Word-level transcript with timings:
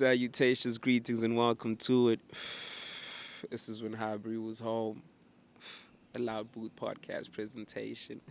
Salutations, 0.00 0.78
greetings, 0.78 1.22
and 1.24 1.36
welcome 1.36 1.76
to 1.76 2.08
it. 2.08 2.20
This 3.50 3.68
is 3.68 3.82
when 3.82 3.92
Highbury 3.92 4.38
was 4.38 4.58
home. 4.58 5.02
A 6.14 6.18
Loud 6.18 6.50
Booth 6.52 6.74
podcast 6.74 7.30
presentation. 7.30 8.22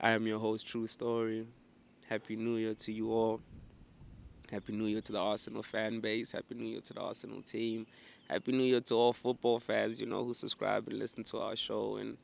I 0.00 0.10
am 0.10 0.26
your 0.26 0.40
host, 0.40 0.66
True 0.66 0.88
Story. 0.88 1.46
Happy 2.08 2.34
New 2.34 2.56
Year 2.56 2.74
to 2.74 2.90
you 2.90 3.12
all. 3.12 3.40
Happy 4.50 4.72
New 4.72 4.86
Year 4.86 5.00
to 5.02 5.12
the 5.12 5.20
Arsenal 5.20 5.62
fan 5.62 6.00
base. 6.00 6.32
Happy 6.32 6.56
New 6.56 6.66
Year 6.66 6.80
to 6.80 6.94
the 6.94 7.00
Arsenal 7.00 7.42
team. 7.42 7.86
Happy 8.28 8.50
New 8.50 8.64
Year 8.64 8.80
to 8.80 8.94
all 8.96 9.12
football 9.12 9.60
fans, 9.60 10.00
you 10.00 10.08
know, 10.08 10.24
who 10.24 10.34
subscribe 10.34 10.88
and 10.88 10.98
listen 10.98 11.22
to 11.22 11.38
our 11.38 11.54
show. 11.54 11.94
And 11.94 12.18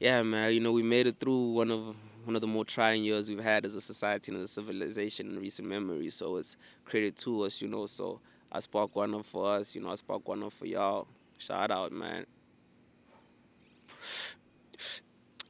yeah, 0.00 0.20
man, 0.24 0.52
you 0.52 0.58
know, 0.58 0.72
we 0.72 0.82
made 0.82 1.06
it 1.06 1.20
through 1.20 1.52
one 1.52 1.70
of 1.70 1.94
one 2.26 2.34
of 2.34 2.40
the 2.40 2.46
more 2.48 2.64
trying 2.64 3.04
years 3.04 3.28
we've 3.28 3.42
had 3.42 3.64
as 3.64 3.76
a 3.76 3.80
society 3.80 4.32
and 4.32 4.42
as 4.42 4.50
a 4.50 4.52
civilization 4.52 5.30
in 5.30 5.38
recent 5.38 5.68
memory. 5.68 6.10
So 6.10 6.36
it's 6.36 6.56
credit 6.84 7.16
to 7.18 7.42
us, 7.42 7.62
you 7.62 7.68
know. 7.68 7.86
So 7.86 8.20
I 8.50 8.58
spark 8.58 8.96
one 8.96 9.14
up 9.14 9.24
for 9.24 9.54
us, 9.54 9.76
you 9.76 9.80
know, 9.80 9.90
I 9.90 9.94
spark 9.94 10.26
one 10.28 10.42
up 10.42 10.52
for 10.52 10.66
y'all. 10.66 11.06
Shout 11.38 11.70
out, 11.70 11.92
man. 11.92 12.26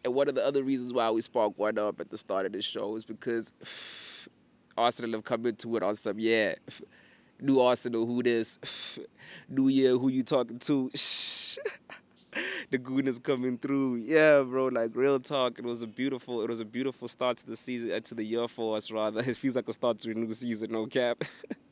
And 0.05 0.15
one 0.15 0.29
of 0.29 0.35
the 0.35 0.45
other 0.45 0.63
reasons 0.63 0.93
why 0.93 1.11
we 1.11 1.23
spark 1.23 1.55
one 1.59 1.79
up 1.79 1.99
at 1.99 2.11
the 2.11 2.19
start 2.19 2.45
of 2.45 2.53
this 2.53 2.65
show 2.65 2.95
is 2.95 3.05
because 3.05 3.53
Arsenal 4.77 5.13
have 5.13 5.25
come 5.25 5.47
into 5.47 5.77
it 5.77 5.83
on 5.83 5.97
some, 5.97 6.19
yeah, 6.19 6.57
new 7.41 7.59
Arsenal, 7.61 8.05
who 8.05 8.23
this, 8.23 8.59
new 9.49 9.69
year, 9.69 9.97
who 9.97 10.09
you 10.09 10.23
talking 10.23 10.59
to. 10.59 10.91
the 12.71 12.79
goon 12.79 13.07
is 13.07 13.19
coming 13.19 13.59
through. 13.59 13.97
Yeah, 13.97 14.43
bro. 14.43 14.67
Like 14.67 14.95
real 14.95 15.21
talk. 15.21 15.59
It 15.59 15.65
was 15.65 15.83
a 15.83 15.87
beautiful. 15.87 16.43
It 16.43 16.49
was 16.49 16.61
a 16.61 16.65
beautiful 16.65 17.09
start 17.09 17.39
to 17.39 17.47
the 17.47 17.57
season, 17.57 17.93
uh, 17.93 18.01
to 18.01 18.15
the 18.15 18.25
year 18.25 18.49
for 18.49 18.77
us. 18.77 18.91
Rather, 18.91 19.21
it 19.27 19.37
feels 19.37 19.57
like 19.57 19.69
a 19.69 19.73
start 19.73 19.99
to 20.01 20.11
a 20.11 20.15
new 20.15 20.31
season. 20.33 20.73
No 20.73 20.87
cap. 20.87 21.25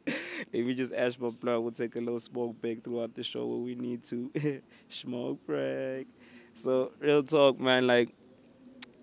Me 0.53 0.75
just 0.75 0.93
ash 0.93 1.19
my 1.19 1.31
blunt. 1.31 1.63
We'll 1.63 1.73
take 1.73 1.97
a 1.97 2.01
little 2.01 2.21
smoke 2.21 2.61
break 2.61 2.85
throughout 2.85 3.15
the 3.15 3.23
show 3.23 3.47
where 3.47 3.59
we 3.59 3.75
need 3.75 4.05
to. 4.05 4.31
smoke 4.89 5.45
break. 5.47 6.07
So 6.55 6.93
real 7.01 7.23
talk, 7.23 7.59
man. 7.59 7.87
Like 7.87 8.15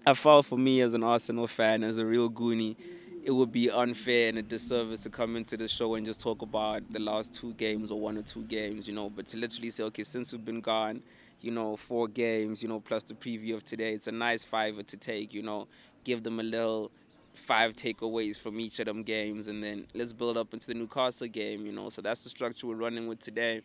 I 0.06 0.14
felt 0.14 0.46
for 0.46 0.58
me 0.58 0.82
as 0.82 0.94
an 0.94 1.04
Arsenal 1.04 1.48
fan, 1.48 1.84
as 1.84 1.98
a 1.98 2.06
real 2.06 2.30
goonie 2.30 2.76
it 3.24 3.32
would 3.32 3.52
be 3.52 3.70
unfair 3.70 4.30
and 4.30 4.38
a 4.38 4.42
disservice 4.42 5.04
to 5.04 5.10
come 5.10 5.36
into 5.36 5.56
the 5.56 5.68
show 5.68 5.96
and 5.96 6.06
just 6.06 6.20
talk 6.20 6.42
about 6.42 6.82
the 6.92 7.00
last 7.00 7.34
two 7.34 7.54
games 7.54 7.92
or 7.92 8.00
one 8.00 8.18
or 8.18 8.24
two 8.24 8.44
games, 8.44 8.88
you 8.88 8.94
know, 8.94 9.10
but 9.10 9.28
to 9.28 9.38
literally 9.38 9.70
say, 9.70 9.84
okay, 9.84 10.04
since 10.04 10.32
we've 10.32 10.44
been 10.44 10.62
gone, 10.62 11.04
you 11.42 11.52
know, 11.52 11.76
four 11.76 12.08
games, 12.08 12.62
you 12.62 12.70
know, 12.70 12.80
plus 12.80 13.04
the 13.04 13.14
preview 13.14 13.56
of 13.56 13.64
today. 13.64 13.94
It's 13.94 14.08
a 14.08 14.12
nice 14.12 14.44
fiver 14.44 14.84
to 14.84 14.98
take, 14.98 15.34
you 15.34 15.42
know, 15.42 15.68
give 16.04 16.24
them 16.24 16.40
a 16.40 16.44
little 16.44 16.92
five 17.34 17.76
takeaways 17.76 18.38
from 18.38 18.60
each 18.60 18.80
of 18.80 18.86
them 18.86 19.04
games, 19.04 19.48
and 19.48 19.64
then 19.64 19.88
let's 19.94 20.14
build 20.14 20.38
up 20.38 20.54
into 20.54 20.68
the 20.68 20.74
Newcastle 20.74 21.28
game, 21.28 21.66
you 21.66 21.72
know. 21.72 21.90
So 21.90 22.02
that's 22.02 22.24
the 22.24 22.30
structure 22.30 22.68
we're 22.68 22.76
running 22.76 23.08
with 23.08 23.20
today. 23.20 23.62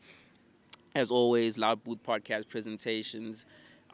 As 0.94 1.10
always, 1.10 1.58
Loud 1.58 1.84
Booth 1.84 2.02
Podcast 2.02 2.48
presentations 2.48 3.44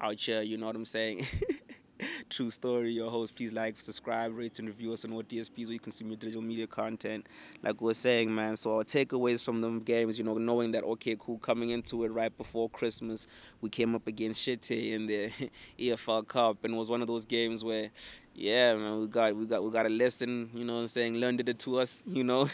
out 0.00 0.20
here, 0.20 0.42
you 0.42 0.56
know 0.56 0.67
what 0.67 0.77
I'm 0.77 0.84
saying? 0.84 1.27
True 2.31 2.50
story. 2.50 2.92
Your 2.92 3.11
host, 3.11 3.34
please 3.34 3.53
like, 3.53 3.81
subscribe, 3.81 4.36
rate, 4.36 4.58
and 4.58 4.69
review 4.69 4.92
us 4.92 5.05
on 5.05 5.12
all 5.12 5.22
DSPs 5.22 5.67
where 5.67 5.72
you 5.72 5.78
consume 5.78 6.08
your 6.08 6.17
digital 6.17 6.42
media 6.42 6.67
content. 6.67 7.27
Like 7.62 7.81
we 7.81 7.91
are 7.91 7.95
saying, 7.95 8.34
man. 8.34 8.56
So 8.56 8.77
our 8.77 8.84
takeaways 8.84 9.42
from 9.42 9.61
them 9.61 9.80
games, 9.80 10.18
you 10.18 10.24
know, 10.24 10.35
knowing 10.39 10.73
that 10.73 10.85
okay, 10.85 11.17
cool, 11.18 11.39
coming 11.39 11.70
into 11.70 12.05
it 12.05 12.08
right 12.08 12.36
before 12.36 12.68
Christmas, 12.70 13.27
we 13.61 13.68
came 13.70 13.95
up 13.95 14.07
against 14.07 14.42
City 14.42 14.92
in 14.92 15.07
the 15.07 15.30
EFL 15.79 16.27
Cup, 16.27 16.64
and 16.64 16.74
it 16.74 16.77
was 16.77 16.89
one 16.89 17.02
of 17.02 17.08
those 17.08 17.24
games 17.24 17.64
where 17.64 17.90
yeah, 18.34 18.74
man, 18.74 19.01
we 19.01 19.07
got 19.08 19.36
we 19.36 19.46
got 19.46 19.63
we 19.63 19.70
got 19.70 19.86
a 19.86 19.90
lesson, 19.90 20.51
you 20.55 20.64
know 20.64 20.74
what 20.74 20.80
I'm 20.80 20.89
saying, 20.89 21.17
learned 21.17 21.46
it 21.46 21.58
to 21.61 21.79
us, 21.79 22.02
you 22.07 22.24
know. 22.24 22.48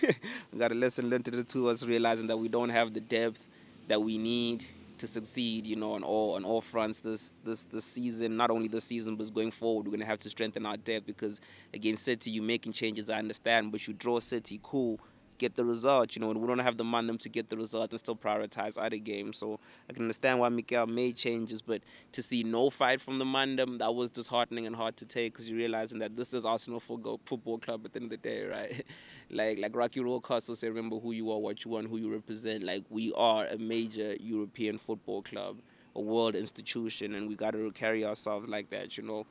we 0.53 0.59
got 0.59 0.73
a 0.73 0.75
lesson 0.75 1.09
learned 1.09 1.29
it 1.29 1.49
to 1.49 1.69
us, 1.69 1.85
realizing 1.85 2.27
that 2.29 2.37
we 2.37 2.49
don't 2.49 2.71
have 2.71 2.95
the 2.95 3.01
depth 3.01 3.47
that 3.87 4.03
we 4.03 4.19
need 4.19 4.65
to 4.99 5.07
succeed, 5.07 5.67
you 5.67 5.77
know, 5.77 5.93
on 5.93 6.03
all 6.03 6.35
on 6.35 6.45
all 6.45 6.61
fronts 6.61 7.01
this 7.01 7.35
this 7.45 7.65
this 7.65 7.85
season. 7.85 8.37
Not 8.37 8.51
only 8.51 8.69
this 8.69 8.85
season, 8.85 9.17
but 9.17 9.33
going 9.35 9.51
forward, 9.51 9.87
we're 9.87 9.93
gonna 9.93 10.05
have 10.05 10.19
to 10.21 10.31
strengthen 10.31 10.67
our 10.67 10.77
depth 10.77 11.07
because 11.07 11.41
against 11.73 12.05
City, 12.05 12.31
you're 12.31 12.45
making 12.45 12.73
changes, 12.73 13.11
I 13.11 13.19
understand, 13.19 13.73
but 13.73 13.87
you 13.87 13.95
draw 13.95 14.21
City, 14.21 14.61
cool 14.63 15.01
get 15.39 15.57
the 15.57 15.65
result. 15.65 16.17
You 16.17 16.21
know, 16.21 16.31
and 16.31 16.41
we 16.41 16.47
don't 16.47 16.59
have 16.59 16.77
the 16.77 16.85
momentum 16.85 17.19
to 17.19 17.29
get 17.29 17.49
the 17.49 17.57
result 17.57 17.91
and 17.93 17.99
still 17.99 18.17
prioritize 18.17 18.77
other 18.77 18.97
games. 18.99 19.39
So 19.39 19.59
I 19.89 19.93
can 19.93 20.03
understand 20.03 20.41
why 20.41 20.49
Mikel 20.49 20.87
made 20.87 21.17
changes, 21.17 21.63
but 21.63 21.83
to 22.13 22.23
see 22.23 22.43
no 22.43 22.71
fight 22.71 23.01
from 23.01 23.19
the 23.19 23.25
momentum, 23.25 23.79
that 23.79 23.95
was 23.95 24.11
disheartening 24.11 24.67
and 24.67 24.77
hard 24.77 24.97
to 24.99 25.07
take 25.07 25.33
because 25.33 25.49
you're 25.49 25.59
realizing 25.59 25.99
that 26.01 26.17
this 26.17 26.35
is 26.35 26.45
Arsenal 26.45 26.81
Football 26.81 27.59
Club 27.59 27.83
at 27.85 27.93
the 27.93 28.01
end 28.01 28.05
of 28.05 28.11
the 28.11 28.17
day, 28.29 28.45
right? 28.47 28.85
like 29.31 29.59
like 29.59 29.75
Rocky 29.75 30.01
Rocastle 30.01 30.57
said, 30.57 30.69
remember 30.69 30.99
who 30.99 31.13
you 31.13 31.31
are, 31.31 31.39
what 31.39 31.65
you 31.65 31.71
want, 31.71 31.89
who 31.89 31.99
you 31.99 32.13
represent. 32.13 32.65
Like 32.65 32.85
we 32.91 33.13
are 33.15 33.47
a 33.47 33.59
major 33.59 34.17
European 34.21 34.79
football 34.79 35.23
club, 35.23 35.59
a 35.95 36.01
world 36.01 36.35
institution, 36.35 37.15
and 37.15 37.29
we 37.29 37.35
got 37.35 37.53
to 37.53 37.71
carry 37.73 38.05
ourselves 38.05 38.49
like 38.49 38.71
that. 38.71 38.97
You 38.97 39.05
know, 39.05 39.27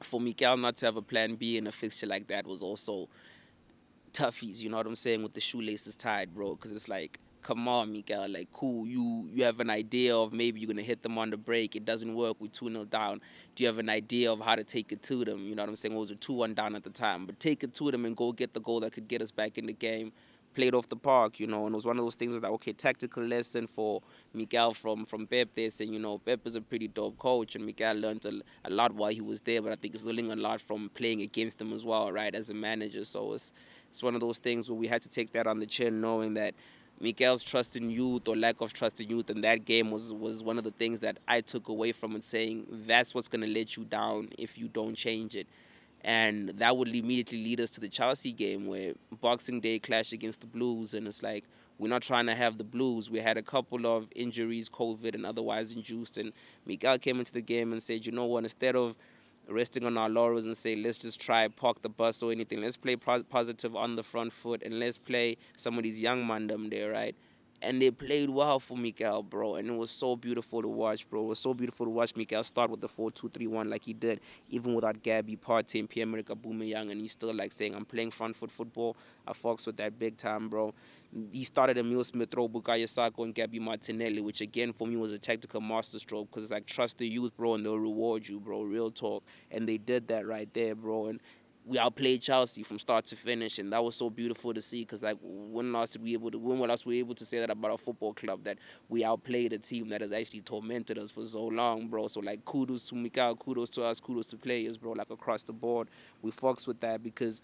for 0.00 0.20
Mikel 0.20 0.56
not 0.56 0.76
to 0.78 0.86
have 0.86 0.96
a 0.96 1.02
plan 1.02 1.34
B 1.36 1.56
in 1.56 1.66
a 1.66 1.72
fixture 1.72 2.06
like 2.06 2.28
that 2.28 2.46
was 2.46 2.62
also 2.62 3.08
toughies. 4.12 4.60
You 4.60 4.70
know 4.70 4.76
what 4.76 4.86
I'm 4.86 4.96
saying? 4.96 5.22
With 5.22 5.34
the 5.34 5.40
shoelaces 5.40 5.96
tied, 5.96 6.34
bro. 6.34 6.54
Because 6.54 6.72
it's 6.72 6.88
like, 6.88 7.18
come 7.42 7.68
on, 7.68 7.92
Miguel. 7.92 8.28
Like, 8.28 8.50
cool. 8.52 8.86
You 8.86 9.28
you 9.32 9.44
have 9.44 9.60
an 9.60 9.70
idea 9.70 10.16
of 10.16 10.32
maybe 10.32 10.60
you're 10.60 10.68
gonna 10.68 10.82
hit 10.82 11.02
them 11.02 11.18
on 11.18 11.30
the 11.30 11.36
break. 11.36 11.76
It 11.76 11.84
doesn't 11.84 12.14
work. 12.14 12.36
We 12.40 12.48
two 12.48 12.68
0 12.68 12.84
down. 12.86 13.20
Do 13.54 13.64
you 13.64 13.68
have 13.68 13.78
an 13.78 13.88
idea 13.88 14.32
of 14.32 14.40
how 14.40 14.54
to 14.54 14.64
take 14.64 14.92
it 14.92 15.02
to 15.04 15.24
them? 15.24 15.40
You 15.40 15.54
know 15.54 15.62
what 15.62 15.68
I'm 15.68 15.76
saying? 15.76 15.94
It 15.94 15.98
was 15.98 16.10
a 16.10 16.16
two 16.16 16.32
one 16.32 16.54
down 16.54 16.74
at 16.74 16.84
the 16.84 16.90
time, 16.90 17.26
but 17.26 17.38
take 17.38 17.62
it 17.64 17.74
to 17.74 17.90
them 17.90 18.04
and 18.04 18.16
go 18.16 18.32
get 18.32 18.54
the 18.54 18.60
goal 18.60 18.80
that 18.80 18.92
could 18.92 19.08
get 19.08 19.20
us 19.20 19.30
back 19.30 19.58
in 19.58 19.66
the 19.66 19.72
game. 19.72 20.12
Played 20.54 20.74
off 20.74 20.88
the 20.88 20.96
park, 20.96 21.40
you 21.40 21.46
know, 21.46 21.64
and 21.64 21.72
it 21.72 21.76
was 21.76 21.86
one 21.86 21.98
of 21.98 22.04
those 22.04 22.14
things. 22.14 22.32
Was 22.32 22.42
like, 22.42 22.52
okay, 22.52 22.72
tactical 22.72 23.22
lesson 23.22 23.66
for 23.66 24.02
Miguel 24.34 24.74
from 24.74 25.06
from 25.06 25.26
Pep. 25.26 25.48
They 25.54 25.68
saying, 25.70 25.92
you 25.92 25.98
know, 25.98 26.18
Pep 26.18 26.40
is 26.46 26.56
a 26.56 26.60
pretty 26.60 26.88
dope 26.88 27.18
coach, 27.18 27.54
and 27.54 27.64
Miguel 27.64 27.94
learned 27.94 28.26
a, 28.26 28.40
a 28.64 28.70
lot 28.70 28.94
while 28.94 29.10
he 29.10 29.20
was 29.22 29.40
there. 29.40 29.62
But 29.62 29.72
I 29.72 29.76
think 29.76 29.94
he's 29.94 30.04
learning 30.04 30.30
a 30.30 30.36
lot 30.36 30.60
from 30.60 30.90
playing 30.94 31.22
against 31.22 31.58
them 31.58 31.72
as 31.72 31.84
well, 31.84 32.12
right, 32.12 32.34
as 32.34 32.50
a 32.50 32.54
manager. 32.54 33.04
So 33.04 33.32
it's 33.32 33.52
it's 33.88 34.02
one 34.02 34.14
of 34.14 34.20
those 34.20 34.38
things 34.38 34.68
where 34.68 34.78
we 34.78 34.86
had 34.86 35.02
to 35.02 35.08
take 35.08 35.32
that 35.32 35.46
on 35.46 35.58
the 35.58 35.66
chin, 35.66 36.00
knowing 36.00 36.34
that 36.34 36.54
Miguel's 37.02 37.42
trust 37.42 37.76
in 37.76 37.90
youth 37.90 38.28
or 38.28 38.36
lack 38.36 38.60
of 38.60 38.72
trust 38.72 39.00
in 39.00 39.10
youth 39.10 39.28
in 39.28 39.40
that 39.40 39.64
game 39.64 39.90
was, 39.90 40.12
was 40.12 40.42
one 40.42 40.56
of 40.56 40.62
the 40.62 40.70
things 40.70 41.00
that 41.00 41.18
I 41.26 41.40
took 41.40 41.68
away 41.68 41.90
from 41.90 42.14
it, 42.14 42.22
saying 42.22 42.66
that's 42.86 43.12
what's 43.12 43.26
going 43.26 43.40
to 43.40 43.48
let 43.48 43.76
you 43.76 43.84
down 43.84 44.28
if 44.38 44.56
you 44.56 44.68
don't 44.68 44.94
change 44.94 45.34
it. 45.34 45.48
And 46.04 46.48
that 46.50 46.76
would 46.76 46.88
immediately 46.88 47.42
lead 47.44 47.60
us 47.60 47.70
to 47.72 47.80
the 47.80 47.88
Chelsea 47.88 48.32
game 48.32 48.66
where 48.66 48.94
Boxing 49.20 49.60
Day 49.60 49.78
clash 49.78 50.12
against 50.12 50.40
the 50.40 50.46
Blues. 50.46 50.94
And 50.94 51.06
it's 51.06 51.22
like, 51.22 51.44
we're 51.78 51.88
not 51.88 52.02
trying 52.02 52.26
to 52.26 52.34
have 52.34 52.58
the 52.58 52.64
Blues. 52.64 53.08
We 53.08 53.20
had 53.20 53.36
a 53.36 53.42
couple 53.42 53.86
of 53.86 54.08
injuries, 54.14 54.68
COVID 54.68 55.14
and 55.14 55.24
otherwise 55.24 55.72
induced. 55.72 56.18
And 56.18 56.32
Miguel 56.66 56.98
came 56.98 57.18
into 57.18 57.32
the 57.32 57.40
game 57.40 57.72
and 57.72 57.82
said, 57.82 58.04
you 58.04 58.12
know 58.12 58.24
what, 58.26 58.44
instead 58.44 58.76
of 58.76 58.96
resting 59.48 59.84
on 59.84 59.98
our 59.98 60.08
laurels 60.08 60.46
and 60.46 60.56
say, 60.56 60.76
let's 60.76 60.98
just 60.98 61.20
try 61.20 61.46
park 61.48 61.82
the 61.82 61.88
bus 61.88 62.22
or 62.22 62.30
anything. 62.32 62.60
Let's 62.60 62.76
play 62.76 62.96
positive 62.96 63.74
on 63.74 63.96
the 63.96 64.02
front 64.02 64.32
foot 64.32 64.62
and 64.62 64.78
let's 64.78 64.98
play 64.98 65.36
some 65.56 65.76
of 65.76 65.84
these 65.84 66.00
young 66.00 66.24
mandem 66.24 66.70
there, 66.70 66.92
right? 66.92 67.16
And 67.64 67.80
they 67.80 67.92
played 67.92 68.28
well 68.28 68.58
for 68.58 68.76
Mikel, 68.76 69.22
bro. 69.22 69.54
And 69.54 69.68
it 69.70 69.76
was 69.76 69.90
so 69.90 70.16
beautiful 70.16 70.62
to 70.62 70.68
watch, 70.68 71.08
bro. 71.08 71.22
It 71.22 71.28
was 71.28 71.38
so 71.38 71.54
beautiful 71.54 71.86
to 71.86 71.90
watch 71.90 72.16
Mikel 72.16 72.42
start 72.42 72.70
with 72.70 72.80
the 72.80 72.88
4-2-3-1 72.88 73.70
like 73.70 73.84
he 73.84 73.94
did, 73.94 74.20
even 74.50 74.74
without 74.74 75.02
Gabby, 75.02 75.36
Partey, 75.36 75.78
and 75.78 75.88
Pierre-Emerick 75.88 76.26
Aubameyang. 76.26 76.90
And 76.90 77.00
he's 77.00 77.12
still 77.12 77.32
like 77.32 77.52
saying, 77.52 77.74
I'm 77.74 77.84
playing 77.84 78.10
front 78.10 78.34
foot 78.34 78.50
football. 78.50 78.96
I 79.26 79.32
fucks 79.32 79.66
with 79.66 79.76
that 79.76 79.98
big 79.98 80.16
time, 80.16 80.48
bro 80.48 80.74
he 81.30 81.44
started 81.44 81.76
Emil 81.76 82.04
Smith 82.04 82.34
Rowe, 82.34 82.48
Bukayo 82.48 82.88
Saka, 82.88 83.22
and 83.22 83.34
Gabby 83.34 83.58
Martinelli, 83.58 84.20
which 84.20 84.40
again 84.40 84.72
for 84.72 84.86
me 84.86 84.96
was 84.96 85.12
a 85.12 85.18
tactical 85.18 85.60
masterstroke 85.60 86.30
because 86.30 86.44
it's 86.44 86.52
like 86.52 86.66
trust 86.66 86.98
the 86.98 87.06
youth, 87.06 87.36
bro, 87.36 87.54
and 87.54 87.66
they'll 87.66 87.78
reward 87.78 88.26
you, 88.26 88.40
bro. 88.40 88.62
Real 88.62 88.90
talk, 88.90 89.22
and 89.50 89.68
they 89.68 89.76
did 89.76 90.08
that 90.08 90.26
right 90.26 90.52
there, 90.54 90.74
bro. 90.74 91.06
And 91.06 91.20
we 91.64 91.78
outplayed 91.78 92.20
Chelsea 92.22 92.62
from 92.62 92.78
start 92.78 93.06
to 93.06 93.16
finish, 93.16 93.58
and 93.58 93.72
that 93.72 93.82
was 93.82 93.94
so 93.94 94.10
beautiful 94.10 94.52
to 94.52 94.60
see. 94.60 94.82
Because 94.82 95.02
like, 95.02 95.16
when 95.22 95.74
else 95.74 95.90
did 95.90 96.02
we 96.02 96.12
able 96.12 96.30
to? 96.30 96.38
When 96.38 96.70
else 96.70 96.84
were 96.84 96.90
we 96.90 96.98
able 96.98 97.14
to 97.14 97.24
say 97.24 97.38
that 97.38 97.50
about 97.50 97.72
a 97.72 97.78
football 97.78 98.14
club 98.14 98.44
that 98.44 98.58
we 98.88 99.04
outplayed 99.04 99.52
a 99.52 99.58
team 99.58 99.88
that 99.90 100.00
has 100.00 100.12
actually 100.12 100.40
tormented 100.40 100.98
us 100.98 101.10
for 101.10 101.24
so 101.24 101.44
long, 101.44 101.88
bro? 101.88 102.08
So 102.08 102.20
like, 102.20 102.44
kudos 102.44 102.82
to 102.84 102.94
Mikel, 102.94 103.36
kudos 103.36 103.68
to 103.70 103.84
us, 103.84 104.00
kudos 104.00 104.26
to 104.26 104.36
players, 104.36 104.76
bro. 104.76 104.92
Like 104.92 105.10
across 105.10 105.44
the 105.44 105.52
board, 105.52 105.88
we 106.20 106.32
fucks 106.32 106.66
with 106.66 106.80
that 106.80 107.02
because 107.02 107.40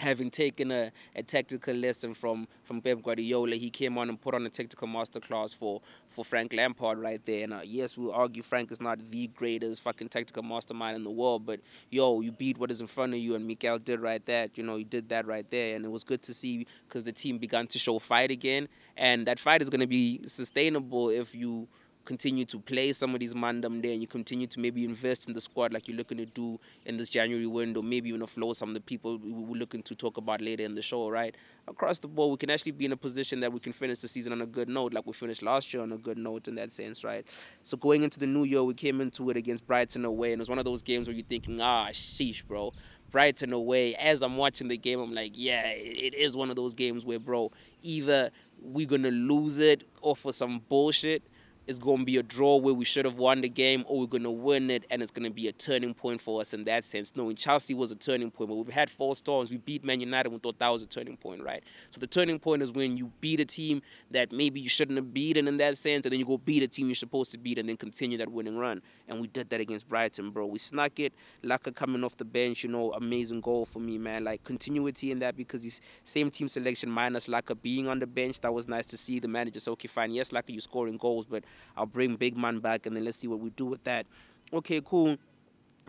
having 0.00 0.30
taken 0.30 0.70
a, 0.72 0.90
a 1.14 1.22
tactical 1.22 1.74
lesson 1.74 2.14
from, 2.14 2.48
from 2.64 2.80
Pep 2.80 3.02
Guardiola, 3.02 3.56
he 3.56 3.70
came 3.70 3.98
on 3.98 4.08
and 4.08 4.20
put 4.20 4.34
on 4.34 4.44
a 4.46 4.48
tactical 4.48 4.88
masterclass 4.88 5.54
for, 5.54 5.80
for 6.08 6.24
Frank 6.24 6.52
Lampard 6.52 6.98
right 6.98 7.24
there. 7.24 7.44
And 7.44 7.52
uh, 7.52 7.60
yes, 7.64 7.96
we'll 7.96 8.12
argue 8.12 8.42
Frank 8.42 8.72
is 8.72 8.80
not 8.80 8.98
the 9.10 9.26
greatest 9.28 9.82
fucking 9.82 10.08
tactical 10.08 10.42
mastermind 10.42 10.96
in 10.96 11.04
the 11.04 11.10
world, 11.10 11.46
but 11.46 11.60
yo, 11.90 12.20
you 12.20 12.32
beat 12.32 12.58
what 12.58 12.70
is 12.70 12.80
in 12.80 12.86
front 12.86 13.12
of 13.12 13.20
you, 13.20 13.34
and 13.34 13.46
Mikel 13.46 13.78
did 13.78 14.00
right 14.00 14.24
that. 14.26 14.56
You 14.56 14.64
know, 14.64 14.76
he 14.76 14.84
did 14.84 15.08
that 15.10 15.26
right 15.26 15.48
there, 15.50 15.76
and 15.76 15.84
it 15.84 15.90
was 15.90 16.04
good 16.04 16.22
to 16.22 16.34
see 16.34 16.66
because 16.88 17.04
the 17.04 17.12
team 17.12 17.38
began 17.38 17.66
to 17.68 17.78
show 17.78 17.98
fight 17.98 18.30
again, 18.30 18.68
and 18.96 19.26
that 19.26 19.38
fight 19.38 19.62
is 19.62 19.70
going 19.70 19.80
to 19.80 19.86
be 19.86 20.20
sustainable 20.26 21.10
if 21.10 21.34
you 21.34 21.68
continue 22.10 22.44
to 22.44 22.58
play 22.58 22.92
some 22.92 23.14
of 23.14 23.20
these 23.20 23.34
mandem 23.34 23.80
there 23.80 23.92
and 23.92 24.00
you 24.00 24.06
continue 24.08 24.44
to 24.44 24.58
maybe 24.58 24.84
invest 24.84 25.28
in 25.28 25.32
the 25.32 25.40
squad 25.40 25.72
like 25.72 25.86
you're 25.86 25.96
looking 25.96 26.18
to 26.18 26.26
do 26.26 26.58
in 26.84 26.96
this 26.96 27.08
January 27.08 27.46
window, 27.46 27.80
maybe 27.82 28.08
even 28.08 28.20
offload 28.20 28.56
some 28.56 28.70
of 28.70 28.74
the 28.74 28.80
people 28.80 29.16
we're 29.22 29.56
looking 29.56 29.80
to 29.80 29.94
talk 29.94 30.16
about 30.16 30.40
later 30.40 30.64
in 30.64 30.74
the 30.74 30.82
show, 30.82 31.08
right? 31.08 31.36
Across 31.68 32.00
the 32.00 32.08
board, 32.08 32.32
we 32.32 32.36
can 32.36 32.50
actually 32.50 32.72
be 32.72 32.84
in 32.84 32.90
a 32.90 32.96
position 32.96 33.38
that 33.38 33.52
we 33.52 33.60
can 33.60 33.72
finish 33.72 34.00
the 34.00 34.08
season 34.08 34.32
on 34.32 34.42
a 34.42 34.46
good 34.46 34.68
note, 34.68 34.92
like 34.92 35.06
we 35.06 35.12
finished 35.12 35.40
last 35.40 35.72
year 35.72 35.84
on 35.84 35.92
a 35.92 35.98
good 35.98 36.18
note 36.18 36.48
in 36.48 36.56
that 36.56 36.72
sense, 36.72 37.04
right? 37.04 37.24
So 37.62 37.76
going 37.76 38.02
into 38.02 38.18
the 38.18 38.26
new 38.26 38.42
year, 38.42 38.64
we 38.64 38.74
came 38.74 39.00
into 39.00 39.30
it 39.30 39.36
against 39.36 39.64
Brighton 39.64 40.04
away, 40.04 40.32
and 40.32 40.40
it 40.40 40.42
was 40.42 40.48
one 40.48 40.58
of 40.58 40.64
those 40.64 40.82
games 40.82 41.06
where 41.06 41.14
you're 41.14 41.24
thinking, 41.24 41.60
ah, 41.60 41.90
sheesh, 41.92 42.44
bro. 42.44 42.72
Brighton 43.12 43.52
away. 43.52 43.94
As 43.94 44.22
I'm 44.22 44.36
watching 44.36 44.66
the 44.66 44.76
game, 44.76 44.98
I'm 44.98 45.14
like, 45.14 45.32
yeah, 45.34 45.68
it 45.68 46.14
is 46.14 46.36
one 46.36 46.50
of 46.50 46.56
those 46.56 46.74
games 46.74 47.04
where, 47.04 47.20
bro, 47.20 47.52
either 47.82 48.30
we're 48.60 48.88
gonna 48.88 49.12
lose 49.12 49.58
it 49.58 49.84
or 50.00 50.16
for 50.16 50.32
some 50.32 50.60
bullshit 50.68 51.22
it's 51.70 51.78
going 51.78 51.98
to 51.98 52.04
be 52.04 52.16
a 52.16 52.22
draw 52.22 52.56
where 52.56 52.74
we 52.74 52.84
should 52.84 53.04
have 53.04 53.14
won 53.14 53.42
the 53.42 53.48
game 53.48 53.84
or 53.86 54.00
we're 54.00 54.06
going 54.06 54.24
to 54.24 54.30
win 54.30 54.70
it 54.70 54.84
and 54.90 55.00
it's 55.02 55.12
going 55.12 55.24
to 55.24 55.30
be 55.30 55.46
a 55.46 55.52
turning 55.52 55.94
point 55.94 56.20
for 56.20 56.40
us 56.40 56.52
in 56.52 56.64
that 56.64 56.84
sense. 56.84 57.14
Knowing 57.14 57.36
Chelsea 57.36 57.74
was 57.74 57.92
a 57.92 57.94
turning 57.94 58.28
point, 58.28 58.50
but 58.50 58.56
we've 58.56 58.74
had 58.74 58.90
four 58.90 59.14
storms. 59.14 59.52
We 59.52 59.58
beat 59.58 59.84
Man 59.84 60.00
United. 60.00 60.30
We 60.30 60.38
thought 60.38 60.58
that 60.58 60.68
was 60.68 60.82
a 60.82 60.86
turning 60.86 61.16
point, 61.16 61.44
right? 61.44 61.62
So 61.90 62.00
the 62.00 62.08
turning 62.08 62.40
point 62.40 62.62
is 62.62 62.72
when 62.72 62.96
you 62.96 63.12
beat 63.20 63.38
a 63.38 63.44
team 63.44 63.82
that 64.10 64.32
maybe 64.32 64.58
you 64.58 64.68
shouldn't 64.68 64.98
have 64.98 65.14
beaten 65.14 65.46
in 65.46 65.58
that 65.58 65.78
sense, 65.78 66.06
and 66.06 66.12
then 66.12 66.18
you 66.18 66.26
go 66.26 66.38
beat 66.38 66.64
a 66.64 66.66
team 66.66 66.88
you're 66.88 66.96
supposed 66.96 67.30
to 67.30 67.38
beat 67.38 67.56
and 67.56 67.68
then 67.68 67.76
continue 67.76 68.18
that 68.18 68.32
winning 68.32 68.58
run. 68.58 68.82
And 69.06 69.20
we 69.20 69.28
did 69.28 69.48
that 69.50 69.60
against 69.60 69.88
Brighton, 69.88 70.30
bro. 70.30 70.46
We 70.46 70.58
snuck 70.58 70.98
it. 70.98 71.14
Laka 71.44 71.72
coming 71.72 72.02
off 72.02 72.16
the 72.16 72.24
bench, 72.24 72.64
you 72.64 72.70
know, 72.70 72.92
amazing 72.94 73.42
goal 73.42 73.64
for 73.64 73.78
me, 73.78 73.96
man. 73.96 74.24
Like 74.24 74.42
continuity 74.42 75.12
in 75.12 75.20
that 75.20 75.36
because 75.36 75.62
he's 75.62 75.80
same 76.02 76.32
team 76.32 76.48
selection 76.48 76.90
minus 76.90 77.28
Laka 77.28 77.56
being 77.62 77.86
on 77.86 78.00
the 78.00 78.08
bench. 78.08 78.40
That 78.40 78.52
was 78.52 78.66
nice 78.66 78.86
to 78.86 78.96
see. 78.96 79.20
The 79.20 79.28
manager 79.28 79.60
said, 79.60 79.70
okay, 79.72 79.86
fine. 79.86 80.10
Yes, 80.10 80.30
Laka, 80.30 80.48
you're 80.48 80.60
scoring 80.60 80.96
goals, 80.96 81.26
but 81.26 81.44
I'll 81.76 81.86
bring 81.86 82.16
big 82.16 82.36
man 82.36 82.60
back 82.60 82.86
and 82.86 82.96
then 82.96 83.04
let's 83.04 83.18
see 83.18 83.28
what 83.28 83.40
we 83.40 83.50
do 83.50 83.66
with 83.66 83.84
that. 83.84 84.06
Okay, 84.52 84.80
cool 84.84 85.16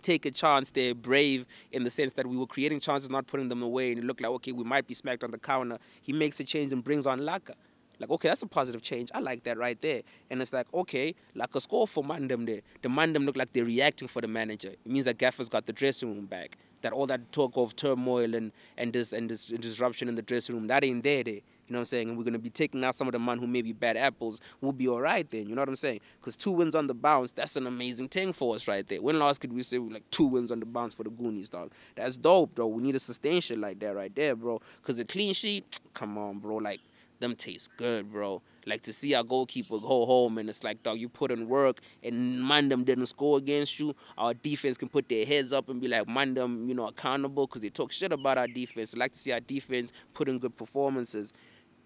take 0.02 0.26
a 0.26 0.32
chance 0.32 0.72
They're 0.72 0.96
brave 0.96 1.46
in 1.72 1.84
the 1.84 1.90
sense 1.90 2.14
that 2.14 2.26
we 2.26 2.36
were 2.36 2.48
creating 2.48 2.80
chances, 2.80 3.10
not 3.10 3.28
putting 3.28 3.50
them 3.50 3.62
away, 3.62 3.92
and 3.92 4.00
it 4.00 4.06
looked 4.06 4.22
like 4.22 4.32
okay, 4.32 4.52
we 4.52 4.64
might 4.64 4.88
be 4.88 4.94
smacked 4.94 5.24
on 5.24 5.32
the 5.32 5.38
counter. 5.38 5.78
He 6.02 6.12
makes 6.14 6.40
a 6.40 6.44
change 6.44 6.74
and 6.74 6.84
brings 6.84 7.06
on 7.06 7.20
Laka. 7.20 7.54
Like, 8.00 8.10
okay, 8.10 8.30
that's 8.30 8.42
a 8.42 8.48
positive 8.48 8.82
change. 8.82 9.12
I 9.14 9.20
like 9.20 9.44
that 9.44 9.60
right 9.60 9.80
there. 9.80 10.02
And 10.32 10.42
it's 10.42 10.52
like, 10.52 10.66
okay, 10.74 11.14
like 11.36 11.54
a 11.54 11.62
score 11.62 11.88
for 11.88 12.04
Mandem 12.04 12.48
there. 12.48 12.62
The 12.82 12.90
Mandem 12.90 13.26
look 13.28 13.38
like 13.38 13.54
they're 13.54 13.64
reacting 13.64 14.08
for 14.08 14.22
the 14.22 14.28
manager. 14.28 14.70
It 14.70 14.88
means 14.88 15.06
that 15.06 15.20
Gaffer's 15.20 15.50
got 15.50 15.68
the 15.68 15.74
dressing 15.74 16.16
room 16.16 16.26
back. 16.26 16.58
That 16.82 16.94
all 16.94 17.06
that 17.06 17.32
talk 17.32 17.56
of 17.58 17.76
turmoil 17.76 18.34
and, 18.34 18.52
and 18.76 18.92
this 18.92 19.14
and 19.14 19.30
this 19.30 19.46
disruption 19.46 20.10
in 20.10 20.16
the 20.16 20.24
dressing 20.24 20.56
room, 20.56 20.66
that 20.66 20.84
ain't 20.84 21.04
there 21.04 21.24
there. 21.24 21.42
You 21.72 21.76
know 21.76 21.80
what 21.80 21.84
I'm 21.84 21.86
saying? 21.86 22.10
And 22.10 22.18
we're 22.18 22.26
going 22.26 22.34
to 22.34 22.40
be 22.40 22.50
taking 22.50 22.84
out 22.84 22.96
some 22.96 23.08
of 23.08 23.14
the 23.14 23.20
man 23.20 23.38
who 23.38 23.48
may 23.48 23.62
be 23.62 23.72
bad 23.72 23.96
apples. 23.96 24.42
We'll 24.60 24.74
be 24.74 24.90
all 24.90 25.00
right 25.00 25.26
then. 25.30 25.48
You 25.48 25.56
know 25.56 25.62
what 25.62 25.70
I'm 25.70 25.78
saying? 25.78 26.02
Because 26.20 26.36
two 26.36 26.52
wins 26.52 26.76
on 26.76 26.88
the 26.88 26.94
bounce, 26.94 27.32
that's 27.32 27.56
an 27.56 27.66
amazing 27.66 28.10
thing 28.10 28.34
for 28.34 28.56
us 28.56 28.68
right 28.68 28.86
there. 28.86 29.02
When 29.02 29.18
last 29.18 29.40
could 29.40 29.54
we 29.54 29.64
say 29.64 29.78
like 29.78 30.04
two 30.12 30.26
wins 30.26 30.52
on 30.52 30.60
the 30.60 30.66
bounce 30.66 30.94
for 30.94 31.04
the 31.04 31.10
Goonies, 31.10 31.48
dog? 31.48 31.72
That's 31.96 32.18
dope, 32.18 32.56
bro. 32.56 32.68
We 32.68 32.84
need 32.84 32.92
to 32.92 33.00
sustain 33.00 33.40
shit 33.40 33.58
like 33.58 33.80
that 33.80 33.96
right 33.96 34.14
there, 34.14 34.36
bro. 34.36 34.60
Because 34.82 35.00
a 35.00 35.06
clean 35.06 35.34
sheet, 35.34 35.80
come 35.94 36.18
on, 36.18 36.40
bro. 36.40 36.58
Like, 36.58 36.82
them 37.22 37.36
taste 37.36 37.70
good, 37.78 38.12
bro. 38.12 38.42
Like 38.66 38.82
to 38.82 38.94
see 38.94 39.16
our 39.16 39.24
goalkeeper 39.24 39.80
go 39.80 40.06
home 40.06 40.38
and 40.38 40.50
it's 40.50 40.64
like, 40.64 40.84
dog, 40.84 41.00
you 41.00 41.08
put 41.08 41.32
in 41.32 41.48
work 41.48 41.80
and 42.04 42.42
Mandem 42.42 42.84
didn't 42.84 43.08
score 43.08 43.38
against 43.38 43.80
you. 43.80 43.96
Our 44.18 44.34
defense 44.34 44.78
can 44.78 44.90
put 44.90 45.08
their 45.08 45.26
heads 45.26 45.54
up 45.54 45.70
and 45.70 45.80
be 45.80 45.88
like, 45.88 46.08
Mandem, 46.08 46.68
you 46.68 46.76
know, 46.76 46.88
accountable 46.88 47.48
because 47.48 47.62
they 47.62 47.70
talk 47.70 47.92
shit 47.92 48.12
about 48.12 48.38
our 48.38 48.48
defense. 48.48 48.94
I 48.94 49.00
like 49.00 49.14
to 49.14 49.20
see 49.20 49.32
our 49.32 49.40
defense 49.40 49.92
put 50.14 50.28
in 50.28 50.38
good 50.38 50.58
performances 50.58 51.32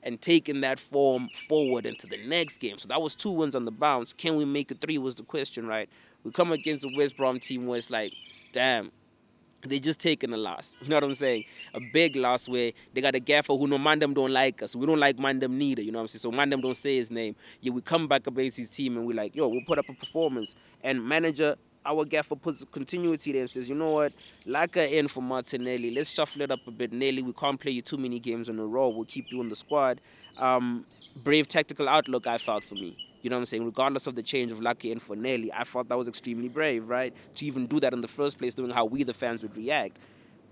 and 0.06 0.22
taking 0.22 0.62
that 0.62 0.80
form 0.80 1.28
forward 1.50 1.86
into 1.86 2.08
the 2.08 2.18
next 2.28 2.58
game. 2.58 2.78
So 2.78 2.88
that 2.88 3.02
was 3.02 3.16
two 3.16 3.32
wins 3.32 3.56
on 3.56 3.66
the 3.66 3.72
bounce. 3.72 4.14
Can 4.14 4.36
we 4.38 4.46
make 4.46 4.72
it 4.72 4.80
three 4.80 5.00
was 5.00 5.16
the 5.16 5.24
question, 5.24 5.68
right? 5.68 5.90
We 6.24 6.32
come 6.32 6.52
against 6.52 6.86
a 6.86 6.90
West 6.96 7.18
Brom 7.18 7.40
team 7.40 7.66
where 7.66 7.80
it's 7.80 7.90
like, 7.90 8.14
damn, 8.52 8.92
they 9.64 9.80
just 9.80 10.00
taking 10.00 10.32
a 10.32 10.38
loss. 10.38 10.78
You 10.82 10.90
know 10.90 10.98
what 10.98 11.06
I'm 11.06 11.14
saying? 11.14 11.46
A 11.74 11.80
big 11.92 12.16
loss 12.16 12.48
where 12.48 12.72
they 12.94 13.02
got 13.02 13.16
a 13.16 13.20
gaffer 13.20 13.54
who 13.54 13.68
no 13.68 13.80
Mandem 13.80 14.14
don't 14.14 14.32
like 14.32 14.62
us. 14.62 14.76
We 14.76 14.86
don't 14.86 15.00
like 15.00 15.18
Mandem 15.18 15.50
neither. 15.50 15.82
You 15.82 15.92
know 15.92 15.98
what 15.98 16.04
I'm 16.04 16.08
saying? 16.10 16.22
So 16.22 16.32
Mandem 16.32 16.62
don't 16.62 16.78
say 16.78 16.98
his 16.98 17.10
name. 17.10 17.36
Yeah, 17.62 17.72
we 17.72 17.82
come 17.82 18.08
back 18.08 18.28
against 18.28 18.58
his 18.58 18.70
team 18.70 18.98
and 18.98 19.08
we're 19.08 19.16
like, 19.16 19.36
yo, 19.36 19.48
we'll 19.48 19.66
put 19.66 19.80
up 19.80 19.90
a 19.90 19.94
performance. 19.94 20.54
And 20.84 21.04
manager 21.04 21.56
our 21.86 22.06
gaffer 22.06 22.36
puts 22.36 22.64
continuity 22.66 23.32
there 23.32 23.42
and 23.42 23.50
says, 23.50 23.70
you 23.70 23.76
know 23.76 23.92
what, 23.92 24.14
like 24.46 24.66
Laka 24.74 24.92
in 24.92 25.08
for 25.08 25.22
Martinelli. 25.22 25.92
Let's 25.92 26.12
shuffle 26.12 26.42
it 26.42 26.52
up 26.52 26.66
a 26.68 26.72
bit. 26.72 26.92
Nelly, 26.92 27.22
we 27.22 27.34
can't 27.34 27.60
play 27.60 27.72
you 27.72 27.82
too 27.82 27.98
many 27.98 28.20
games 28.20 28.50
in 28.50 28.60
a 28.60 28.66
row. 28.66 28.90
We'll 28.90 29.06
keep 29.06 29.32
you 29.32 29.42
in 29.42 29.50
the 29.50 29.56
squad. 29.56 30.02
Um, 30.38 30.86
brave 31.24 31.48
tactical 31.48 31.88
outlook, 31.88 32.28
I 32.28 32.38
felt 32.38 32.64
for 32.64 32.76
me. 32.76 32.98
You 33.22 33.30
know 33.30 33.38
what 33.38 33.42
I'm 33.42 33.46
saying? 33.46 33.66
Regardless 33.66 34.08
of 34.08 34.16
the 34.16 34.24
change 34.24 34.52
of 34.52 34.62
Lucky 34.62 34.92
in 34.92 35.00
for 35.00 35.16
Nelly, 35.16 35.52
I 35.52 35.64
thought 35.64 35.90
that 35.90 35.98
was 35.98 36.08
extremely 36.08 36.48
brave, 36.48 36.88
right? 36.88 37.14
To 37.36 37.46
even 37.46 37.66
do 37.66 37.80
that 37.80 37.94
in 37.94 38.02
the 38.02 38.08
first 38.08 38.38
place, 38.38 38.58
knowing 38.58 38.72
how 38.72 38.86
we, 38.86 39.04
the 39.04 39.14
fans, 39.14 39.42
would 39.42 39.58
react. 39.58 40.00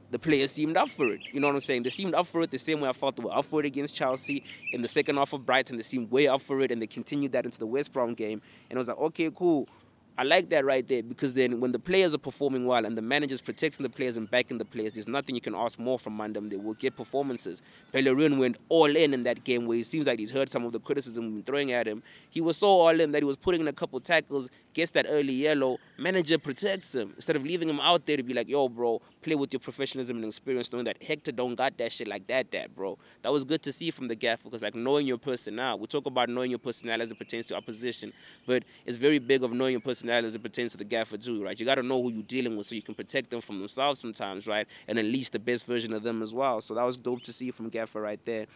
The 0.09 0.19
players 0.19 0.51
seemed 0.51 0.77
up 0.77 0.89
for 0.89 1.07
it. 1.07 1.21
You 1.31 1.39
know 1.39 1.47
what 1.47 1.53
I'm 1.53 1.59
saying? 1.59 1.83
They 1.83 1.89
seemed 1.89 2.13
up 2.13 2.27
for 2.27 2.41
it 2.41 2.51
the 2.51 2.57
same 2.57 2.81
way 2.81 2.89
I 2.89 2.93
thought 2.93 3.15
they 3.15 3.23
were 3.23 3.35
up 3.35 3.45
for 3.45 3.59
it 3.59 3.65
against 3.65 3.95
Chelsea. 3.95 4.43
In 4.71 4.81
the 4.81 4.87
second 4.87 5.17
half 5.17 5.33
of 5.33 5.45
Brighton, 5.45 5.77
they 5.77 5.83
seemed 5.83 6.11
way 6.11 6.27
up 6.27 6.41
for 6.41 6.61
it, 6.61 6.71
and 6.71 6.81
they 6.81 6.87
continued 6.87 7.31
that 7.33 7.45
into 7.45 7.59
the 7.59 7.65
West 7.65 7.93
Brom 7.93 8.13
game. 8.13 8.41
And 8.69 8.77
I 8.77 8.79
was 8.79 8.87
like, 8.87 8.97
okay, 8.97 9.29
cool 9.33 9.67
I 10.15 10.21
like 10.21 10.49
that 10.49 10.63
right 10.63 10.87
there 10.87 11.01
because 11.01 11.33
then 11.33 11.59
when 11.59 11.71
the 11.71 11.79
players 11.79 12.13
are 12.13 12.19
performing 12.19 12.67
well 12.67 12.85
and 12.85 12.95
the 12.95 13.01
manager's 13.01 13.41
protecting 13.41 13.81
the 13.81 13.89
players 13.89 14.15
and 14.15 14.29
backing 14.29 14.59
the 14.59 14.65
players, 14.65 14.93
there's 14.93 15.07
nothing 15.07 15.33
you 15.33 15.41
can 15.41 15.55
ask 15.55 15.79
more 15.79 15.97
from 15.97 16.15
Mandem. 16.15 16.51
They 16.51 16.55
will 16.55 16.75
get 16.75 16.95
performances. 16.95 17.63
Bellerin 17.91 18.37
went 18.37 18.57
all 18.69 18.95
in 18.95 19.15
in 19.15 19.23
that 19.23 19.43
game 19.43 19.65
where 19.65 19.79
it 19.79 19.87
seems 19.87 20.05
like 20.05 20.19
he's 20.19 20.29
heard 20.31 20.51
some 20.51 20.65
of 20.65 20.71
the 20.71 20.79
criticism 20.79 21.25
we've 21.25 21.33
been 21.33 21.43
throwing 21.43 21.71
at 21.71 21.87
him. 21.87 22.03
He 22.29 22.41
was 22.41 22.57
so 22.57 22.67
all 22.67 22.99
in 22.99 23.11
that 23.11 23.23
he 23.23 23.25
was 23.25 23.37
putting 23.37 23.61
in 23.61 23.67
a 23.67 23.73
couple 23.73 23.99
tackles, 23.99 24.49
gets 24.73 24.91
that 24.91 25.05
early 25.09 25.33
yellow. 25.33 25.77
Manager 25.97 26.37
protects 26.37 26.95
him 26.95 27.13
instead 27.15 27.35
of 27.35 27.43
leaving 27.43 27.69
him 27.69 27.79
out 27.79 28.05
there 28.05 28.17
to 28.17 28.23
be 28.23 28.33
like, 28.33 28.49
yo, 28.49 28.67
bro, 28.67 29.01
play 29.21 29.35
with 29.35 29.53
your 29.53 29.59
professionalism 29.59 30.17
and 30.17 30.25
experience, 30.25 30.71
knowing 30.71 30.85
that 30.85 31.01
Hector 31.01 31.31
don't 31.31 31.55
got 31.55 31.77
that 31.77 31.91
shit 31.91 32.07
like 32.07 32.27
that, 32.27 32.51
that, 32.51 32.75
bro. 32.75 32.97
That 33.21 33.31
was 33.31 33.43
good 33.43 33.61
to 33.63 33.71
see 33.71 33.91
from 33.91 34.07
the 34.07 34.15
gaffer 34.15 34.43
because, 34.43 34.63
like, 34.63 34.75
knowing 34.75 35.07
your 35.07 35.17
personnel. 35.17 35.79
We 35.79 35.87
talk 35.87 36.05
about 36.05 36.29
knowing 36.29 36.49
your 36.49 36.59
personnel 36.59 37.01
as 37.01 37.11
it 37.11 37.17
pertains 37.17 37.47
to 37.47 37.55
opposition, 37.55 38.13
but 38.45 38.63
it's 38.85 38.97
very 38.97 39.19
big 39.19 39.43
of 39.43 39.51
knowing 39.51 39.73
your 39.73 39.81
personnel 39.81 40.25
as 40.25 40.35
it 40.35 40.43
pertains 40.43 40.71
to 40.71 40.77
the 40.77 40.83
gaffer, 40.83 41.17
too, 41.17 41.43
right? 41.43 41.59
You 41.59 41.65
got 41.65 41.75
to 41.75 41.83
know 41.83 42.01
who 42.01 42.11
you're 42.11 42.23
dealing 42.23 42.57
with 42.57 42.67
so 42.67 42.75
you 42.75 42.81
can 42.81 42.95
protect 42.95 43.29
them 43.29 43.41
from 43.41 43.59
themselves 43.59 43.99
sometimes, 43.99 44.47
right? 44.47 44.67
And 44.87 44.99
unleash 44.99 45.29
the 45.29 45.39
best 45.39 45.65
version 45.65 45.93
of 45.93 46.03
them 46.03 46.21
as 46.21 46.33
well. 46.33 46.61
So 46.61 46.73
that 46.73 46.83
was 46.83 46.97
dope 46.97 47.21
to 47.23 47.33
see 47.33 47.51
from 47.51 47.69
gaffer 47.69 48.01
right 48.01 48.23
there 48.25 48.47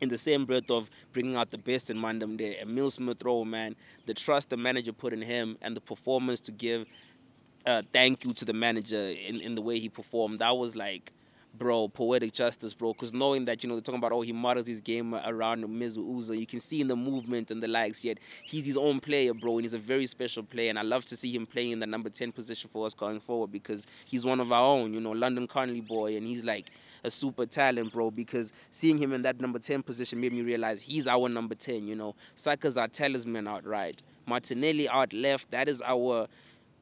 in 0.00 0.08
the 0.08 0.18
same 0.18 0.44
breath 0.44 0.70
of 0.70 0.88
bringing 1.12 1.36
out 1.36 1.50
the 1.50 1.58
best 1.58 1.90
in 1.90 1.98
Mandem 1.98 2.38
there. 2.38 2.54
Emil 2.60 2.90
Smith 2.90 3.22
Rowe, 3.24 3.44
man, 3.44 3.76
the 4.06 4.14
trust 4.14 4.50
the 4.50 4.56
manager 4.56 4.92
put 4.92 5.12
in 5.12 5.22
him 5.22 5.56
and 5.60 5.76
the 5.76 5.80
performance 5.80 6.40
to 6.40 6.52
give 6.52 6.86
uh, 7.66 7.82
thank 7.92 8.24
you 8.24 8.32
to 8.32 8.44
the 8.44 8.52
manager 8.52 8.96
in, 8.96 9.40
in 9.40 9.54
the 9.54 9.62
way 9.62 9.78
he 9.78 9.88
performed. 9.88 10.38
That 10.38 10.56
was 10.56 10.74
like, 10.74 11.12
bro, 11.58 11.88
poetic 11.88 12.32
justice, 12.32 12.72
bro. 12.72 12.92
Because 12.92 13.12
knowing 13.12 13.44
that, 13.46 13.62
you 13.62 13.68
know, 13.68 13.74
they're 13.74 13.82
talking 13.82 13.98
about, 13.98 14.12
oh, 14.12 14.22
he 14.22 14.32
models 14.32 14.66
his 14.66 14.80
game 14.80 15.14
around 15.14 15.64
Mesut 15.64 15.98
Ozil. 15.98 16.38
You 16.38 16.46
can 16.46 16.60
see 16.60 16.80
in 16.80 16.88
the 16.88 16.96
movement 16.96 17.50
and 17.50 17.62
the 17.62 17.68
likes, 17.68 18.04
yet 18.04 18.18
he's 18.44 18.64
his 18.64 18.76
own 18.76 19.00
player, 19.00 19.34
bro, 19.34 19.58
and 19.58 19.64
he's 19.64 19.74
a 19.74 19.78
very 19.78 20.06
special 20.06 20.42
player. 20.42 20.70
And 20.70 20.78
I 20.78 20.82
love 20.82 21.04
to 21.06 21.16
see 21.16 21.34
him 21.34 21.46
playing 21.46 21.72
in 21.72 21.80
the 21.80 21.86
number 21.86 22.08
10 22.08 22.32
position 22.32 22.70
for 22.72 22.86
us 22.86 22.94
going 22.94 23.20
forward 23.20 23.52
because 23.52 23.86
he's 24.06 24.24
one 24.24 24.40
of 24.40 24.52
our 24.52 24.64
own, 24.64 24.94
you 24.94 25.00
know, 25.00 25.12
London 25.12 25.46
Conley 25.46 25.80
boy. 25.80 26.16
And 26.16 26.26
he's 26.26 26.44
like, 26.44 26.70
a 27.04 27.10
super 27.10 27.46
talent, 27.46 27.92
bro, 27.92 28.10
because 28.10 28.52
seeing 28.70 28.98
him 28.98 29.12
in 29.12 29.22
that 29.22 29.40
number 29.40 29.58
10 29.58 29.82
position 29.82 30.20
made 30.20 30.32
me 30.32 30.42
realize 30.42 30.82
he's 30.82 31.06
our 31.06 31.28
number 31.28 31.54
10, 31.54 31.86
you 31.86 31.96
know. 31.96 32.14
Saka's 32.34 32.76
our 32.76 32.88
talisman 32.88 33.46
outright. 33.46 34.02
Martinelli 34.26 34.88
out 34.88 35.12
left, 35.12 35.50
that 35.50 35.68
is 35.68 35.82
our 35.82 36.28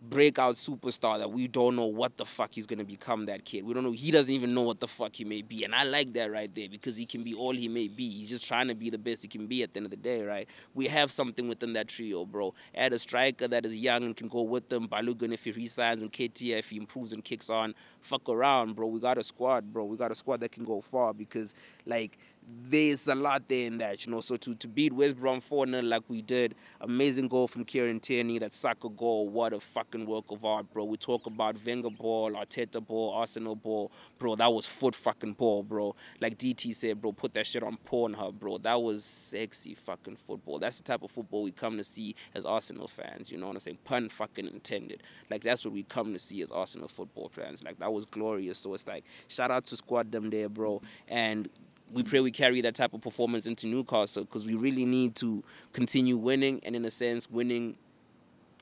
breakout 0.08 0.56
superstar 0.56 1.18
that 1.18 1.30
we 1.30 1.48
don't 1.48 1.76
know 1.76 1.86
what 1.86 2.16
the 2.16 2.25
fuck 2.25 2.50
he's 2.52 2.66
gonna 2.66 2.84
become. 2.84 3.26
That 3.26 3.44
kid, 3.44 3.64
we 3.64 3.75
don't 3.75 3.84
know. 3.84 3.92
He 3.92 4.10
doesn't 4.10 4.32
even 4.32 4.54
know 4.54 4.62
what 4.62 4.80
the 4.80 4.88
fuck 4.88 5.14
he 5.14 5.25
may 5.25 5.42
be, 5.42 5.64
and 5.64 5.75
I 5.75 5.84
like 5.84 6.12
that 6.14 6.30
right 6.30 6.52
there 6.54 6.68
because 6.68 6.96
he 6.96 7.06
can 7.06 7.22
be 7.22 7.34
all 7.34 7.52
he 7.52 7.68
may 7.68 7.88
be. 7.88 8.08
He's 8.08 8.30
just 8.30 8.46
trying 8.46 8.68
to 8.68 8.75
be 8.75 8.90
the 8.90 8.98
best 8.98 9.22
he 9.22 9.28
can 9.28 9.46
be 9.46 9.62
at 9.62 9.75
the 9.75 9.78
end 9.78 9.86
of 9.86 9.90
the 9.90 9.96
day, 9.96 10.22
right? 10.22 10.48
We 10.75 10.86
have 10.86 11.10
something 11.10 11.48
within 11.48 11.72
that 11.75 11.88
trio, 11.88 12.25
bro. 12.25 12.54
Add 12.75 12.92
a 12.92 12.98
striker 12.98 13.48
that 13.48 13.66
is 13.66 13.76
young 13.76 14.04
and 14.04 14.16
can 14.16 14.28
go 14.28 14.42
with 14.42 14.68
them. 14.68 14.88
Balogun 14.88 15.32
if 15.32 15.44
he 15.44 15.52
resigns 15.52 16.02
and 16.02 16.12
KT 16.12 16.42
if 16.42 16.70
he 16.70 16.76
improves 16.76 17.12
and 17.12 17.25
kicks 17.25 17.50
on. 17.50 17.75
Fuck 18.00 18.28
around, 18.28 18.76
bro. 18.76 18.86
We 18.86 19.00
got 19.00 19.18
a 19.18 19.25
squad, 19.25 19.72
bro. 19.72 19.84
We 19.84 19.96
got 19.96 20.10
a 20.10 20.14
squad 20.14 20.40
that 20.40 20.52
can 20.52 20.64
go 20.64 20.80
far 20.80 21.12
because 21.12 21.54
like 21.86 22.18
there's 22.46 23.08
a 23.08 23.14
lot 23.14 23.48
there 23.48 23.66
in 23.66 23.78
that, 23.78 24.06
you 24.06 24.12
know. 24.12 24.20
So 24.20 24.36
to, 24.36 24.54
to 24.54 24.68
beat 24.68 24.92
West 24.92 25.16
Brom 25.16 25.40
4 25.40 25.66
0 25.66 25.82
like 25.82 26.02
we 26.08 26.22
did, 26.22 26.54
amazing 26.80 27.28
goal 27.28 27.48
from 27.48 27.64
Kieran 27.64 27.98
Tierney, 28.00 28.38
that 28.38 28.54
soccer 28.54 28.88
goal, 28.88 29.28
what 29.28 29.52
a 29.52 29.60
fucking 29.60 30.06
work 30.06 30.30
of 30.30 30.44
art, 30.44 30.72
bro. 30.72 30.84
We 30.84 30.96
talk 30.96 31.26
about 31.26 31.56
Wenger 31.64 31.90
ball, 31.90 32.32
Arteta 32.32 32.84
ball, 32.84 33.14
Arsenal 33.14 33.56
ball, 33.56 33.90
bro. 34.18 34.36
That 34.36 34.52
was 34.52 34.66
foot 34.66 34.94
fucking 34.94 35.34
ball, 35.34 35.64
bro. 35.64 35.96
Like 36.20 36.38
DT 36.38 36.74
said, 36.74 37.00
bro, 37.00 37.12
put 37.12 37.34
that 37.34 37.46
shit 37.46 37.62
on 37.62 37.78
Pornhub, 37.84 38.38
bro. 38.38 38.58
That 38.58 38.80
was 38.80 39.04
sexy 39.04 39.74
fucking 39.74 40.16
football. 40.16 40.58
That's 40.58 40.78
the 40.78 40.84
type 40.84 41.02
of 41.02 41.10
football 41.10 41.42
we 41.42 41.52
come 41.52 41.76
to 41.78 41.84
see 41.84 42.14
as 42.34 42.44
Arsenal 42.44 42.88
fans, 42.88 43.30
you 43.30 43.38
know 43.38 43.46
what 43.46 43.56
I'm 43.56 43.60
saying? 43.60 43.78
Pun 43.84 44.08
fucking 44.08 44.46
intended. 44.46 45.02
Like 45.30 45.42
that's 45.42 45.64
what 45.64 45.74
we 45.74 45.82
come 45.82 46.12
to 46.12 46.18
see 46.18 46.42
as 46.42 46.50
Arsenal 46.50 46.88
football 46.88 47.28
fans. 47.28 47.64
Like 47.64 47.78
that 47.80 47.92
was 47.92 48.06
glorious. 48.06 48.58
So 48.58 48.74
it's 48.74 48.86
like, 48.86 49.04
shout 49.28 49.50
out 49.50 49.66
to 49.66 49.76
squad 49.76 50.12
them 50.12 50.30
there, 50.30 50.48
bro. 50.48 50.80
And 51.08 51.48
we 51.93 52.02
pray 52.02 52.21
we 52.21 52.31
carry 52.31 52.61
that 52.62 52.75
type 52.75 52.95
of 52.95 53.00
performance 53.00 53.47
into 53.47 53.66
Newcastle 53.66 54.25
because 54.25 54.47
we 54.47 54.55
really 54.55 54.85
need 54.85 55.14
to 55.16 55.43
continue 55.73 56.16
winning 56.16 56.61
and, 56.64 56.75
in 56.75 56.85
a 56.85 56.90
sense, 56.90 57.31
winning 57.31 57.76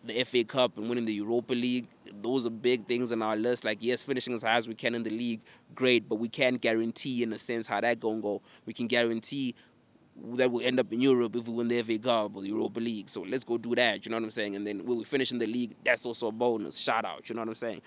the 0.04 0.22
FA 0.24 0.44
Cup 0.44 0.76
and 0.76 0.88
winning 0.88 1.06
the 1.06 1.14
Europa 1.14 1.54
League. 1.54 1.86
Those 2.20 2.46
are 2.46 2.50
big 2.50 2.86
things 2.86 3.10
on 3.12 3.22
our 3.22 3.36
list. 3.36 3.64
Like, 3.64 3.78
yes, 3.80 4.02
finishing 4.02 4.34
as 4.34 4.42
high 4.42 4.56
as 4.56 4.68
we 4.68 4.74
can 4.74 4.94
in 4.94 5.02
the 5.02 5.10
league, 5.10 5.40
great, 5.74 6.08
but 6.08 6.16
we 6.16 6.28
can't 6.28 6.60
guarantee, 6.60 7.22
in 7.22 7.32
a 7.32 7.38
sense, 7.38 7.66
how 7.66 7.80
that 7.80 8.00
going 8.00 8.18
to 8.18 8.22
go. 8.22 8.42
We 8.66 8.74
can 8.74 8.86
guarantee 8.86 9.54
that 10.34 10.50
we'll 10.50 10.64
end 10.64 10.78
up 10.78 10.92
in 10.92 11.00
Europe 11.00 11.34
if 11.34 11.48
we 11.48 11.54
win 11.54 11.68
the 11.68 11.82
FA 11.82 11.98
Cup 11.98 12.36
or 12.36 12.42
the 12.42 12.48
Europa 12.48 12.78
League. 12.80 13.08
So 13.08 13.22
let's 13.22 13.44
go 13.44 13.58
do 13.58 13.74
that, 13.74 14.04
you 14.04 14.10
know 14.10 14.16
what 14.16 14.24
I'm 14.24 14.30
saying? 14.30 14.54
And 14.54 14.66
then 14.66 14.84
when 14.84 14.98
we 14.98 15.04
finish 15.04 15.32
in 15.32 15.38
the 15.38 15.46
league, 15.46 15.74
that's 15.84 16.06
also 16.06 16.28
a 16.28 16.32
bonus. 16.32 16.76
Shout 16.76 17.04
out, 17.04 17.28
you 17.28 17.34
know 17.34 17.42
what 17.42 17.48
I'm 17.48 17.54
saying? 17.54 17.82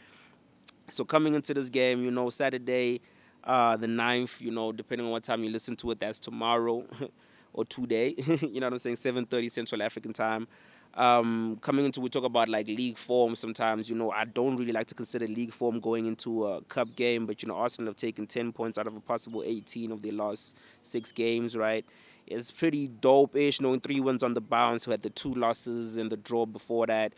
So 0.90 1.06
coming 1.06 1.36
into 1.36 1.54
this 1.54 1.70
game, 1.70 2.04
you 2.04 2.12
know, 2.12 2.30
Saturday, 2.30 3.02
uh, 3.48 3.78
the 3.78 3.88
9th, 3.88 4.42
you 4.42 4.52
know, 4.52 4.72
depending 4.74 5.08
on 5.08 5.12
what 5.12 5.24
time 5.24 5.44
you 5.44 5.50
listen 5.50 5.76
to 5.78 5.92
it, 5.92 6.00
that's 6.00 6.20
tomorrow 6.20 6.86
or 7.54 7.66
today. 7.66 8.14
you 8.42 8.60
know 8.60 8.68
what 8.68 8.74
I'm 8.74 8.80
saying? 8.80 8.98
7.30 8.98 9.50
Central 9.50 9.82
African 9.82 10.12
time. 10.14 10.48
Um, 10.94 11.58
coming 11.62 11.86
into, 11.86 12.02
we 12.02 12.10
talk 12.10 12.24
about 12.24 12.50
like 12.50 12.68
league 12.68 12.98
form 12.98 13.36
sometimes, 13.36 13.90
you 13.90 13.96
know, 13.96 14.12
I 14.12 14.26
don't 14.26 14.58
really 14.58 14.72
like 14.72 14.88
to 14.88 14.96
consider 14.96 15.28
league 15.28 15.54
form 15.54 15.80
going 15.80 16.08
into 16.08 16.46
a 16.46 16.62
cup 16.64 16.96
game, 16.96 17.26
but, 17.26 17.42
you 17.42 17.48
know, 17.48 17.56
Arsenal 17.56 17.92
have 17.92 17.98
taken 17.98 18.28
10 18.28 18.52
points 18.52 18.78
out 18.78 18.88
of 18.88 18.96
a 18.96 19.00
possible 19.00 19.44
18 19.46 19.92
of 19.92 20.02
their 20.02 20.14
last 20.14 20.58
six 20.82 21.12
games, 21.12 21.56
right? 21.56 21.86
It's 22.26 22.52
pretty 22.52 22.88
dope-ish, 22.88 23.62
knowing 23.62 23.80
three 23.80 24.00
wins 24.02 24.24
on 24.24 24.34
the 24.34 24.42
bounce, 24.42 24.84
who 24.84 24.92
had 24.92 25.04
the 25.04 25.12
two 25.12 25.34
losses 25.34 25.98
and 25.98 26.12
the 26.12 26.18
draw 26.18 26.46
before 26.46 26.88
that 26.88 27.14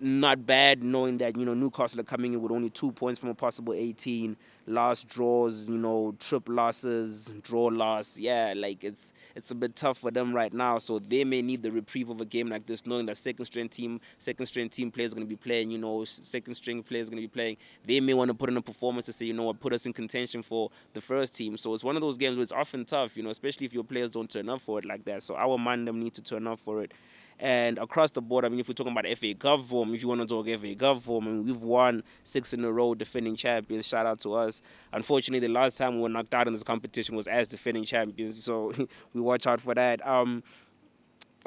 not 0.00 0.46
bad 0.46 0.82
knowing 0.82 1.18
that 1.18 1.36
you 1.36 1.44
know 1.44 1.54
Newcastle 1.54 2.00
are 2.00 2.04
coming 2.04 2.32
in 2.32 2.40
with 2.40 2.52
only 2.52 2.70
two 2.70 2.92
points 2.92 3.18
from 3.18 3.30
a 3.30 3.34
possible 3.34 3.72
18 3.72 4.36
last 4.68 5.08
draws 5.08 5.68
you 5.68 5.78
know 5.78 6.14
trip 6.18 6.44
losses 6.48 7.32
draw 7.42 7.66
loss. 7.66 8.18
Yeah 8.18 8.54
like 8.56 8.84
it's 8.84 9.12
it's 9.34 9.50
a 9.50 9.54
bit 9.54 9.74
tough 9.76 9.98
for 9.98 10.10
them 10.10 10.34
right 10.34 10.52
now. 10.52 10.78
So 10.78 10.98
they 10.98 11.24
may 11.24 11.42
need 11.42 11.62
the 11.62 11.72
reprieve 11.72 12.10
of 12.10 12.20
a 12.20 12.24
game 12.24 12.48
like 12.48 12.66
this 12.66 12.86
knowing 12.86 13.06
that 13.06 13.16
second 13.16 13.46
string 13.46 13.68
team 13.68 14.00
second 14.18 14.46
string 14.46 14.68
team 14.68 14.90
players 14.90 15.14
going 15.14 15.26
to 15.26 15.28
be 15.28 15.36
playing 15.36 15.70
you 15.70 15.78
know 15.78 16.04
second 16.04 16.54
string 16.54 16.82
players 16.82 17.08
going 17.08 17.22
to 17.22 17.28
be 17.28 17.32
playing. 17.32 17.56
They 17.84 18.00
may 18.00 18.14
want 18.14 18.28
to 18.28 18.34
put 18.34 18.50
in 18.50 18.56
a 18.56 18.62
performance 18.62 19.06
to 19.06 19.12
say 19.12 19.26
you 19.26 19.32
know 19.32 19.44
what? 19.44 19.60
Put 19.60 19.72
us 19.72 19.86
in 19.86 19.92
contention 19.92 20.42
for 20.42 20.70
the 20.92 21.00
first 21.00 21.34
team. 21.34 21.56
So 21.56 21.74
it's 21.74 21.84
one 21.84 21.96
of 21.96 22.02
those 22.02 22.16
games 22.16 22.36
where 22.36 22.42
it's 22.42 22.52
often 22.52 22.84
tough 22.84 23.16
you 23.16 23.22
know 23.22 23.30
especially 23.30 23.66
if 23.66 23.72
your 23.72 23.84
players 23.84 24.10
don't 24.10 24.30
turn 24.30 24.48
up 24.48 24.60
for 24.60 24.78
it 24.78 24.84
like 24.84 25.04
that. 25.06 25.22
So 25.22 25.36
our 25.36 25.58
mind 25.58 25.86
them 25.88 26.00
need 26.00 26.14
to 26.14 26.22
turn 26.22 26.46
up 26.46 26.58
for 26.58 26.82
it 26.82 26.92
and 27.40 27.78
across 27.78 28.10
the 28.10 28.20
board, 28.22 28.44
I 28.44 28.48
mean, 28.48 28.60
if 28.60 28.68
we're 28.68 28.74
talking 28.74 28.92
about 28.92 29.06
FA 29.16 29.34
Cup 29.34 29.62
form, 29.62 29.94
if 29.94 30.02
you 30.02 30.08
want 30.08 30.20
to 30.22 30.26
talk 30.26 30.46
FA 30.46 30.74
Cup 30.74 30.98
form, 30.98 31.28
I 31.28 31.30
mean, 31.30 31.44
we've 31.44 31.62
won 31.62 32.02
six 32.24 32.52
in 32.52 32.64
a 32.64 32.72
row, 32.72 32.94
defending 32.94 33.36
champions. 33.36 33.86
Shout 33.86 34.06
out 34.06 34.20
to 34.20 34.34
us. 34.34 34.60
Unfortunately, 34.92 35.46
the 35.46 35.52
last 35.52 35.78
time 35.78 35.96
we 35.96 36.02
were 36.02 36.08
knocked 36.08 36.34
out 36.34 36.46
in 36.46 36.52
this 36.52 36.62
competition 36.62 37.16
was 37.16 37.28
as 37.28 37.48
defending 37.48 37.84
champions, 37.84 38.42
so 38.42 38.72
we 39.12 39.20
watch 39.20 39.46
out 39.46 39.60
for 39.60 39.74
that. 39.74 40.04
Um, 40.06 40.42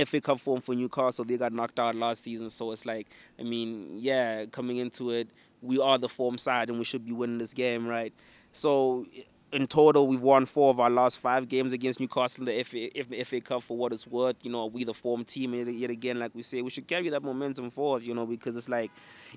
FA 0.05 0.21
Cup 0.21 0.39
form 0.39 0.62
for 0.62 0.74
Newcastle, 0.74 1.25
they 1.25 1.38
got 1.38 1.51
knocked 1.51 1.79
out 1.79 1.95
last 1.95 2.24
season, 2.24 2.50
so 2.50 2.71
it's 2.71 2.86
like, 2.86 3.07
I 3.39 3.43
mean, 3.43 3.98
yeah, 3.98 4.45
coming 4.45 4.77
into 4.77 5.12
it, 5.12 5.29
we 5.62 5.79
are 5.79 5.98
the 5.98 6.10
form 6.10 6.38
side 6.38 6.69
and 6.69 6.79
we 6.79 6.86
should 6.86 7.05
be 7.05 7.12
winning 7.12 7.38
this 7.38 7.53
game, 7.53 7.86
right? 7.86 8.13
So 8.51 9.05
in 9.51 9.67
total, 9.67 10.08
we've 10.08 10.22
won 10.22 10.46
four 10.46 10.70
of 10.70 10.79
our 10.79 10.89
last 10.89 11.20
five 11.20 11.50
games 11.50 11.74
against 11.74 12.00
Newcastle 12.00 12.48
in 12.48 12.55
the 12.55 12.63
FA, 12.63 12.89
the 13.10 13.24
FA 13.24 13.41
Cup 13.41 13.63
for 13.63 13.75
what 13.75 13.91
it's 13.91 14.08
worth. 14.08 14.38
You 14.43 14.51
know, 14.51 14.65
we 14.67 14.84
the 14.84 14.93
form 14.93 15.25
team 15.25 15.53
yet 15.53 15.89
again, 15.89 16.20
like 16.20 16.34
we 16.34 16.41
say, 16.41 16.62
we 16.62 16.70
should 16.70 16.88
carry 16.88 17.10
that 17.10 17.22
momentum 17.22 17.70
forward. 17.70 18.03
You 18.03 18.13
know, 18.13 18.25
because 18.25 18.55
it's 18.55 18.70
like 18.70 18.91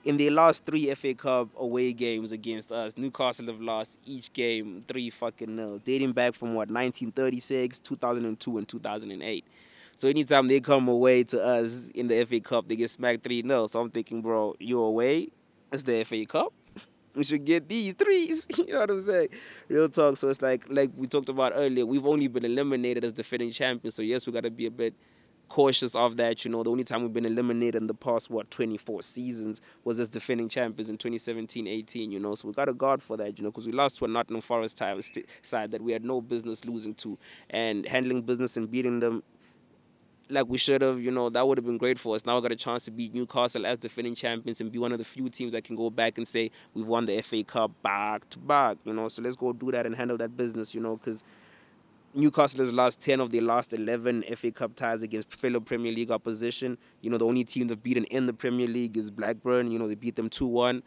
in 0.04 0.16
the 0.16 0.30
last 0.30 0.64
three 0.64 0.92
FA 0.94 1.14
Cup 1.14 1.48
away 1.56 1.92
games 1.92 2.30
against 2.30 2.70
us, 2.70 2.96
Newcastle 2.96 3.46
have 3.46 3.60
lost 3.60 3.98
each 4.04 4.32
game 4.32 4.82
three 4.86 5.10
fucking 5.10 5.54
nil, 5.54 5.78
dating 5.78 6.12
back 6.12 6.34
from 6.34 6.50
what 6.54 6.70
1936, 6.70 7.80
2002, 7.80 8.58
and 8.58 8.68
2008. 8.68 9.44
So 9.96 10.08
anytime 10.08 10.48
they 10.48 10.60
come 10.60 10.88
away 10.88 11.24
to 11.24 11.42
us 11.42 11.88
in 11.88 12.06
the 12.08 12.24
FA 12.24 12.40
Cup, 12.40 12.68
they 12.68 12.76
get 12.76 12.90
smacked 12.90 13.24
three 13.24 13.42
0 13.42 13.66
So 13.66 13.80
I'm 13.80 13.90
thinking, 13.90 14.22
bro, 14.22 14.54
you 14.60 14.80
away? 14.80 15.28
It's 15.72 15.82
the 15.82 16.04
FA 16.04 16.24
Cup 16.24 16.52
we 17.14 17.24
should 17.24 17.44
get 17.44 17.68
these 17.68 17.94
threes. 17.94 18.46
you 18.58 18.72
know 18.72 18.80
what 18.80 18.90
I'm 18.90 19.00
saying? 19.00 19.28
Real 19.68 19.88
talk. 19.88 20.16
So 20.16 20.28
it's 20.28 20.42
like 20.42 20.64
like 20.68 20.90
we 20.96 21.06
talked 21.06 21.28
about 21.28 21.52
earlier, 21.54 21.86
we've 21.86 22.06
only 22.06 22.28
been 22.28 22.44
eliminated 22.44 23.04
as 23.04 23.12
defending 23.12 23.50
champions. 23.50 23.94
So 23.94 24.02
yes, 24.02 24.26
we 24.26 24.32
gotta 24.32 24.50
be 24.50 24.66
a 24.66 24.70
bit 24.70 24.94
cautious 25.48 25.94
of 25.94 26.16
that. 26.16 26.44
You 26.44 26.50
know, 26.50 26.62
the 26.62 26.70
only 26.70 26.84
time 26.84 27.02
we've 27.02 27.12
been 27.12 27.26
eliminated 27.26 27.80
in 27.80 27.86
the 27.86 27.94
past, 27.94 28.30
what, 28.30 28.50
24 28.50 29.02
seasons 29.02 29.60
was 29.84 30.00
as 30.00 30.08
defending 30.08 30.48
champions 30.48 30.90
in 30.90 30.98
2017 30.98 31.66
18, 31.66 32.10
you 32.10 32.18
know. 32.18 32.34
So 32.34 32.48
we 32.48 32.54
got 32.54 32.66
to 32.66 32.74
guard 32.74 33.02
for 33.02 33.16
that, 33.16 33.38
you 33.38 33.44
know, 33.44 33.50
because 33.50 33.66
we 33.66 33.72
lost 33.72 33.98
to 33.98 34.04
a 34.04 34.08
Nottingham 34.08 34.40
Forest 34.40 34.78
side 35.42 35.70
that 35.70 35.82
we 35.82 35.92
had 35.92 36.04
no 36.04 36.20
business 36.20 36.64
losing 36.64 36.94
to. 36.96 37.18
And 37.50 37.86
handling 37.88 38.22
business 38.22 38.56
and 38.56 38.70
beating 38.70 39.00
them 39.00 39.22
like 40.28 40.46
we 40.48 40.58
should 40.58 40.82
have. 40.82 41.00
You 41.00 41.10
know, 41.10 41.28
that 41.30 41.46
would 41.46 41.58
have 41.58 41.64
been 41.64 41.78
great 41.78 41.98
for 41.98 42.14
us. 42.14 42.24
Now 42.24 42.36
we 42.36 42.42
got 42.42 42.52
a 42.52 42.56
chance 42.56 42.84
to 42.86 42.90
beat 42.90 43.14
Newcastle 43.14 43.66
as 43.66 43.78
defending 43.78 44.14
champions 44.14 44.60
and 44.60 44.70
be 44.70 44.78
one 44.78 44.92
of 44.92 44.98
the 44.98 45.04
few 45.04 45.28
teams 45.28 45.52
that 45.52 45.64
can 45.64 45.76
go 45.76 45.90
back 45.90 46.18
and 46.18 46.26
say 46.26 46.50
we've 46.74 46.86
won 46.86 47.06
the 47.06 47.20
FA 47.22 47.42
Cup 47.44 47.70
back 47.82 48.28
to 48.30 48.38
back. 48.38 48.78
You 48.84 48.94
know, 48.94 49.08
so 49.08 49.22
let's 49.22 49.36
go 49.36 49.52
do 49.52 49.70
that 49.72 49.86
and 49.86 49.94
handle 49.94 50.16
that 50.18 50.36
business. 50.36 50.74
You 50.74 50.80
know, 50.80 50.96
because 50.96 51.22
Newcastle 52.16 52.60
has 52.60 52.72
lost 52.72 53.00
10 53.00 53.20
of 53.20 53.32
their 53.32 53.42
last 53.42 53.72
11 53.72 54.22
FA 54.36 54.52
Cup 54.52 54.76
ties 54.76 55.02
against 55.02 55.32
fellow 55.32 55.58
Premier 55.58 55.92
League 55.92 56.12
opposition. 56.12 56.78
You 57.00 57.10
know, 57.10 57.18
the 57.18 57.26
only 57.26 57.44
team 57.44 57.66
they've 57.66 57.82
beaten 57.82 58.04
in 58.04 58.26
the 58.26 58.32
Premier 58.32 58.68
League 58.68 58.96
is 58.96 59.10
Blackburn. 59.10 59.70
You 59.70 59.78
know, 59.78 59.88
they 59.88 59.96
beat 59.96 60.16
them 60.16 60.30
2 60.30 60.46
1 60.46 60.82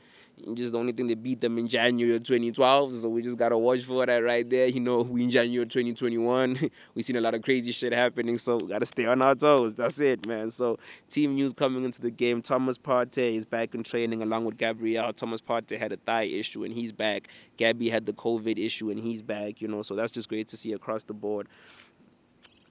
just 0.53 0.72
the 0.72 0.77
only 0.77 0.91
thing 0.91 1.08
they 1.08 1.15
beat 1.15 1.41
them 1.41 1.58
in 1.58 1.67
January 1.67 2.20
2012. 2.20 2.96
So 2.96 3.10
we 3.10 3.22
just 3.22 3.38
gotta 3.38 3.58
watch 3.58 3.82
for 3.82 4.06
that 4.06 4.17
right 4.17 4.48
there. 4.48 4.67
You 4.67 4.79
know, 4.79 5.01
we 5.01 5.24
in 5.24 5.29
January 5.29 5.65
2021. 5.65 6.70
we 6.96 7.01
seen 7.01 7.15
a 7.15 7.22
lot 7.22 7.34
of 7.34 7.41
crazy 7.41 7.72
shit 7.72 7.94
happening, 7.94 8.38
so 8.38 8.58
we 8.58 8.67
gotta 8.67 8.86
stay 8.86 9.06
on 9.06 9.22
our 9.22 9.36
toes. 9.36 9.75
That's 9.75 10.00
it, 10.00 10.25
man. 10.27 10.51
So 10.51 10.77
team 11.10 11.36
news 11.36 11.53
coming 11.53 11.84
into 11.84 12.01
the 12.01 12.12
game. 12.12 12.41
Thomas 12.41 12.77
Partey 12.77 13.36
is 13.36 13.46
back 13.46 13.74
in 13.74 13.84
training 13.84 14.22
along 14.22 14.46
with 14.46 14.58
Gabriel. 14.58 15.12
Thomas 15.13 15.41
Partey 15.41 15.77
had 15.77 15.91
a 15.91 15.98
thigh 15.98 16.24
issue 16.24 16.63
and 16.63 16.74
he's 16.74 16.91
back. 16.91 17.27
Gabby 17.58 17.89
had 17.89 18.06
the 18.06 18.13
COVID 18.13 18.63
issue 18.63 18.89
and 18.89 19.00
he's 19.00 19.22
back. 19.22 19.62
You 19.62 19.67
know, 19.67 19.82
so 19.82 19.96
that's 19.96 20.12
just 20.12 20.29
great 20.29 20.48
to 20.50 20.58
see 20.58 20.74
across 20.74 21.03
the 21.03 21.13
board. 21.13 21.48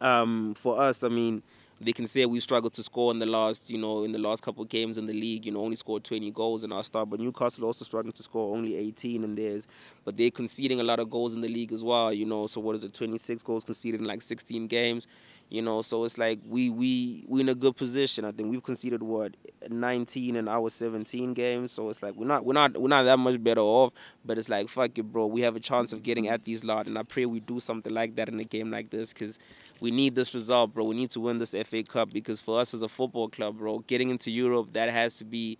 Um, 0.00 0.54
for 0.54 0.80
us, 0.80 1.02
I 1.02 1.08
mean 1.08 1.42
they 1.80 1.92
can 1.92 2.06
say 2.06 2.25
we 2.25 2.40
struggled 2.40 2.73
to 2.75 2.83
score 2.83 3.11
in 3.12 3.18
the 3.18 3.26
last, 3.26 3.68
you 3.68 3.76
know, 3.76 4.04
in 4.04 4.12
the 4.12 4.18
last 4.18 4.42
couple 4.42 4.62
of 4.62 4.68
games 4.68 4.97
in 4.97 5.06
the 5.06 5.12
league. 5.12 5.45
You 5.45 5.52
know, 5.52 5.61
only 5.61 5.76
scored 5.76 6.04
20 6.04 6.30
goals 6.30 6.64
in 6.64 6.73
our 6.73 6.83
start, 6.83 7.11
but 7.11 7.21
Newcastle 7.21 7.66
also 7.66 7.85
struggling 7.85 8.12
to 8.12 8.23
score 8.23 8.56
only 8.56 8.76
18 8.76 9.23
in 9.23 9.35
theirs. 9.35 9.68
But 10.04 10.16
they're 10.16 10.30
conceding 10.30 10.80
a 10.80 10.85
lot 10.85 11.00
of 11.00 11.11
goals 11.11 11.35
in 11.35 11.42
the 11.42 11.49
league 11.49 11.73
as 11.73 11.85
well. 11.85 12.12
You 12.12 12.25
know, 12.25 12.47
so 12.47 12.61
what 12.61 12.76
is 12.76 12.85
it? 12.85 12.95
26 12.95 13.42
goals 13.42 13.64
conceded 13.64 14.00
in 14.00 14.06
like 14.06 14.23
16 14.23 14.66
games. 14.68 15.06
You 15.49 15.62
know, 15.62 15.80
so 15.83 16.02
it's 16.04 16.18
like 16.18 16.40
we 16.49 16.71
we 16.71 17.25
we 17.28 17.40
in 17.40 17.49
a 17.49 17.54
good 17.54 17.76
position. 17.76 18.25
I 18.25 18.33
think 18.33 18.50
we've 18.50 18.62
conceded 18.62 19.00
what 19.02 19.37
19 19.68 20.35
in 20.35 20.49
our 20.49 20.68
17 20.68 21.35
games. 21.35 21.71
So 21.71 21.88
it's 21.88 22.02
like 22.02 22.16
we're 22.16 22.26
not 22.26 22.45
we're 22.45 22.54
not 22.54 22.76
we're 22.76 22.88
not 22.88 23.04
that 23.04 23.18
much 23.18 23.40
better 23.45 23.61
off. 23.61 23.92
But 24.25 24.38
it's 24.38 24.49
like 24.49 24.68
fuck 24.68 24.99
it, 24.99 25.04
bro. 25.04 25.26
We 25.26 25.42
have 25.42 25.54
a 25.54 25.61
chance 25.61 25.92
of 25.92 26.02
getting 26.02 26.26
at 26.26 26.45
these 26.45 26.64
lot, 26.64 26.87
and 26.87 26.99
I 26.99 27.04
pray 27.04 27.26
we 27.26 27.38
do 27.38 27.61
something 27.61 27.95
like 27.95 28.16
that 28.16 28.28
in 28.28 28.40
a 28.40 28.45
game 28.45 28.73
like 28.73 28.90
this 28.90 29.12
because 29.12 29.38
we 29.80 29.90
need 29.90 30.14
this 30.14 30.35
result, 30.35 30.75
bro. 30.75 30.85
We 30.85 30.97
need 30.97 31.11
to 31.11 31.21
win 31.21 31.38
this 31.38 31.54
FA 31.64 31.83
Cup 31.83 32.12
because 32.12 32.40
for 32.40 32.61
us 32.61 32.75
as 32.75 32.83
a 32.83 32.88
football 32.88 33.28
club, 33.28 33.59
bro, 33.59 33.80
getting 33.80 34.11
into 34.11 34.30
Europe 34.30 34.73
that 34.73 34.90
has 34.90 35.18
to 35.18 35.25
be 35.25 35.59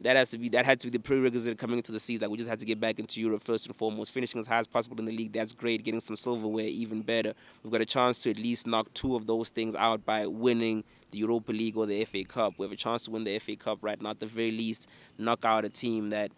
that 0.00 0.16
has 0.16 0.30
to 0.30 0.38
be 0.38 0.48
that 0.48 0.64
had 0.64 0.80
to 0.80 0.88
be 0.88 0.90
the 0.90 1.02
prerequisite 1.02 1.56
coming 1.58 1.76
into 1.76 1.92
the 1.92 2.00
season. 2.00 2.22
Like 2.22 2.30
we 2.32 2.38
just 2.38 2.50
had 2.50 2.58
to 2.58 2.66
get 2.66 2.80
back 2.80 2.98
into 2.98 3.20
Europe 3.20 3.42
first 3.42 3.66
and 3.66 3.76
foremost, 3.76 4.12
finishing 4.12 4.40
as 4.40 4.46
high 4.46 4.58
as 4.58 4.66
possible 4.66 4.98
in 4.98 5.04
the 5.04 5.12
league. 5.12 5.32
That's 5.32 5.52
great. 5.52 5.84
Getting 5.84 6.00
some 6.00 6.16
silverware, 6.16 6.66
even 6.66 7.02
better. 7.02 7.34
We've 7.62 7.72
got 7.72 7.80
a 7.80 7.86
chance 7.86 8.22
to 8.24 8.30
at 8.30 8.38
least 8.38 8.66
knock 8.66 8.92
two 8.94 9.14
of 9.14 9.26
those 9.26 9.50
things 9.50 9.74
out 9.74 10.04
by 10.04 10.26
winning 10.26 10.84
the 11.12 11.18
Europa 11.18 11.52
League 11.52 11.76
or 11.76 11.86
the 11.86 12.04
FA 12.04 12.24
Cup. 12.24 12.54
We 12.58 12.64
have 12.64 12.72
a 12.72 12.76
chance 12.76 13.04
to 13.04 13.12
win 13.12 13.24
the 13.24 13.38
FA 13.38 13.56
Cup 13.56 13.78
right 13.82 14.00
now. 14.00 14.10
At 14.10 14.20
the 14.20 14.26
very 14.26 14.50
least, 14.50 14.88
knock 15.16 15.44
out 15.44 15.64
a 15.64 15.68
team 15.68 16.10
that 16.10 16.32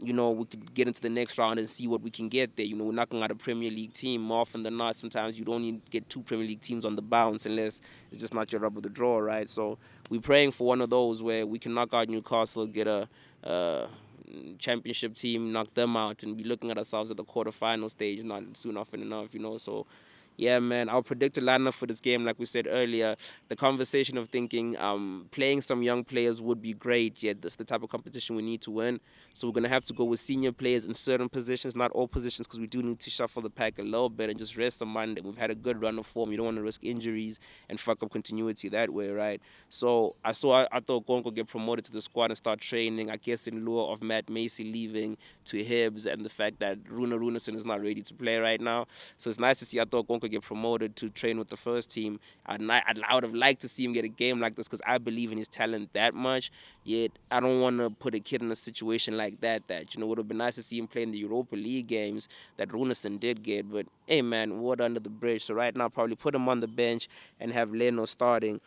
you 0.00 0.12
know, 0.12 0.30
we 0.30 0.44
could 0.44 0.72
get 0.74 0.86
into 0.86 1.00
the 1.00 1.08
next 1.08 1.38
round 1.38 1.58
and 1.58 1.68
see 1.68 1.88
what 1.88 2.02
we 2.02 2.10
can 2.10 2.28
get 2.28 2.56
there. 2.56 2.64
You 2.64 2.76
know, 2.76 2.84
we're 2.84 2.92
knocking 2.92 3.22
out 3.22 3.30
a 3.30 3.34
Premier 3.34 3.70
League 3.70 3.92
team. 3.92 4.22
More 4.22 4.42
often 4.42 4.62
than 4.62 4.76
not, 4.76 4.96
sometimes 4.96 5.38
you 5.38 5.44
don't 5.44 5.64
even 5.64 5.82
get 5.90 6.08
two 6.08 6.22
Premier 6.22 6.46
League 6.46 6.60
teams 6.60 6.84
on 6.84 6.94
the 6.94 7.02
bounce 7.02 7.46
unless 7.46 7.80
it's 8.12 8.20
just 8.20 8.32
not 8.32 8.52
your 8.52 8.60
rub 8.60 8.76
of 8.76 8.84
the 8.84 8.88
draw, 8.88 9.18
right? 9.18 9.48
So 9.48 9.78
we're 10.08 10.20
praying 10.20 10.52
for 10.52 10.66
one 10.66 10.80
of 10.80 10.90
those 10.90 11.22
where 11.22 11.46
we 11.46 11.58
can 11.58 11.74
knock 11.74 11.92
out 11.92 12.08
Newcastle, 12.08 12.66
get 12.66 12.86
a, 12.86 13.08
a 13.42 13.88
championship 14.58 15.14
team, 15.14 15.52
knock 15.52 15.74
them 15.74 15.96
out, 15.96 16.22
and 16.22 16.36
be 16.36 16.44
looking 16.44 16.70
at 16.70 16.78
ourselves 16.78 17.10
at 17.10 17.16
the 17.16 17.24
quarterfinal 17.24 17.90
stage 17.90 18.22
not 18.22 18.42
soon 18.56 18.76
often 18.76 19.02
enough, 19.02 19.34
you 19.34 19.40
know. 19.40 19.58
So 19.58 19.86
yeah, 20.38 20.60
man, 20.60 20.88
I'll 20.88 21.02
predict 21.02 21.36
a 21.36 21.40
lineup 21.40 21.74
for 21.74 21.86
this 21.86 22.00
game, 22.00 22.24
like 22.24 22.38
we 22.38 22.44
said 22.44 22.68
earlier. 22.70 23.16
The 23.48 23.56
conversation 23.56 24.16
of 24.16 24.28
thinking 24.28 24.76
um, 24.78 25.26
playing 25.32 25.62
some 25.62 25.82
young 25.82 26.04
players 26.04 26.40
would 26.40 26.62
be 26.62 26.74
great, 26.74 27.24
yet 27.24 27.42
this 27.42 27.54
is 27.54 27.56
the 27.56 27.64
type 27.64 27.82
of 27.82 27.88
competition 27.90 28.36
we 28.36 28.42
need 28.42 28.60
to 28.62 28.70
win. 28.70 29.00
So 29.32 29.48
we're 29.48 29.52
going 29.52 29.64
to 29.64 29.68
have 29.68 29.84
to 29.86 29.92
go 29.92 30.04
with 30.04 30.20
senior 30.20 30.52
players 30.52 30.84
in 30.84 30.94
certain 30.94 31.28
positions, 31.28 31.74
not 31.74 31.90
all 31.90 32.06
positions, 32.06 32.46
because 32.46 32.60
we 32.60 32.68
do 32.68 32.84
need 32.84 33.00
to 33.00 33.10
shuffle 33.10 33.42
the 33.42 33.50
pack 33.50 33.80
a 33.80 33.82
little 33.82 34.08
bit 34.08 34.30
and 34.30 34.38
just 34.38 34.56
rest 34.56 34.80
on 34.80 34.88
Monday. 34.88 35.20
We've 35.20 35.36
had 35.36 35.50
a 35.50 35.56
good 35.56 35.82
run 35.82 35.98
of 35.98 36.06
form. 36.06 36.30
You 36.30 36.36
don't 36.36 36.46
want 36.46 36.56
to 36.58 36.62
risk 36.62 36.84
injuries 36.84 37.40
and 37.68 37.80
fuck 37.80 38.00
up 38.04 38.12
continuity 38.12 38.68
that 38.68 38.90
way, 38.90 39.10
right? 39.10 39.42
So 39.70 40.14
I 40.24 40.30
saw 40.30 40.60
I, 40.62 40.68
Arthur 40.70 41.00
Okonkwo 41.00 41.34
get 41.34 41.48
promoted 41.48 41.84
to 41.86 41.92
the 41.92 42.00
squad 42.00 42.30
and 42.30 42.36
start 42.36 42.60
training, 42.60 43.10
I 43.10 43.16
guess 43.16 43.48
in 43.48 43.64
lieu 43.64 43.80
of 43.80 44.04
Matt 44.04 44.30
Macey 44.30 44.62
leaving 44.62 45.16
to 45.46 45.56
Hibs 45.64 46.06
and 46.06 46.24
the 46.24 46.30
fact 46.30 46.60
that 46.60 46.78
Rune 46.88 47.10
Runarsson 47.10 47.56
is 47.56 47.64
not 47.64 47.80
ready 47.80 48.02
to 48.02 48.14
play 48.14 48.38
right 48.38 48.60
now. 48.60 48.86
So 49.16 49.30
it's 49.30 49.40
nice 49.40 49.58
to 49.58 49.64
see 49.64 49.80
Arthur 49.80 50.04
Okonkwo 50.04 50.27
get 50.28 50.42
promoted 50.42 50.96
to 50.96 51.10
train 51.10 51.38
with 51.38 51.48
the 51.48 51.56
first 51.56 51.90
team. 51.90 52.20
I'd, 52.46 52.62
I'd, 52.62 53.00
I 53.06 53.14
would 53.14 53.24
have 53.24 53.34
liked 53.34 53.60
to 53.62 53.68
see 53.68 53.84
him 53.84 53.92
get 53.92 54.04
a 54.04 54.08
game 54.08 54.40
like 54.40 54.56
this 54.56 54.68
because 54.68 54.82
I 54.86 54.98
believe 54.98 55.32
in 55.32 55.38
his 55.38 55.48
talent 55.48 55.92
that 55.92 56.14
much. 56.14 56.50
Yet 56.84 57.12
I 57.30 57.40
don't 57.40 57.60
want 57.60 57.78
to 57.78 57.90
put 57.90 58.14
a 58.14 58.20
kid 58.20 58.42
in 58.42 58.50
a 58.50 58.56
situation 58.56 59.16
like 59.16 59.40
that. 59.40 59.68
That 59.68 59.94
you 59.94 60.00
know 60.00 60.06
would 60.06 60.18
have 60.18 60.28
been 60.28 60.38
nice 60.38 60.54
to 60.56 60.62
see 60.62 60.78
him 60.78 60.86
play 60.86 61.02
in 61.02 61.10
the 61.10 61.18
Europa 61.18 61.56
League 61.56 61.86
games 61.86 62.28
that 62.56 62.68
Runarsson 62.68 63.20
did 63.20 63.42
get. 63.42 63.70
But 63.70 63.86
hey, 64.06 64.22
man, 64.22 64.60
water 64.60 64.84
under 64.84 65.00
the 65.00 65.10
bridge. 65.10 65.44
So 65.44 65.54
right 65.54 65.74
now, 65.76 65.88
probably 65.88 66.16
put 66.16 66.34
him 66.34 66.48
on 66.48 66.60
the 66.60 66.68
bench 66.68 67.08
and 67.40 67.52
have 67.52 67.72
Leno 67.72 68.04
starting 68.04 68.60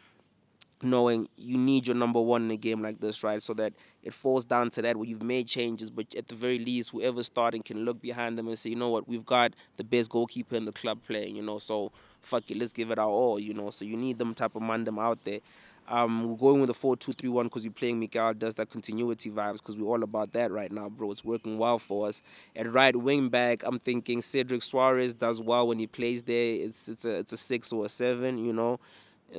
knowing 0.84 1.28
you 1.38 1.58
need 1.58 1.88
your 1.88 1.96
number 1.96 2.22
one 2.22 2.44
in 2.44 2.52
a 2.52 2.58
game 2.58 2.82
like 2.82 3.00
this, 3.00 3.24
right? 3.24 3.42
So 3.42 3.54
that 3.56 3.74
it 4.04 4.14
falls 4.14 4.46
down 4.46 4.70
to 4.72 4.82
that 4.82 4.98
where 4.98 5.08
you've 5.08 5.24
made 5.24 5.48
changes, 5.48 5.90
but 5.90 6.14
at 6.16 6.28
the 6.28 6.36
very 6.36 6.60
least, 6.60 6.92
whoever's 6.92 7.28
starting 7.28 7.62
can 7.62 7.86
look 7.86 8.02
behind 8.02 8.38
them 8.38 8.48
and 8.48 8.58
say, 8.58 8.70
you 8.70 8.76
know 8.76 8.90
what, 8.90 9.08
we've 9.08 9.26
got 9.26 9.54
the 9.78 9.84
best 9.84 10.10
goalkeeper 10.10 10.56
in 10.56 10.66
the 10.66 10.72
club 10.72 11.00
playing, 11.06 11.36
you 11.36 11.42
know, 11.42 11.60
so 11.60 11.92
fuck 12.22 12.50
it, 12.50 12.58
let's 12.58 12.74
give 12.74 12.92
it 12.92 13.00
our 13.00 13.10
all, 13.10 13.40
you 13.40 13.54
know. 13.54 13.70
So 13.70 13.86
you 13.86 13.98
need 13.98 14.18
them 14.18 14.34
type 14.34 14.56
of 14.56 14.62
man 14.62 14.84
them 14.84 15.00
out 15.00 15.24
there. 15.24 15.40
Um, 15.88 16.30
we're 16.30 16.38
going 16.38 16.62
with 16.62 16.70
a 16.70 16.74
4 16.76 16.96
2 16.96 17.14
3 17.14 17.30
1 17.30 17.46
because 17.48 17.64
we're 17.64 17.72
playing 17.72 18.00
Mikel 18.00 18.34
does 18.34 18.54
that 18.54 18.70
continuity 18.70 19.30
vibes 19.30 19.54
because 19.58 19.78
we're 19.78 19.90
all 19.90 20.04
about 20.04 20.32
that 20.34 20.52
right 20.52 20.72
now, 20.72 20.88
bro. 20.88 21.12
It's 21.12 21.26
working 21.26 21.58
well 21.58 21.80
for 21.80 22.08
us. 22.08 22.22
At 22.56 22.72
right 22.72 22.96
wing 22.96 23.30
back, 23.30 23.64
I'm 23.64 23.80
thinking 23.80 24.22
Cedric 24.22 24.62
Soares 24.62 25.18
does 25.18 25.42
well 25.42 25.68
when 25.68 25.80
he 25.80 25.88
plays 25.88 26.24
there. 26.24 26.56
It's 26.56 26.88
it's 26.88 27.04
a 27.04 27.18
it's 27.18 27.34
a 27.34 27.38
six 27.38 27.74
or 27.74 27.86
a 27.86 27.90
seven, 27.90 28.38
you 28.38 28.54
know 28.54 28.80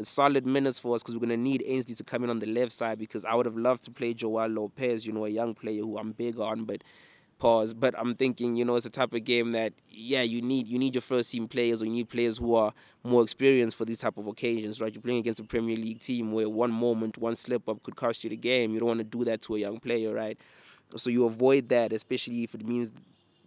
solid 0.03 0.47
minutes 0.47 0.79
for 0.79 0.95
us 0.95 1.03
because 1.03 1.15
we're 1.15 1.27
going 1.27 1.31
to 1.31 1.37
need 1.37 1.63
Ainsley 1.67 1.95
to 1.95 2.05
come 2.05 2.25
in 2.25 2.31
on 2.31 2.39
the 2.39 2.47
left 2.47 2.73
side 2.73 2.99
because 2.99 3.25
I 3.25 3.35
would 3.35 3.47
have 3.47 3.57
loved 3.57 3.85
to 3.85 3.91
play 3.91 4.15
Joel 4.15 4.49
Lopez, 4.49 5.07
you 5.07 5.13
know, 5.13 5.25
a 5.25 5.29
young 5.29 5.55
player 5.55 5.83
who 5.83 5.99
I'm 5.99 6.13
big 6.13 6.39
on, 6.39 6.65
but 6.65 6.83
pause. 7.39 7.75
But 7.75 7.95
I'm 7.99 8.15
thinking, 8.15 8.57
you 8.57 8.65
know, 8.65 8.77
it's 8.77 8.87
a 8.87 8.91
type 8.91 9.13
of 9.13 9.25
game 9.25 9.53
that, 9.53 9.73
yeah, 9.91 10.23
you 10.23 10.41
need 10.41 10.69
you 10.69 10.79
need 10.79 10.95
your 10.95 11.03
first 11.03 11.31
team 11.33 11.49
players 11.49 11.83
or 11.83 11.87
you 11.87 11.91
need 11.93 12.09
players 12.09 12.39
who 12.39 12.55
are 12.55 12.73
more 13.05 13.23
experienced 13.23 13.77
for 13.77 13.85
these 13.85 13.99
type 13.99 14.17
of 14.17 14.27
occasions, 14.27 14.81
right? 14.81 14.95
You're 14.95 15.03
playing 15.03 15.21
against 15.21 15.41
a 15.41 15.45
Premier 15.45 15.77
League 15.77 16.01
team 16.01 16.33
where 16.33 16.49
one 16.49 16.71
moment, 16.71 17.19
one 17.19 17.35
slip 17.35 17.69
up 17.69 17.83
could 17.83 17.97
cost 17.97 18.25
you 18.25 18.31
the 18.31 18.37
game. 18.37 18.73
You 18.73 18.81
don't 18.81 18.89
want 18.89 19.01
to 19.01 19.05
do 19.05 19.25
that 19.25 19.43
to 19.43 19.57
a 19.57 19.59
young 19.59 19.81
player, 19.81 20.15
right? 20.15 20.39
So 20.97 21.11
you 21.11 21.25
avoid 21.25 21.69
that, 21.71 21.93
especially 21.93 22.45
if 22.45 22.55
it 22.55 22.67
means, 22.67 22.93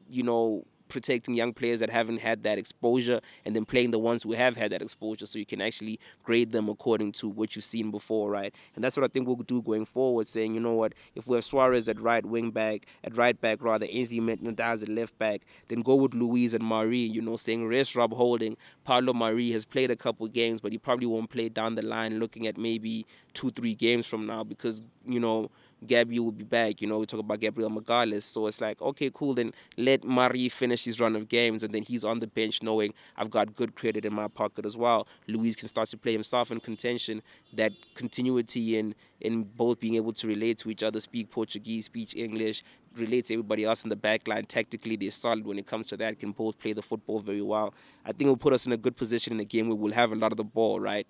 you 0.10 0.24
know, 0.24 0.66
protecting 0.88 1.34
young 1.34 1.54
players 1.54 1.80
that 1.80 1.90
haven't 1.90 2.20
had 2.20 2.44
that 2.44 2.58
exposure 2.58 3.20
and 3.46 3.56
then 3.56 3.66
playing 3.66 3.92
the 3.92 4.00
ones 4.00 4.24
who 4.24 4.34
have 4.34 4.56
had 4.56 4.72
that 4.72 4.82
exposure 4.82 5.26
so 5.26 5.40
you 5.40 5.46
can 5.46 5.62
actually 5.62 6.00
grade 6.24 6.52
them 6.52 6.70
according 6.70 7.12
to 7.12 7.28
what 7.28 7.56
you've 7.56 7.66
seen 7.66 7.92
before, 7.92 8.30
right? 8.30 8.54
And 8.76 8.84
that's 8.84 8.98
what 8.98 9.04
I 9.04 9.08
think 9.08 9.28
we'll 9.28 9.38
do 9.38 9.62
going 9.62 9.86
forward, 9.86 10.28
saying, 10.28 10.54
you 10.54 10.60
know 10.60 10.74
what, 10.74 10.94
if 11.16 11.28
we 11.28 11.36
have 11.36 11.44
Soares 11.44 11.90
at 11.90 12.00
right 12.00 12.26
wing 12.26 12.52
back, 12.52 12.86
at 13.04 13.18
right 13.18 13.40
back 13.40 13.62
rather, 13.62 13.88
Ainsley 13.90 14.20
Nadaz 14.20 14.84
at 14.84 14.90
left 14.90 15.18
back, 15.18 15.42
then 15.68 15.82
go 15.82 15.96
with 15.96 16.14
Luiz 16.14 16.54
and 16.54 16.64
Mari, 16.64 17.00
you 17.00 17.22
know, 17.22 17.38
saying 17.38 17.68
rest 17.68 17.96
Rob 17.96 18.14
Holding. 18.14 18.58
Pablo 18.84 19.14
Mari 19.14 19.52
has 19.52 19.66
played 19.66 19.92
a 19.92 19.96
couple 19.96 20.28
games, 20.28 20.62
but 20.62 20.72
he 20.72 20.78
probably 20.78 21.08
won't 21.08 21.30
play 21.30 21.50
down 21.50 21.76
the 21.76 21.82
line 21.82 22.20
looking 22.20 22.48
at 22.48 22.58
maybe 22.58 23.06
two, 23.34 23.52
three 23.52 23.76
games 23.76 24.06
from 24.06 24.26
now 24.26 24.44
because, 24.44 24.82
you 25.06 25.20
know, 25.20 25.50
Gabriel 25.86 26.26
will 26.26 26.32
be 26.32 26.44
back. 26.44 26.82
You 26.82 26.88
know, 26.88 27.00
we 27.00 27.06
talk 27.06 27.20
about 27.20 27.40
Gabriel 27.40 27.70
Magalhaes. 27.70 28.24
So 28.24 28.48
it's 28.48 28.62
like, 28.62 28.82
okay, 28.82 29.12
cool. 29.14 29.34
Then 29.34 29.54
let 29.78 30.04
Mari 30.04 30.50
finish 30.50 30.84
his 30.84 31.00
run 31.00 31.16
of 31.16 31.28
games, 31.28 31.64
and 31.64 31.74
then 31.74 31.84
he's 31.84 32.04
on 32.04 32.20
the 32.20 32.28
bench 32.28 32.64
knowing 32.64 32.94
I've 33.18 33.30
got 33.30 33.56
good 33.56 33.76
credit 33.76 34.06
in 34.06 34.14
my 34.14 34.28
pocket 34.28 34.66
as 34.66 34.78
well. 34.78 35.08
Luiz 35.28 35.56
can 35.56 35.68
start 35.68 35.90
to 35.90 35.98
play 35.98 36.14
himself 36.14 36.52
in 36.52 36.60
contention. 36.60 37.22
That 37.54 37.74
continuity 37.96 38.78
in 38.78 38.96
in 39.22 39.44
both 39.44 39.80
being 39.80 39.96
able 39.96 40.14
to 40.14 40.28
relate 40.28 40.58
to 40.60 40.70
each 40.70 40.84
other, 40.84 41.00
speak 41.00 41.32
Portuguese, 41.32 41.86
speak 41.86 42.16
English, 42.16 42.64
relate 42.96 43.26
to 43.26 43.34
everybody 43.34 43.64
else 43.64 43.84
in 43.84 43.90
the 43.90 43.96
back 43.96 44.28
line. 44.28 44.46
Tactically, 44.46 44.96
they're 44.96 45.12
solid 45.12 45.46
when 45.46 45.58
it 45.58 45.66
comes 45.66 45.88
to 45.88 45.98
that. 45.98 46.20
Can 46.20 46.32
both 46.32 46.60
play 46.60 46.74
the 46.74 46.82
football 46.82 47.20
very 47.20 47.42
well. 47.42 47.74
I 48.04 48.10
think 48.10 48.24
it'll 48.24 48.38
put 48.38 48.54
us 48.54 48.66
in 48.66 48.72
a 48.72 48.78
good 48.78 48.96
position 48.96 49.34
in 49.34 49.40
a 49.40 49.46
game 49.46 49.68
where 49.68 49.76
we'll 49.76 49.94
have 49.94 50.12
a 50.12 50.16
lot 50.16 50.32
of 50.32 50.38
the 50.38 50.44
ball, 50.44 50.80
right? 50.80 51.08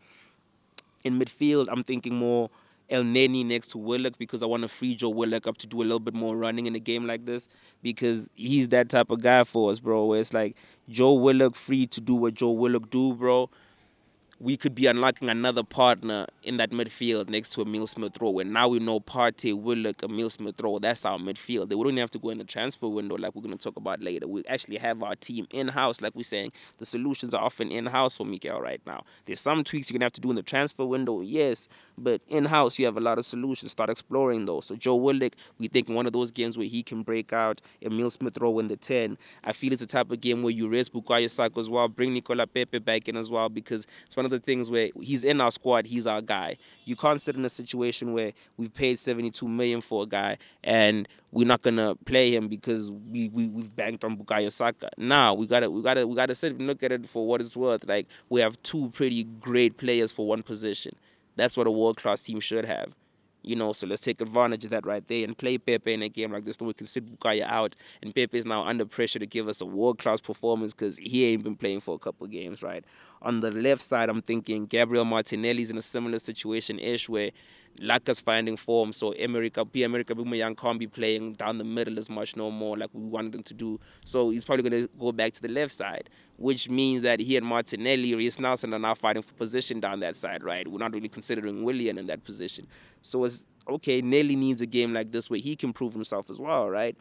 In 1.04 1.20
midfield, 1.20 1.68
I'm 1.70 1.84
thinking 1.84 2.16
more 2.16 2.50
Elneny 2.90 3.46
next 3.46 3.70
to 3.70 3.78
Willock 3.78 4.18
because 4.18 4.44
I 4.44 4.46
want 4.46 4.64
to 4.64 4.68
free 4.68 4.96
Joe 4.96 5.10
Willock 5.10 5.48
up 5.48 5.58
to 5.60 5.68
do 5.68 5.78
a 5.82 5.84
little 5.84 6.00
bit 6.00 6.14
more 6.14 6.36
running 6.38 6.66
in 6.66 6.76
a 6.76 6.80
game 6.80 7.08
like 7.08 7.26
this 7.26 7.48
because 7.82 8.30
he's 8.36 8.70
that 8.70 8.90
type 8.90 9.10
of 9.10 9.22
guy 9.22 9.44
for 9.44 9.72
us, 9.72 9.80
bro. 9.80 10.06
Where 10.06 10.20
it's 10.20 10.34
like 10.34 10.56
Joe 10.90 11.14
Willock 11.14 11.56
free 11.56 11.88
to 11.88 12.02
do 12.02 12.16
what 12.16 12.34
Joe 12.34 12.52
Willock 12.52 12.90
do, 12.90 13.14
bro 13.14 13.50
we 14.40 14.58
could 14.58 14.76
be 14.76 14.86
unlocking 14.86 15.30
another 15.30 15.64
partner 15.64 16.28
in 16.44 16.58
that 16.58 16.72
midfield 16.72 17.30
next 17.30 17.52
to 17.52 17.62
Emil 17.62 17.88
Smith 17.88 18.18
Rowe. 18.20 18.40
And 18.40 18.52
now 18.52 18.68
we 18.68 18.80
know 18.80 19.00
Partey, 19.00 19.58
Willock, 19.58 20.04
Emil 20.04 20.30
Smith 20.30 20.60
Rowe. 20.60 20.78
That's 20.78 21.06
our 21.06 21.18
midfield. 21.18 21.70
They 21.70 21.76
wouldn't 21.76 21.98
have 21.98 22.12
to 22.12 22.20
go 22.20 22.30
in 22.30 22.38
the 22.38 22.44
transfer 22.44 22.90
window 22.90 23.16
like 23.16 23.34
we're 23.34 23.42
going 23.42 23.58
to 23.58 23.64
talk 23.64 23.78
about 23.78 24.02
later. 24.02 24.28
We 24.28 24.44
actually 24.48 24.78
have 24.78 25.02
our 25.02 25.16
team 25.16 25.48
in 25.52 25.70
house, 25.70 26.02
like 26.02 26.16
we're 26.16 26.24
saying. 26.24 26.52
The 26.80 26.86
solutions 26.86 27.34
are 27.34 27.42
often 27.42 27.72
in 27.72 27.86
house 27.86 28.18
for 28.18 28.26
Mikel 28.26 28.60
right 28.60 28.82
now. 28.86 29.06
There's 29.26 29.40
some 29.40 29.64
tweaks 29.64 29.90
you're 29.90 29.94
going 29.94 30.02
to 30.02 30.06
have 30.06 30.14
to 30.14 30.22
do 30.22 30.30
in 30.30 30.36
the 30.36 30.44
transfer 30.44 30.86
window, 30.86 31.22
yes, 31.22 31.70
but 31.98 32.22
in 32.28 32.46
house 32.46 32.78
you 32.78 32.86
have 32.86 32.98
a 32.98 33.02
lot 33.02 33.18
of 33.18 33.26
solutions. 33.26 33.72
Start 33.72 33.90
exploring 33.90 34.46
those. 34.46 34.66
So 34.66 34.76
Joe 34.76 34.98
Willock, 34.98 35.34
we 35.60 35.70
think 35.70 35.88
one 35.88 36.06
of 36.06 36.14
those 36.14 36.32
games 36.32 36.58
where 36.58 36.68
he 36.68 36.84
can 36.84 37.04
break 37.04 37.32
out. 37.32 37.62
Emil 37.82 38.10
Smith 38.10 38.38
Rowe 38.40 38.60
in 38.60 38.68
the 38.68 38.76
10. 38.76 39.18
I 39.46 39.54
feel 39.54 39.72
it's 39.72 39.82
a 39.82 39.88
type 39.88 40.12
of 40.12 40.20
game 40.20 40.44
where 40.44 40.52
you 40.52 40.68
raise 40.68 40.90
Bukayo 40.90 41.30
Saka 41.30 41.58
as 41.60 41.70
well, 41.70 41.88
bring 41.88 42.14
Nicola 42.14 42.46
Pepe 42.48 42.80
back 42.80 43.08
in 43.08 43.16
as 43.16 43.32
well 43.32 43.48
because 43.48 43.88
it's 44.06 44.18
one 44.18 44.26
of 44.26 44.32
the 44.32 44.35
things 44.40 44.70
where 44.70 44.90
he's 45.02 45.24
in 45.24 45.42
our 45.42 45.52
squad, 45.52 45.86
he's 45.88 46.08
our 46.08 46.22
guy. 46.22 46.58
You 46.86 46.96
can't 46.96 47.22
sit 47.22 47.36
in 47.36 47.46
a 47.46 47.50
situation 47.50 48.14
where 48.14 48.34
we've 48.58 48.74
paid 48.74 49.00
72 49.00 49.48
million 49.48 49.82
for 49.82 50.04
a 50.04 50.06
guy 50.06 50.38
and 50.64 51.08
we're 51.32 51.48
not 51.48 51.62
gonna 51.62 51.96
play 52.06 52.36
him 52.36 52.48
because 52.48 52.92
we, 52.92 53.30
we 53.30 53.48
we've 53.48 53.76
banked 53.76 54.04
on 54.04 54.18
Bukayo 54.18 54.52
Saka. 54.52 54.90
Now 54.98 55.34
we 55.34 55.48
gotta 55.48 55.70
we 55.70 55.82
gotta 55.82 56.08
we 56.08 56.16
gotta 56.16 56.36
sit 56.36 56.54
and 56.54 56.68
look 56.68 56.84
at 56.84 56.92
it 56.92 57.08
for 57.08 57.28
what 57.28 57.42
it's 57.42 57.56
worth. 57.58 57.88
Like 57.88 58.08
we 58.30 58.42
have 58.42 58.62
two 58.64 58.90
pretty 58.92 59.24
great 59.24 59.78
players 59.78 60.12
for 60.12 60.28
one 60.28 60.44
position. 60.44 60.96
That's 61.36 61.58
what 61.58 61.68
a 61.68 61.72
world 61.72 61.98
class 61.98 62.24
team 62.24 62.40
should 62.40 62.66
have. 62.66 62.96
You 63.46 63.56
know, 63.56 63.74
so 63.74 63.86
let's 63.86 64.02
take 64.02 64.22
advantage 64.22 64.64
of 64.64 64.72
that 64.72 64.86
right 64.86 65.08
there 65.08 65.24
and 65.24 65.38
play 65.38 65.58
Pepe 65.58 65.94
in 65.94 66.02
a 66.02 66.10
game 66.10 66.32
like 66.32 66.46
this. 66.46 66.58
So 66.58 66.66
we 66.66 66.74
can 66.74 66.88
sit 66.88 67.06
Bukayo 67.06 67.44
out, 67.44 67.76
and 68.02 68.14
Pepe 68.14 68.38
is 68.38 68.46
now 68.46 68.66
under 68.66 68.86
pressure 68.86 69.20
to 69.20 69.28
give 69.28 69.48
us 69.48 69.62
a 69.62 69.66
world 69.66 70.00
class 70.00 70.20
performance 70.20 70.74
because 70.74 70.98
he 70.98 71.26
ain't 71.26 71.44
been 71.44 71.56
playing 71.56 71.82
for 71.82 71.96
a 71.96 72.00
couple 72.00 72.26
games, 72.28 72.64
right? 72.64 72.84
On 73.22 73.42
the 73.42 73.52
left 73.52 73.82
side, 73.82 74.10
I'm 74.10 74.22
thinking 74.22 74.66
Gabriel 74.66 75.06
Martinelli's 75.06 75.70
in 75.70 75.78
a 75.78 75.82
similar 75.82 76.20
situation 76.20 76.80
ish 76.80 77.08
where 77.08 77.32
Laka's 77.80 78.20
finding 78.20 78.58
form. 78.58 78.94
So 78.94 79.14
America, 79.16 79.66
P. 79.66 79.84
America 79.84 80.16
Aubameyang 80.16 80.58
can't 80.58 80.80
be 80.80 80.88
playing 80.88 81.34
down 81.34 81.58
the 81.58 81.64
middle 81.64 81.98
as 82.00 82.10
much 82.10 82.36
no 82.36 82.52
more 82.52 82.78
like 82.78 82.90
we 82.94 83.04
wanted 83.04 83.36
him 83.36 83.44
to 83.44 83.54
do. 83.54 83.80
So 84.04 84.30
he's 84.30 84.44
probably 84.44 84.70
going 84.70 84.84
to 84.84 84.90
go 85.00 85.12
back 85.12 85.34
to 85.34 85.42
the 85.42 85.48
left 85.48 85.74
side, 85.74 86.10
which 86.38 86.70
means 86.70 87.02
that 87.04 87.20
he 87.20 87.38
and 87.38 87.46
Martinelli, 87.46 88.16
Reiss 88.16 88.40
Nelson 88.40 88.74
are 88.74 88.80
now 88.80 88.94
fighting 88.94 89.22
for 89.22 89.34
position 89.34 89.80
down 89.80 90.00
that 90.02 90.16
side, 90.16 90.44
right? 90.44 90.68
We're 90.68 90.80
not 90.80 90.94
really 90.94 91.10
considering 91.10 91.64
Willian 91.64 91.98
in 91.98 92.08
that 92.08 92.24
position. 92.24 92.68
So 93.02 93.24
it's 93.24 93.46
okay. 93.68 94.02
Nelly 94.02 94.36
needs 94.36 94.62
a 94.62 94.66
game 94.66 94.94
like 94.94 95.12
this 95.12 95.30
where 95.30 95.40
he 95.40 95.56
can 95.56 95.74
prove 95.74 95.94
himself 95.94 96.30
as 96.30 96.40
well, 96.40 96.70
right? 96.70 96.96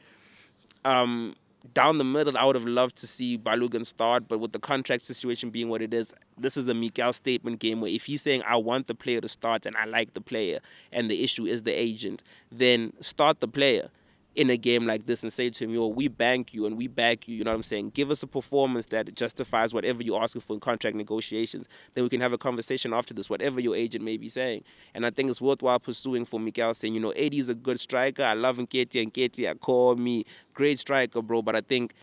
Um, 0.84 1.34
down 1.72 1.98
the 1.98 2.04
middle, 2.04 2.36
I 2.36 2.44
would 2.44 2.56
have 2.56 2.66
loved 2.66 2.96
to 2.96 3.06
see 3.06 3.38
Balogun 3.38 3.86
start, 3.86 4.28
but 4.28 4.38
with 4.38 4.52
the 4.52 4.58
contract 4.58 5.02
situation 5.02 5.50
being 5.50 5.68
what 5.68 5.80
it 5.80 5.94
is, 5.94 6.12
this 6.36 6.56
is 6.56 6.68
a 6.68 6.74
Mikel 6.74 7.12
statement 7.12 7.58
game 7.58 7.80
where 7.80 7.90
if 7.90 8.04
he's 8.04 8.20
saying, 8.20 8.42
I 8.46 8.56
want 8.56 8.86
the 8.86 8.94
player 8.94 9.20
to 9.20 9.28
start 9.28 9.64
and 9.64 9.76
I 9.76 9.86
like 9.86 10.12
the 10.12 10.20
player, 10.20 10.58
and 10.92 11.10
the 11.10 11.24
issue 11.24 11.46
is 11.46 11.62
the 11.62 11.72
agent, 11.72 12.22
then 12.52 12.92
start 13.00 13.40
the 13.40 13.48
player 13.48 13.88
in 14.34 14.50
a 14.50 14.56
game 14.56 14.86
like 14.86 15.06
this 15.06 15.22
and 15.22 15.32
say 15.32 15.48
to 15.48 15.64
him, 15.64 15.70
yo, 15.70 15.86
we 15.86 16.08
bank 16.08 16.52
you 16.52 16.66
and 16.66 16.76
we 16.76 16.88
back 16.88 17.28
you, 17.28 17.36
you 17.36 17.44
know 17.44 17.52
what 17.52 17.56
I'm 17.56 17.62
saying? 17.62 17.90
Give 17.90 18.10
us 18.10 18.22
a 18.22 18.26
performance 18.26 18.86
that 18.86 19.14
justifies 19.14 19.72
whatever 19.72 20.02
you're 20.02 20.20
asking 20.20 20.42
for 20.42 20.54
in 20.54 20.60
contract 20.60 20.96
negotiations. 20.96 21.68
Then 21.94 22.04
we 22.04 22.10
can 22.10 22.20
have 22.20 22.32
a 22.32 22.38
conversation 22.38 22.92
after 22.92 23.14
this, 23.14 23.30
whatever 23.30 23.60
your 23.60 23.76
agent 23.76 24.04
may 24.04 24.16
be 24.16 24.28
saying. 24.28 24.64
And 24.92 25.06
I 25.06 25.10
think 25.10 25.30
it's 25.30 25.40
worthwhile 25.40 25.78
pursuing 25.78 26.24
for 26.24 26.40
Mikel 26.40 26.74
saying, 26.74 26.94
you 26.94 27.00
know, 27.00 27.12
AD 27.12 27.34
is 27.34 27.48
a 27.48 27.54
good 27.54 27.78
striker. 27.78 28.24
I 28.24 28.34
love 28.34 28.58
Nketiah 28.58 29.02
and 29.02 29.12
Nketiah 29.12 29.60
call 29.60 29.94
me 29.94 30.24
great 30.52 30.78
striker, 30.78 31.22
bro. 31.22 31.42
But 31.42 31.54
I 31.54 31.60
think 31.60 31.94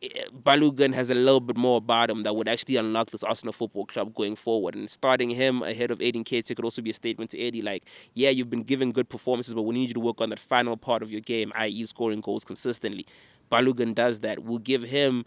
Balogun 0.00 0.94
has 0.94 1.10
a 1.10 1.14
little 1.14 1.40
bit 1.40 1.56
more 1.56 1.78
about 1.78 2.10
him 2.10 2.22
that 2.22 2.36
would 2.36 2.48
actually 2.48 2.76
unlock 2.76 3.10
this 3.10 3.22
Arsenal 3.22 3.52
Football 3.52 3.86
Club 3.86 4.14
going 4.14 4.36
forward. 4.36 4.74
And 4.74 4.88
starting 4.88 5.30
him 5.30 5.62
ahead 5.62 5.90
of 5.90 5.98
Aiden 5.98 6.24
Nketiah 6.24 6.54
could 6.54 6.64
also 6.64 6.82
be 6.82 6.90
a 6.90 6.94
statement 6.94 7.30
to 7.32 7.40
Eddie 7.40 7.62
like, 7.62 7.84
yeah, 8.14 8.30
you've 8.30 8.50
been 8.50 8.62
giving 8.62 8.92
good 8.92 9.08
performances, 9.08 9.54
but 9.54 9.62
we 9.62 9.74
need 9.74 9.88
you 9.88 9.94
to 9.94 10.00
work 10.00 10.20
on 10.20 10.30
that 10.30 10.38
final 10.38 10.76
part 10.76 11.02
of 11.02 11.10
your 11.10 11.20
game, 11.20 11.52
i.e., 11.56 11.86
scoring 11.86 12.20
goals 12.20 12.44
consistently. 12.44 13.06
Balogun 13.50 13.94
does 13.94 14.20
that. 14.20 14.44
We'll 14.44 14.58
give 14.58 14.82
him 14.82 15.24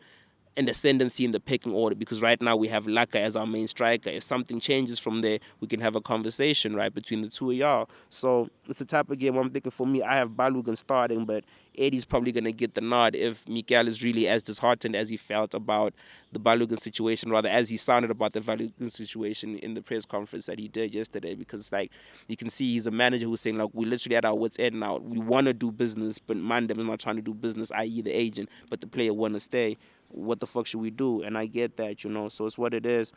an 0.58 0.68
ascendancy 0.68 1.24
in 1.24 1.32
the 1.32 1.40
picking 1.40 1.74
order 1.74 1.96
because 1.96 2.22
right 2.22 2.42
now 2.42 2.56
we 2.56 2.68
have 2.68 2.86
Laka 2.86 3.16
as 3.16 3.36
our 3.36 3.48
main 3.48 3.68
striker. 3.68 4.10
If 4.10 4.24
something 4.24 4.60
changes 4.60 5.00
from 5.00 5.22
there, 5.22 5.40
we 5.62 5.68
can 5.68 5.80
have 5.80 5.96
a 5.96 6.02
conversation, 6.02 6.76
right, 6.76 6.94
between 6.94 7.22
the 7.22 7.30
two 7.30 7.52
of 7.52 7.58
y'all. 7.58 7.90
So 8.10 8.50
it's 8.68 8.80
the 8.80 8.86
type 8.86 9.10
of 9.10 9.18
game 9.18 9.38
I'm 9.38 9.50
thinking 9.50 9.72
for 9.72 9.88
me, 9.88 10.04
I 10.04 10.18
have 10.18 10.32
Balogun 10.32 10.76
starting, 10.76 11.26
but 11.26 11.46
Eddie's 11.78 12.04
probably 12.04 12.34
going 12.34 12.44
to 12.44 12.52
get 12.52 12.74
the 12.74 12.82
nod 12.82 13.16
if 13.16 13.48
Miguel 13.48 13.88
is 13.88 14.04
really 14.04 14.28
as 14.28 14.44
disheartened 14.44 14.94
as 14.94 15.08
he 15.08 15.16
felt 15.16 15.54
about 15.54 15.94
the 16.34 16.40
Balogun 16.40 16.78
situation, 16.78 17.32
rather 17.32 17.48
as 17.48 17.70
he 17.70 17.78
sounded 17.78 18.12
about 18.12 18.34
the 18.34 18.42
Balogun 18.42 18.92
situation 18.92 19.58
in 19.60 19.74
the 19.74 19.82
press 19.82 20.04
conference 20.06 20.48
that 20.48 20.60
he 20.60 20.68
did 20.68 20.94
yesterday. 20.94 21.34
Because 21.34 21.72
like 21.72 21.92
you 22.28 22.36
can 22.36 22.50
see 22.50 22.74
he's 22.74 22.88
a 22.88 22.92
manager 22.92 23.26
who's 23.26 23.40
saying 23.40 23.58
like 23.58 23.70
we 23.72 23.86
literally 23.86 24.18
at 24.18 24.26
our 24.26 24.36
wits 24.36 24.60
end 24.60 24.82
now. 24.82 24.98
We 24.98 25.20
want 25.20 25.48
to 25.48 25.54
do 25.54 25.72
business, 25.72 26.20
but 26.20 26.36
Mandem 26.36 26.78
is 26.78 26.86
not 26.86 27.00
trying 27.00 27.16
to 27.16 27.22
do 27.22 27.34
business, 27.34 27.72
i.e. 27.72 28.02
the 28.02 28.12
agent, 28.12 28.50
but 28.70 28.82
the 28.82 28.88
player 28.88 29.14
want 29.14 29.36
to 29.36 29.40
stay 29.40 29.78
what 30.14 30.40
the 30.40 30.48
fuck 30.48 30.68
should 30.68 30.82
we 30.82 30.92
do? 30.92 31.22
And 31.22 31.38
I 31.38 31.46
get 31.46 31.78
that, 31.78 32.04
you 32.04 32.10
know. 32.10 32.30
So 32.30 32.46
it's 32.46 32.58
what 32.58 32.74
it 32.74 32.86
is. 32.86 33.14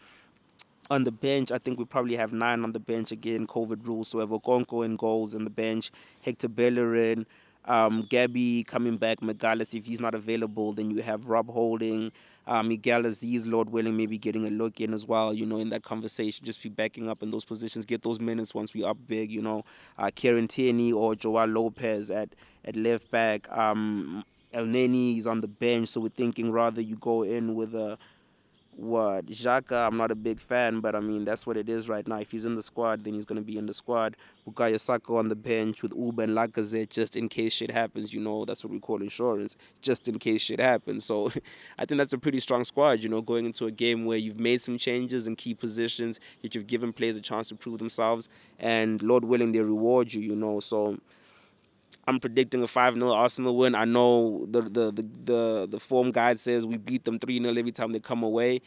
On 0.91 1.05
the 1.05 1.13
bench, 1.13 1.51
I 1.51 1.59
think 1.59 1.79
we 1.79 1.87
probably 1.87 2.17
have 2.17 2.33
nine 2.33 2.63
on 2.63 2.73
the 2.73 2.81
bench 2.81 3.11
again. 3.11 3.47
COVID 3.47 3.87
rules. 3.87 4.09
So 4.09 4.19
we 4.19 4.23
have 4.23 4.31
Okonkwo 4.31 4.85
in 4.85 4.97
goals 4.97 5.35
on 5.35 5.45
the 5.45 5.51
bench, 5.51 5.91
Hector 6.23 6.49
Bellerin, 6.49 7.27
um, 7.65 8.07
Gabby 8.11 8.65
coming 8.65 8.99
back, 8.99 9.21
Magalhaes. 9.21 9.75
If 9.75 9.87
he's 9.87 10.01
not 10.01 10.15
available, 10.15 10.73
then 10.73 10.91
you 10.91 11.03
have 11.03 11.29
Rob 11.29 11.49
Holding, 11.49 12.13
uh, 12.47 12.63
Miguel 12.63 13.05
Azeez, 13.05 13.51
Lord 13.51 13.71
willing, 13.71 13.97
maybe 13.97 14.19
getting 14.19 14.47
a 14.47 14.51
look 14.51 14.81
in 14.81 14.93
as 14.93 15.07
well. 15.07 15.33
You 15.33 15.47
know, 15.47 15.59
in 15.59 15.71
that 15.71 15.83
conversation, 15.83 16.45
just 16.45 16.63
be 16.63 16.69
backing 16.69 17.09
up 17.09 17.23
in 17.23 17.31
those 17.31 17.45
positions, 17.45 17.87
get 17.87 18.03
those 18.03 18.21
minutes 18.21 18.55
once 18.55 18.75
we 18.75 18.85
up 18.85 18.99
big. 19.07 19.31
You 19.31 19.41
know, 19.41 19.65
uh, 19.99 20.11
Kieran 20.15 20.49
Tierney 20.49 20.93
or 20.93 21.15
Joao 21.15 21.47
Lopez 21.47 22.11
at 22.11 22.35
at 22.65 22.77
left 22.77 23.11
back. 23.11 23.51
Um, 23.57 24.25
Elneny 24.55 25.19
is 25.19 25.27
on 25.27 25.41
the 25.41 25.49
bench, 25.49 25.89
so 25.89 26.01
we're 26.01 26.09
thinking 26.09 26.51
rather 26.53 26.81
you 26.81 26.97
go 26.97 27.23
in 27.23 27.55
with 27.55 27.75
a 27.75 27.99
what 28.77 29.27
Xhaka. 29.27 29.87
I'm 29.87 29.97
not 29.97 30.11
a 30.11 30.15
big 30.15 30.41
fan, 30.41 30.81
but 30.81 30.95
I 30.95 31.01
mean 31.01 31.25
that's 31.25 31.47
what 31.47 31.57
it 31.57 31.69
is 31.69 31.89
right 31.89 32.07
now. 32.07 32.17
If 32.17 32.31
he's 32.31 32.45
in 32.45 32.55
the 32.55 32.63
squad, 32.63 33.05
then 33.05 33.15
he's 33.15 33.25
gonna 33.25 33.43
be 33.43 33.57
in 33.57 33.67
the 33.67 33.75
squad. 33.75 34.17
Bukayo 34.47 34.81
Saka 34.81 35.15
on 35.15 35.29
the 35.29 35.37
bench 35.37 35.83
with 35.83 35.93
Uba 35.97 36.23
and 36.23 36.33
Lacazette, 36.33 36.91
just 36.91 37.17
in 37.17 37.29
case 37.29 37.53
shit 37.53 37.71
happens. 37.71 38.13
You 38.13 38.21
know 38.21 38.45
that's 38.45 38.65
what 38.65 38.73
we 38.73 38.81
call 38.81 39.03
insurance, 39.03 39.57
just 39.81 40.09
in 40.09 40.19
case 40.19 40.43
shit 40.43 40.61
happens. 40.61 41.05
So 41.05 41.31
I 41.79 41.85
think 41.85 41.99
that's 41.99 42.13
a 42.13 42.19
pretty 42.19 42.41
strong 42.41 42.65
squad. 42.65 43.03
You 43.03 43.09
know, 43.09 43.23
going 43.23 43.47
into 43.47 43.67
a 43.67 43.71
game 43.71 44.05
where 44.05 44.19
you've 44.19 44.41
made 44.41 44.61
some 44.61 44.79
changes 44.79 45.27
in 45.27 45.37
key 45.37 45.55
positions, 45.55 46.21
that 46.43 46.55
you've 46.55 46.67
given 46.67 46.93
players 46.93 47.17
a 47.17 47.21
chance 47.21 47.49
to 47.49 47.55
prove 47.55 47.79
themselves, 47.79 48.29
and 48.59 49.03
Lord 49.03 49.25
willing, 49.25 49.53
they 49.53 49.61
reward 49.61 50.13
you. 50.13 50.21
You 50.21 50.37
know, 50.37 50.61
so 50.61 50.99
I'm 52.07 52.21
predicting 52.21 52.63
a 52.63 52.67
5 52.67 52.95
0 52.95 53.13
Arsenal 53.13 53.57
win. 53.57 53.75
I 53.75 53.85
know 53.85 54.47
the, 54.51 54.63
the, 54.63 54.93
the, 54.93 55.07
the, 55.25 55.69
the 55.71 55.81
form 55.81 56.13
guide 56.13 56.39
says 56.39 56.67
we 56.67 56.77
beat 56.77 57.05
them 57.05 57.19
3 57.19 57.41
0 57.43 57.55
every 57.57 57.73
time 57.73 57.93
they 57.93 58.01
come 58.01 58.23
away. 58.23 58.61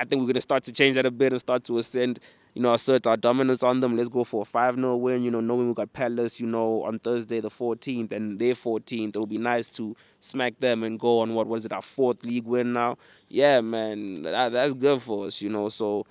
I 0.00 0.04
think 0.04 0.20
we're 0.20 0.26
going 0.26 0.34
to 0.34 0.40
start 0.40 0.64
to 0.64 0.72
change 0.72 0.96
that 0.96 1.06
a 1.06 1.10
bit 1.10 1.32
and 1.32 1.40
start 1.40 1.64
to 1.64 1.78
ascend, 1.78 2.18
you 2.54 2.62
know, 2.62 2.72
assert 2.72 3.06
our 3.06 3.16
dominance 3.16 3.62
on 3.62 3.80
them. 3.80 3.96
Let's 3.96 4.08
go 4.08 4.24
for 4.24 4.42
a 4.42 4.44
5 4.44 4.74
0 4.76 4.96
win, 4.96 5.22
you 5.22 5.30
know, 5.30 5.40
knowing 5.40 5.68
we 5.68 5.74
got 5.74 5.92
Palace, 5.92 6.40
you 6.40 6.46
know, 6.46 6.82
on 6.82 6.98
Thursday 6.98 7.40
the 7.40 7.50
14th 7.50 8.10
and 8.10 8.38
their 8.38 8.54
14th. 8.54 9.10
It'll 9.10 9.26
be 9.26 9.38
nice 9.38 9.68
to 9.76 9.94
smack 10.20 10.58
them 10.60 10.82
and 10.82 10.98
go 10.98 11.20
on 11.20 11.34
what 11.34 11.46
was 11.46 11.64
it, 11.64 11.72
our 11.72 11.82
fourth 11.82 12.24
league 12.24 12.46
win 12.46 12.72
now? 12.72 12.96
Yeah, 13.28 13.60
man, 13.60 14.22
that, 14.22 14.52
that's 14.52 14.74
good 14.74 15.00
for 15.00 15.26
us, 15.26 15.40
you 15.40 15.50
know. 15.50 15.68
So, 15.68 16.06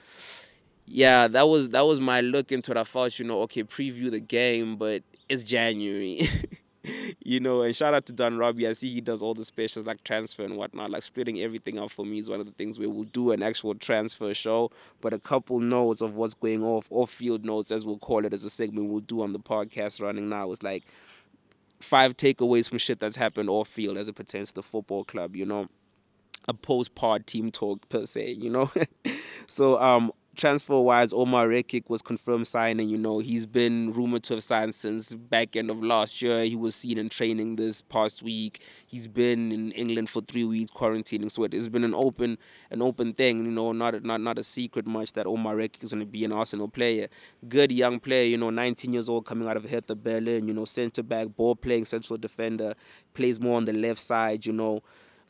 yeah, 0.86 1.28
that 1.28 1.48
was 1.48 1.70
that 1.70 1.86
was 1.86 2.00
my 2.00 2.22
look 2.22 2.52
into 2.52 2.72
it. 2.72 2.78
I 2.78 2.84
thought, 2.84 3.20
you 3.20 3.26
know, 3.26 3.42
okay, 3.42 3.64
preview 3.64 4.12
the 4.12 4.20
game, 4.20 4.78
but 4.78 5.04
it's 5.28 5.44
January. 5.44 6.22
you 7.24 7.40
know, 7.40 7.62
and 7.62 7.76
shout 7.76 7.94
out 7.94 8.06
to 8.08 8.14
Don 8.14 8.38
Robbie. 8.38 8.68
I 8.68 8.74
see 8.74 8.90
he 8.92 9.02
does 9.02 9.22
all 9.22 9.34
the 9.34 9.46
specials 9.46 9.86
like 9.86 10.04
transfer 10.04 10.44
and 10.44 10.58
whatnot. 10.58 10.92
Like 10.92 11.04
splitting 11.04 11.40
everything 11.42 11.78
up 11.78 11.92
for 11.92 12.06
me 12.06 12.20
is 12.20 12.30
one 12.30 12.40
of 12.40 12.46
the 12.46 12.52
things 12.54 12.80
where 12.80 12.90
we'll 12.90 13.04
do 13.04 13.32
an 13.32 13.44
actual 13.44 13.76
transfer 13.76 14.34
show, 14.34 14.72
but 15.00 15.14
a 15.14 15.20
couple 15.20 15.60
notes 15.60 16.02
of 16.02 16.16
what's 16.16 16.34
going 16.34 16.64
off, 16.64 16.88
off 16.90 17.12
field 17.12 17.46
notes, 17.46 17.72
as 17.72 17.86
we'll 17.86 18.00
call 18.00 18.26
it, 18.26 18.34
as 18.34 18.44
a 18.46 18.50
segment 18.50 18.90
we'll 18.90 19.02
do 19.02 19.22
on 19.22 19.34
the 19.34 19.40
podcast 19.40 20.02
running 20.02 20.30
now. 20.30 20.52
Is 20.52 20.64
like 20.64 20.84
five 21.80 22.18
takeaways 22.18 22.70
from 22.70 22.78
shit 22.78 23.00
that's 23.00 23.16
happened 23.16 23.50
off 23.50 23.68
field 23.68 23.98
as 23.98 24.08
it 24.08 24.16
pertains 24.16 24.50
to 24.50 24.56
the 24.56 24.64
football 24.64 25.04
club, 25.04 25.36
you 25.36 25.46
know. 25.46 25.68
A 26.48 26.54
post 26.56 26.96
pod 26.96 27.28
team 27.28 27.52
talk 27.52 27.88
per 27.90 28.06
se, 28.08 28.32
you 28.32 28.50
know. 28.50 28.72
so 29.48 29.80
um 29.80 30.12
transfer 30.36 30.80
wise, 30.80 31.14
Omar 31.14 31.48
Rekik 31.48 31.90
was 31.90 32.02
confirmed 32.02 32.48
signing. 32.48 32.90
You 32.90 32.98
know, 32.98 33.20
he's 33.20 33.46
been 33.46 33.92
rumored 33.94 34.24
to 34.24 34.36
have 34.36 34.44
signed 34.44 34.74
since 34.74 35.14
back 35.14 35.56
end 35.56 35.70
of 35.70 35.84
last 35.84 36.22
year. 36.22 36.44
He 36.46 36.56
was 36.56 36.76
seen 36.76 36.98
in 36.98 37.10
training 37.10 37.58
this 37.58 37.82
past 37.82 38.24
week. 38.24 38.62
He's 38.86 39.08
been 39.08 39.52
in 39.52 39.72
England 39.72 40.10
for 40.10 40.22
three 40.22 40.44
weeks 40.44 40.72
quarantining. 40.72 41.30
So 41.30 41.44
it 41.44 41.54
has 41.54 41.68
been 41.70 41.84
an 41.84 41.94
open 41.94 42.38
an 42.70 42.82
open 42.82 43.14
thing. 43.14 43.46
You 43.46 43.52
know, 43.52 43.72
not 43.72 44.04
not 44.04 44.22
not 44.22 44.38
a 44.40 44.44
secret 44.44 44.88
much 44.88 45.14
that 45.14 45.28
Omar 45.28 45.56
Rekik 45.56 45.84
is 45.84 45.92
going 45.92 46.00
to 46.02 46.06
be 46.06 46.24
an 46.26 46.32
Arsenal 46.32 46.68
player. 46.68 47.08
Good 47.48 47.72
young 47.72 48.00
player. 48.00 48.26
You 48.26 48.38
know, 48.38 48.50
19 48.50 48.94
years 48.94 49.10
old, 49.10 49.26
coming 49.26 49.48
out 49.48 49.58
of 49.58 49.70
Hertha 49.70 49.96
Berlin. 49.96 50.48
You 50.48 50.54
know, 50.54 50.66
centre 50.66 51.04
back, 51.04 51.28
ball 51.36 51.56
playing 51.56 51.86
central 51.86 52.18
defender, 52.18 52.74
plays 53.14 53.40
more 53.40 53.58
on 53.58 53.66
the 53.66 53.74
left 53.74 54.00
side. 54.00 54.46
You 54.46 54.54
know. 54.54 54.82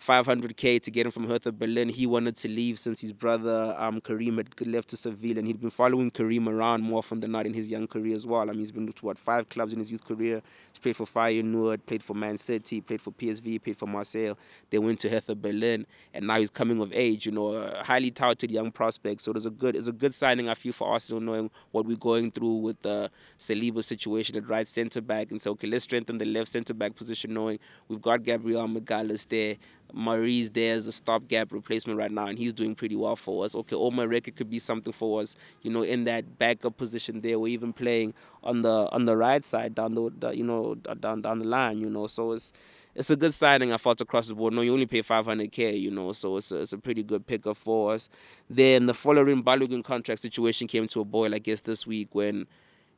500k 0.02 0.82
to 0.82 0.90
get 0.90 1.06
him 1.06 1.12
from 1.12 1.28
Hertha 1.28 1.52
Berlin. 1.52 1.90
He 1.90 2.08
wanted 2.08 2.36
to 2.38 2.50
leave 2.50 2.80
since 2.80 3.02
his 3.02 3.14
brother 3.14 3.76
um, 3.78 4.02
Karim 4.02 4.38
had 4.38 4.50
left 4.66 4.90
to 4.90 4.98
Seville, 4.98 5.38
and 5.38 5.46
he'd 5.46 5.62
been 5.62 5.70
following 5.70 6.10
Karim 6.10 6.50
around 6.50 6.82
more 6.82 7.00
often 7.00 7.20
than 7.20 7.32
not 7.32 7.46
in 7.46 7.54
his 7.54 7.70
young 7.70 7.86
career 7.88 8.16
as 8.16 8.26
well. 8.26 8.42
I 8.42 8.46
mean, 8.46 8.60
he's 8.60 8.72
been 8.72 8.92
to 8.92 9.06
what 9.06 9.20
five 9.20 9.48
clubs 9.50 9.74
in 9.74 9.80
his 9.80 9.92
youth 9.92 10.04
career. 10.04 10.42
He's 10.72 10.80
played 10.80 10.96
for 10.96 11.06
Feyenoord, 11.06 11.86
played 11.86 12.02
for 12.02 12.16
Man 12.16 12.40
City, 12.40 12.82
played 12.82 13.00
for 13.00 13.12
PSV, 13.12 13.64
played 13.64 13.78
for 13.78 13.86
Marseille. 13.86 14.34
They 14.72 14.80
went 14.80 15.00
to 15.02 15.10
Hertha 15.10 15.36
Berlin, 15.36 15.86
and 16.16 16.26
now 16.26 16.40
he's 16.40 16.50
coming 16.50 16.82
of 16.82 16.92
age. 16.94 17.28
You 17.28 17.34
know, 17.34 17.50
a 17.50 17.84
highly 17.84 18.10
touted 18.10 18.50
young 18.50 18.72
prospect. 18.72 19.22
So 19.22 19.32
it 19.32 19.36
was 19.36 19.46
a 19.46 19.52
good, 19.52 19.76
it's 19.76 19.88
a 19.88 19.94
good 19.94 20.16
signing. 20.16 20.50
I 20.50 20.56
feel 20.56 20.74
for 20.74 20.88
Arsenal, 20.88 21.22
knowing 21.22 21.52
what 21.70 21.86
we're 21.86 21.96
going 21.96 22.32
through 22.32 22.56
with 22.56 22.82
the 22.82 23.12
Saliba 23.38 23.84
situation 23.84 24.36
at 24.36 24.50
right 24.50 24.68
centre 24.68 25.02
back, 25.02 25.30
and 25.30 25.40
so 25.40 25.52
okay, 25.52 25.68
let's 25.68 25.84
strengthen 25.84 26.18
the 26.18 26.26
left 26.26 26.50
centre 26.50 26.74
back 26.74 26.96
position, 26.96 27.36
knowing 27.36 27.60
we've 27.88 28.02
got 28.02 28.24
Gabriel 28.24 28.68
Magalhaes 28.68 29.28
there. 29.28 29.58
Mari's 29.94 30.50
there 30.52 30.74
as 30.76 30.88
a 30.88 30.92
stopgap 30.92 31.52
replacement 31.52 31.98
right 31.98 32.12
now, 32.12 32.28
and 32.28 32.38
he's 32.38 32.54
doing 32.54 32.76
pretty 32.76 32.96
well 32.96 33.16
for 33.16 33.46
us. 33.46 33.56
Okay, 33.56 33.76
Omar 33.76 34.08
Rekik 34.08 34.36
could 34.36 34.50
be 34.50 34.60
something 34.60 34.94
for 34.94 35.22
us, 35.22 35.36
you 35.62 35.72
know, 35.72 35.84
in 35.84 36.06
that 36.06 36.38
backup 36.40 36.78
position 36.78 37.22
there, 37.22 37.36
or 37.36 37.48
even 37.48 37.74
playing 37.74 38.14
on 38.44 38.62
the 38.62 38.90
on 38.92 39.06
the 39.06 39.18
right 39.18 39.44
side 39.46 39.76
down 39.76 39.94
the, 39.94 40.12
the 40.20 40.36
you 40.36 40.44
know 40.44 40.76
down 40.76 41.22
down 41.22 41.40
the 41.40 41.48
line, 41.48 41.80
you 41.80 41.90
know. 41.90 42.08
So 42.08 42.34
it's 42.34 42.54
it's 42.96 43.10
a 43.10 43.16
good 43.16 43.34
signing 43.34 43.72
I 43.72 43.78
thought 43.78 44.02
across 44.02 44.28
the 44.28 44.36
board. 44.36 44.54
No, 44.54 44.62
you 44.62 44.74
only 44.74 44.86
pay 44.86 45.02
500k, 45.02 45.80
you 45.80 45.92
know, 45.92 46.12
so 46.12 46.38
it's 46.38 46.52
a, 46.52 46.58
it's 46.58 46.74
a 46.74 46.78
pretty 46.78 47.04
good 47.04 47.26
pickup 47.26 47.58
for 47.58 47.94
us. 47.94 48.10
Then 48.50 48.86
the 48.86 48.94
following 48.94 49.44
Balogun 49.44 49.84
contract 49.84 50.22
situation 50.22 50.68
came 50.68 50.88
to 50.90 51.02
a 51.02 51.06
boil, 51.06 51.34
I 51.34 51.40
guess, 51.40 51.62
this 51.62 51.88
week 51.88 52.14
when 52.14 52.48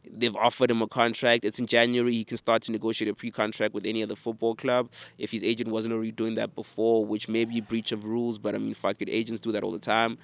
They've 0.09 0.35
offered 0.35 0.71
him 0.71 0.81
a 0.81 0.87
contract. 0.87 1.45
It's 1.45 1.59
in 1.59 1.67
January. 1.67 2.13
He 2.13 2.23
can 2.23 2.37
start 2.37 2.61
to 2.63 2.71
negotiate 2.71 3.09
a 3.09 3.13
pre-contract 3.13 3.73
with 3.73 3.85
any 3.85 4.03
other 4.03 4.15
football 4.15 4.55
club. 4.55 4.89
If 5.17 5.31
his 5.31 5.43
agent 5.43 5.69
wasn't 5.69 5.93
already 5.93 6.11
doing 6.11 6.35
that 6.35 6.55
before, 6.55 7.05
which 7.05 7.27
may 7.27 7.45
be 7.45 7.61
breach 7.61 7.91
of 7.91 8.05
rules, 8.05 8.37
but 8.37 8.55
I 8.55 8.57
mean, 8.57 8.73
fuck 8.73 9.01
it, 9.01 9.09
agents 9.09 9.39
do 9.39 9.51
that 9.51 9.63
all 9.63 9.71
the 9.71 9.79
time. 9.79 10.17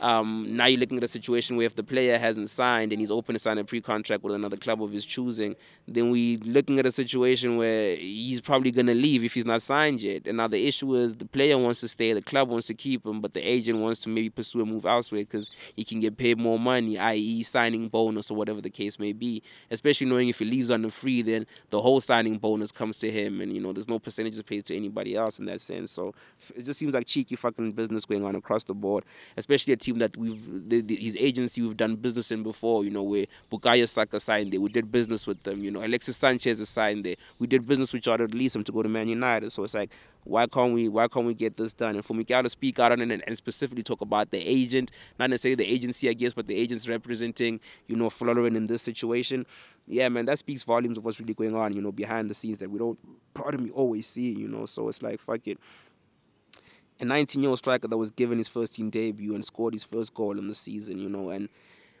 Um, 0.00 0.56
now 0.56 0.66
you're 0.66 0.80
looking 0.80 0.96
at 0.96 1.04
a 1.04 1.08
situation 1.08 1.56
where 1.56 1.66
if 1.66 1.76
the 1.76 1.82
player 1.82 2.18
hasn't 2.18 2.48
signed 2.48 2.92
and 2.92 3.00
he's 3.00 3.10
open 3.10 3.34
to 3.34 3.38
sign 3.38 3.58
a 3.58 3.64
pre-contract 3.64 4.22
with 4.22 4.34
another 4.34 4.56
club 4.56 4.82
of 4.82 4.92
his 4.92 5.04
choosing, 5.04 5.56
then 5.86 6.10
we're 6.10 6.38
looking 6.38 6.78
at 6.78 6.86
a 6.86 6.92
situation 6.92 7.56
where 7.56 7.96
he's 7.96 8.40
probably 8.40 8.70
going 8.70 8.86
to 8.86 8.94
leave 8.94 9.22
if 9.22 9.34
he's 9.34 9.44
not 9.44 9.60
signed 9.60 10.00
yet. 10.00 10.26
And 10.26 10.38
now 10.38 10.48
the 10.48 10.66
issue 10.66 10.94
is 10.94 11.16
the 11.16 11.26
player 11.26 11.58
wants 11.58 11.80
to 11.80 11.88
stay, 11.88 12.14
the 12.14 12.22
club 12.22 12.48
wants 12.48 12.66
to 12.68 12.74
keep 12.74 13.04
him, 13.04 13.20
but 13.20 13.34
the 13.34 13.42
agent 13.42 13.78
wants 13.78 14.00
to 14.00 14.08
maybe 14.08 14.30
pursue 14.30 14.62
a 14.62 14.66
move 14.66 14.86
elsewhere 14.86 15.22
because 15.22 15.50
he 15.76 15.84
can 15.84 16.00
get 16.00 16.16
paid 16.16 16.38
more 16.38 16.58
money, 16.58 16.98
i.e. 16.98 17.42
signing 17.42 17.88
bonus 17.88 18.30
or 18.30 18.36
whatever 18.36 18.62
the 18.62 18.70
case 18.70 18.98
may 18.98 19.12
be. 19.12 19.42
Especially 19.70 20.06
knowing 20.06 20.28
if 20.28 20.38
he 20.38 20.46
leaves 20.46 20.70
on 20.70 20.82
the 20.82 20.90
free, 20.90 21.20
then 21.20 21.46
the 21.68 21.80
whole 21.80 22.00
signing 22.00 22.38
bonus 22.38 22.72
comes 22.72 22.96
to 22.98 23.10
him 23.10 23.40
and, 23.40 23.52
you 23.52 23.60
know, 23.60 23.72
there's 23.72 23.88
no 23.88 23.98
percentages 23.98 24.42
paid 24.42 24.64
to 24.64 24.74
anybody 24.74 25.14
else 25.14 25.38
in 25.38 25.44
that 25.44 25.60
sense. 25.60 25.90
So 25.90 26.14
it 26.56 26.62
just 26.62 26.78
seems 26.78 26.94
like 26.94 27.06
cheeky 27.06 27.36
fucking 27.36 27.72
business 27.72 28.06
going 28.06 28.24
on 28.24 28.34
across 28.34 28.64
the 28.64 28.74
board, 28.74 29.04
especially 29.36 29.74
a 29.74 29.76
team 29.76 29.89
team 29.90 29.98
that 29.98 30.16
we've 30.16 30.68
the, 30.68 30.80
the, 30.80 30.96
his 30.96 31.16
agency 31.18 31.62
we've 31.62 31.76
done 31.76 31.96
business 31.96 32.30
in 32.30 32.42
before. 32.42 32.84
You 32.84 32.90
know, 32.90 33.02
where 33.02 33.26
Bukayo 33.50 33.88
Saka 33.88 34.20
signed 34.20 34.52
there, 34.52 34.60
we 34.60 34.68
did 34.68 34.90
business 34.90 35.26
with 35.26 35.42
them. 35.42 35.62
You 35.64 35.70
know, 35.70 35.84
Alexis 35.84 36.16
Sanchez 36.16 36.60
is 36.60 36.68
signed 36.68 37.04
there. 37.04 37.16
We 37.38 37.46
did 37.46 37.66
business 37.66 37.92
with 37.92 38.02
Jordan 38.02 38.28
release 38.28 38.54
him 38.54 38.64
to 38.64 38.72
go 38.72 38.82
to 38.82 38.88
Man 38.88 39.08
United. 39.08 39.50
So 39.50 39.64
it's 39.64 39.74
like, 39.74 39.92
why 40.24 40.46
can't 40.46 40.72
we? 40.72 40.88
Why 40.88 41.08
can't 41.08 41.26
we 41.26 41.34
get 41.34 41.56
this 41.56 41.72
done? 41.72 41.96
And 41.96 42.04
for 42.04 42.14
Miguel 42.14 42.42
to 42.42 42.48
speak 42.48 42.78
out 42.78 42.92
on 42.92 43.00
it 43.00 43.10
and, 43.10 43.22
and 43.26 43.36
specifically 43.36 43.82
talk 43.82 44.00
about 44.00 44.30
the 44.30 44.38
agent, 44.38 44.90
not 45.18 45.30
necessarily 45.30 45.56
the 45.56 45.72
agency, 45.72 46.08
I 46.08 46.12
guess, 46.12 46.32
but 46.32 46.46
the 46.46 46.56
agents 46.56 46.88
representing, 46.88 47.60
you 47.86 47.96
know, 47.96 48.08
Folarin 48.08 48.56
in 48.56 48.66
this 48.66 48.82
situation. 48.82 49.46
Yeah, 49.86 50.08
man, 50.08 50.26
that 50.26 50.38
speaks 50.38 50.62
volumes 50.62 50.98
of 50.98 51.04
what's 51.04 51.20
really 51.20 51.34
going 51.34 51.56
on, 51.56 51.74
you 51.74 51.82
know, 51.82 51.90
behind 51.90 52.30
the 52.30 52.34
scenes 52.34 52.58
that 52.58 52.70
we 52.70 52.78
don't, 52.78 52.98
pardon 53.34 53.64
me, 53.64 53.70
always 53.70 54.06
see, 54.06 54.32
you 54.32 54.46
know. 54.46 54.66
So 54.66 54.88
it's 54.88 55.02
like, 55.02 55.18
fuck 55.18 55.46
it 55.48 55.58
a 57.00 57.04
19 57.04 57.42
year 57.42 57.50
old 57.50 57.58
striker 57.58 57.88
that 57.88 57.96
was 57.96 58.10
given 58.10 58.38
his 58.38 58.48
first 58.48 58.74
team 58.74 58.90
debut 58.90 59.34
and 59.34 59.44
scored 59.44 59.74
his 59.74 59.84
first 59.84 60.14
goal 60.14 60.38
in 60.38 60.48
the 60.48 60.54
season, 60.54 60.98
you 60.98 61.08
know, 61.08 61.30
and 61.30 61.48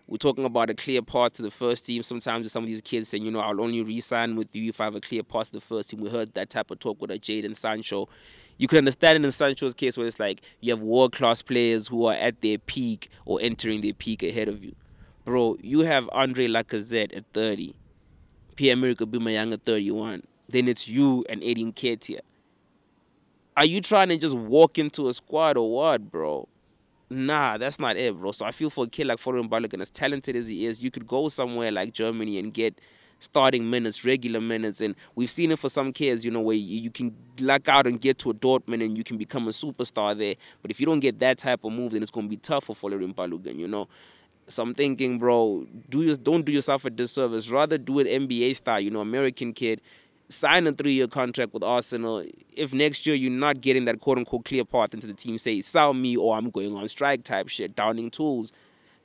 we're 0.06 0.16
talking 0.16 0.44
about 0.44 0.70
a 0.70 0.74
clear 0.74 1.02
path 1.02 1.34
to 1.34 1.42
the 1.42 1.50
first 1.50 1.86
team. 1.86 2.02
Sometimes 2.02 2.44
with 2.44 2.52
some 2.52 2.64
of 2.64 2.66
these 2.66 2.80
kids 2.80 3.08
saying, 3.08 3.24
you 3.24 3.30
know, 3.30 3.38
I'll 3.38 3.60
only 3.60 3.82
re-sign 3.82 4.34
with 4.34 4.54
you 4.56 4.70
if 4.70 4.80
I 4.80 4.84
have 4.84 4.96
a 4.96 5.00
clear 5.00 5.22
path 5.22 5.46
to 5.46 5.52
the 5.52 5.60
first 5.60 5.90
team. 5.90 6.00
We 6.00 6.10
heard 6.10 6.34
that 6.34 6.50
type 6.50 6.72
of 6.72 6.80
talk 6.80 7.00
with 7.00 7.12
a 7.12 7.18
Jadon 7.18 7.54
Sancho 7.54 8.08
you 8.60 8.68
can 8.68 8.76
understand 8.76 9.16
it 9.16 9.24
in 9.24 9.32
Sancho's 9.32 9.72
case 9.72 9.96
where 9.96 10.06
it's 10.06 10.20
like 10.20 10.42
you 10.60 10.70
have 10.70 10.82
world 10.82 11.12
class 11.12 11.40
players 11.40 11.88
who 11.88 12.04
are 12.04 12.12
at 12.12 12.42
their 12.42 12.58
peak 12.58 13.08
or 13.24 13.40
entering 13.40 13.80
their 13.80 13.94
peak 13.94 14.22
ahead 14.22 14.48
of 14.48 14.62
you. 14.62 14.76
Bro, 15.24 15.56
you 15.62 15.80
have 15.80 16.10
Andre 16.12 16.46
Lacazette 16.46 17.16
at 17.16 17.24
30, 17.32 17.74
Pierre-Emerick 18.56 18.98
Aubameyang 18.98 19.54
at 19.54 19.64
31. 19.64 20.24
Then 20.46 20.68
it's 20.68 20.86
you 20.86 21.24
and 21.30 21.42
Eddie 21.42 21.72
Nketiah. 21.72 22.20
Are 23.56 23.64
you 23.64 23.80
trying 23.80 24.08
to 24.10 24.16
just 24.16 24.36
walk 24.36 24.78
into 24.78 25.08
a 25.08 25.14
squad 25.14 25.56
or 25.56 25.70
what, 25.70 26.10
bro? 26.10 26.48
Nah, 27.10 27.58
that's 27.58 27.80
not 27.80 27.96
it, 27.96 28.14
bro. 28.14 28.30
So 28.32 28.46
I 28.46 28.52
feel 28.52 28.70
for 28.70 28.84
a 28.84 28.88
kid 28.88 29.08
like 29.08 29.18
Folarin 29.18 29.48
Balogun, 29.48 29.80
as 29.80 29.90
talented 29.90 30.36
as 30.36 30.46
he 30.46 30.66
is, 30.66 30.80
you 30.80 30.90
could 30.90 31.06
go 31.06 31.28
somewhere 31.28 31.72
like 31.72 31.92
Germany 31.92 32.38
and 32.38 32.54
get 32.54 32.80
starting 33.18 33.68
minutes, 33.68 34.04
regular 34.04 34.40
minutes. 34.40 34.80
And 34.80 34.94
we've 35.16 35.28
seen 35.28 35.50
it 35.50 35.58
for 35.58 35.68
some 35.68 35.92
kids, 35.92 36.24
you 36.24 36.30
know, 36.30 36.40
where 36.40 36.56
you, 36.56 36.80
you 36.80 36.90
can 36.90 37.14
luck 37.40 37.68
out 37.68 37.86
and 37.86 38.00
get 38.00 38.18
to 38.18 38.30
a 38.30 38.34
Dortmund 38.34 38.84
and 38.84 38.96
you 38.96 39.02
can 39.04 39.18
become 39.18 39.48
a 39.48 39.50
superstar 39.50 40.16
there. 40.16 40.34
But 40.62 40.70
if 40.70 40.78
you 40.78 40.86
don't 40.86 41.00
get 41.00 41.18
that 41.18 41.38
type 41.38 41.64
of 41.64 41.72
move, 41.72 41.92
then 41.92 42.02
it's 42.02 42.10
going 42.10 42.26
to 42.26 42.30
be 42.30 42.36
tough 42.36 42.64
for 42.64 42.76
Folarin 42.76 43.14
Balogun, 43.14 43.58
you 43.58 43.68
know. 43.68 43.88
So 44.46 44.62
I'm 44.62 44.74
thinking, 44.74 45.18
bro, 45.18 45.66
do 45.88 46.02
you, 46.02 46.16
don't 46.16 46.44
do 46.44 46.50
yourself 46.52 46.84
a 46.84 46.90
disservice. 46.90 47.50
Rather 47.50 47.78
do 47.78 48.00
it 48.00 48.06
NBA 48.06 48.56
style, 48.56 48.80
you 48.80 48.90
know, 48.90 49.00
American 49.00 49.52
kid. 49.52 49.80
Sign 50.30 50.66
a 50.66 50.72
three 50.72 50.92
year 50.92 51.08
contract 51.08 51.52
with 51.52 51.62
Arsenal. 51.62 52.24
If 52.52 52.72
next 52.72 53.04
year 53.06 53.16
you're 53.16 53.30
not 53.30 53.60
getting 53.60 53.84
that 53.86 54.00
quote 54.00 54.18
unquote 54.18 54.44
clear 54.44 54.64
path 54.64 54.94
into 54.94 55.06
the 55.06 55.14
team, 55.14 55.36
say, 55.38 55.60
sell 55.60 55.92
me 55.92 56.16
or 56.16 56.36
I'm 56.36 56.50
going 56.50 56.74
on 56.74 56.88
strike 56.88 57.24
type 57.24 57.48
shit, 57.48 57.74
downing 57.74 58.10
tools, 58.10 58.52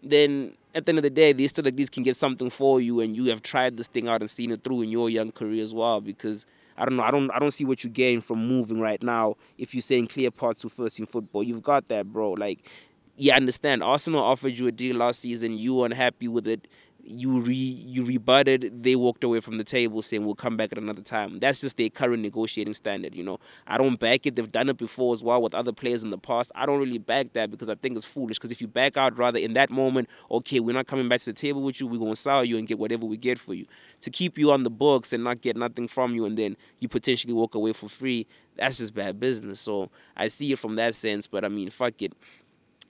then 0.04 0.56
at 0.76 0.86
the 0.86 0.92
end 0.92 1.00
of 1.00 1.04
the 1.04 1.10
day, 1.10 1.32
they 1.32 1.48
still 1.48 1.64
these 1.64 1.90
can 1.90 2.04
get 2.04 2.18
something 2.18 2.50
for 2.50 2.82
you, 2.82 3.00
and 3.00 3.16
you 3.16 3.26
have 3.28 3.42
tried 3.42 3.78
this 3.78 3.88
thing 3.88 4.10
out 4.10 4.22
and 4.22 4.30
seen 4.30 4.52
it 4.52 4.64
through 4.64 4.82
in 4.82 4.90
your 4.90 5.10
young 5.10 5.32
career 5.32 5.64
as 5.64 5.74
well. 5.74 6.02
Because 6.02 6.46
I 6.78 6.86
don't 6.86 6.98
know, 6.98 7.04
I 7.04 7.12
don't, 7.12 7.32
I 7.32 7.40
don't 7.40 7.52
see 7.52 7.64
what 7.64 7.84
you 7.84 7.90
gain 7.90 8.20
from 8.20 8.46
moving 8.46 8.82
right 8.82 9.02
now. 9.02 9.38
If 9.58 9.74
you're 9.74 9.82
saying 9.82 10.08
clear 10.08 10.32
path 10.32 10.60
to 10.60 10.70
first 10.70 11.00
in 11.00 11.06
football, 11.06 11.44
you've 11.44 11.64
got 11.64 11.88
that, 11.88 12.12
bro. 12.12 12.32
Like, 12.34 12.70
yeah, 13.16 13.36
I 13.36 13.38
understand. 13.38 13.84
Arsenal 13.84 14.22
offered 14.22 14.58
you 14.58 14.68
a 14.68 14.72
deal 14.72 14.98
last 14.98 15.22
season. 15.22 15.58
You 15.58 15.76
weren't 15.76 15.94
happy 15.94 16.28
with 16.28 16.46
it 16.46 16.68
you 17.08 17.40
re 17.40 17.54
you 17.54 18.04
rebutted, 18.04 18.84
they 18.84 18.96
walked 18.96 19.24
away 19.24 19.40
from 19.40 19.58
the 19.58 19.64
table 19.64 20.02
saying 20.02 20.26
we'll 20.26 20.36
come 20.36 20.58
back 20.58 20.72
at 20.72 20.78
another 20.78 21.02
time. 21.02 21.40
That's 21.40 21.62
just 21.62 21.78
their 21.78 21.90
current 21.90 22.22
negotiating 22.22 22.74
standard, 22.74 23.14
you 23.14 23.24
know. 23.24 23.40
I 23.68 23.78
don't 23.78 24.00
back 24.00 24.26
it. 24.26 24.36
They've 24.36 24.52
done 24.52 24.70
it 24.70 24.78
before 24.78 25.14
as 25.14 25.22
well 25.22 25.42
with 25.42 25.54
other 25.54 25.72
players 25.72 26.04
in 26.04 26.10
the 26.10 26.18
past. 26.18 26.52
I 26.56 26.66
don't 26.66 26.80
really 26.80 26.98
back 26.98 27.34
that 27.34 27.52
because 27.52 27.70
I 27.70 27.76
think 27.76 27.96
it's 27.96 28.06
foolish. 28.06 28.38
Because 28.38 28.52
if 28.52 28.60
you 28.60 28.68
back 28.68 28.98
out 28.98 29.18
rather 29.18 29.38
in 29.38 29.54
that 29.54 29.70
moment, 29.70 30.10
okay, 30.32 30.60
we're 30.60 30.74
not 30.74 30.88
coming 30.88 31.08
back 31.08 31.22
to 31.22 31.28
the 31.28 31.34
table 31.34 31.62
with 31.62 31.80
you, 31.80 31.88
we're 31.88 32.00
gonna 32.00 32.16
sell 32.16 32.44
you 32.44 32.58
and 32.58 32.68
get 32.68 32.80
whatever 32.80 33.06
we 33.06 33.18
get 33.18 33.38
for 33.38 33.54
you. 33.54 33.66
To 34.02 34.10
keep 34.10 34.38
you 34.38 34.52
on 34.52 34.64
the 34.64 34.70
books 34.72 35.14
and 35.14 35.24
not 35.24 35.42
get 35.42 35.56
nothing 35.56 35.88
from 35.88 36.16
you 36.16 36.26
and 36.26 36.38
then 36.38 36.58
you 36.80 36.88
potentially 36.88 37.34
walk 37.34 37.56
away 37.56 37.74
for 37.74 37.88
free, 37.88 38.26
that's 38.56 38.80
just 38.80 38.94
bad 38.96 39.20
business. 39.20 39.60
So 39.60 39.92
I 40.18 40.28
see 40.30 40.52
it 40.52 40.60
from 40.60 40.76
that 40.76 40.96
sense, 40.96 41.28
but 41.28 41.46
I 41.46 41.50
mean 41.50 41.70
fuck 41.70 42.02
it 42.02 42.14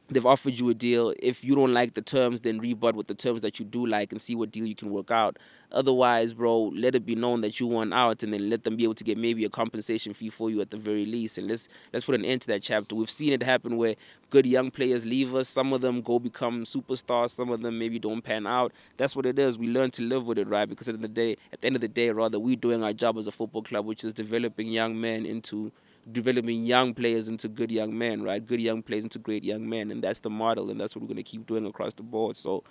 they've 0.09 0.25
offered 0.25 0.53
you 0.59 0.69
a 0.69 0.73
deal. 0.73 1.13
If 1.19 1.43
you 1.43 1.55
don't 1.55 1.73
like 1.73 1.93
the 1.93 2.01
terms, 2.01 2.41
then 2.41 2.59
rebut 2.59 2.95
with 2.95 3.07
the 3.07 3.15
terms 3.15 3.41
that 3.41 3.59
you 3.59 3.65
do 3.65 3.85
like 3.85 4.11
and 4.11 4.21
see 4.21 4.35
what 4.35 4.51
deal 4.51 4.65
you 4.65 4.75
can 4.75 4.91
work 4.91 5.11
out. 5.11 5.37
Otherwise, 5.71 6.31
bro, 6.33 6.71
let 6.75 6.95
it 6.95 7.05
be 7.05 7.15
known 7.15 7.41
that 7.41 7.59
you 7.59 7.67
want 7.67 7.93
out 7.93 8.23
and 8.23 8.31
then 8.31 8.49
let 8.49 8.63
them 8.63 8.75
be 8.75 8.83
able 8.83 8.93
to 8.93 9.03
get 9.03 9.17
maybe 9.17 9.43
a 9.45 9.49
compensation 9.49 10.13
fee 10.13 10.29
for 10.29 10.49
you 10.49 10.61
at 10.61 10.69
the 10.69 10.77
very 10.77 11.05
least. 11.05 11.37
And 11.37 11.47
let's 11.47 11.67
let's 11.91 12.05
put 12.05 12.15
an 12.15 12.23
end 12.23 12.41
to 12.41 12.47
that 12.47 12.61
chapter. 12.61 12.95
We've 12.95 13.09
seen 13.09 13.33
it 13.33 13.43
happen 13.43 13.77
where 13.77 13.95
good 14.29 14.45
young 14.45 14.71
players 14.71 15.05
leave 15.05 15.33
us. 15.33 15.49
Some 15.49 15.73
of 15.73 15.81
them 15.81 16.01
go 16.01 16.19
become 16.19 16.63
superstars. 16.63 17.31
Some 17.31 17.49
of 17.49 17.61
them 17.61 17.79
maybe 17.79 17.99
don't 17.99 18.21
pan 18.21 18.45
out. 18.47 18.71
That's 18.97 19.15
what 19.15 19.25
it 19.25 19.39
is. 19.39 19.57
We 19.57 19.67
learn 19.67 19.91
to 19.91 20.03
live 20.03 20.27
with 20.27 20.37
it, 20.37 20.47
right? 20.47 20.69
Because 20.69 20.87
at 20.87 20.93
the, 20.93 20.97
end 20.97 21.05
of 21.05 21.15
the 21.15 21.21
day, 21.21 21.37
at 21.51 21.61
the 21.61 21.67
end 21.67 21.75
of 21.75 21.81
the 21.81 21.87
day, 21.87 22.09
rather, 22.11 22.39
we're 22.39 22.55
doing 22.55 22.83
our 22.83 22.93
job 22.93 23.17
as 23.17 23.27
a 23.27 23.31
football 23.31 23.63
club, 23.63 23.85
which 23.85 24.03
is 24.03 24.13
developing 24.13 24.67
young 24.67 24.99
men 24.99 25.25
into 25.25 25.71
developing 26.11 26.63
young 26.63 26.93
players 26.93 27.27
into 27.27 27.47
good 27.47 27.71
young 27.71 27.97
men, 27.97 28.21
right? 28.23 28.45
Good 28.45 28.61
young 28.61 28.81
players 28.81 29.03
into 29.03 29.19
great 29.19 29.43
young 29.43 29.67
men, 29.67 29.91
and 29.91 30.03
that's 30.03 30.19
the 30.19 30.29
model, 30.29 30.69
and 30.69 30.79
that's 30.79 30.95
what 30.95 31.01
we're 31.01 31.07
gonna 31.07 31.23
keep 31.23 31.45
doing 31.47 31.65
across 31.65 31.93
the 31.93 32.03
board. 32.03 32.35
So, 32.35 32.63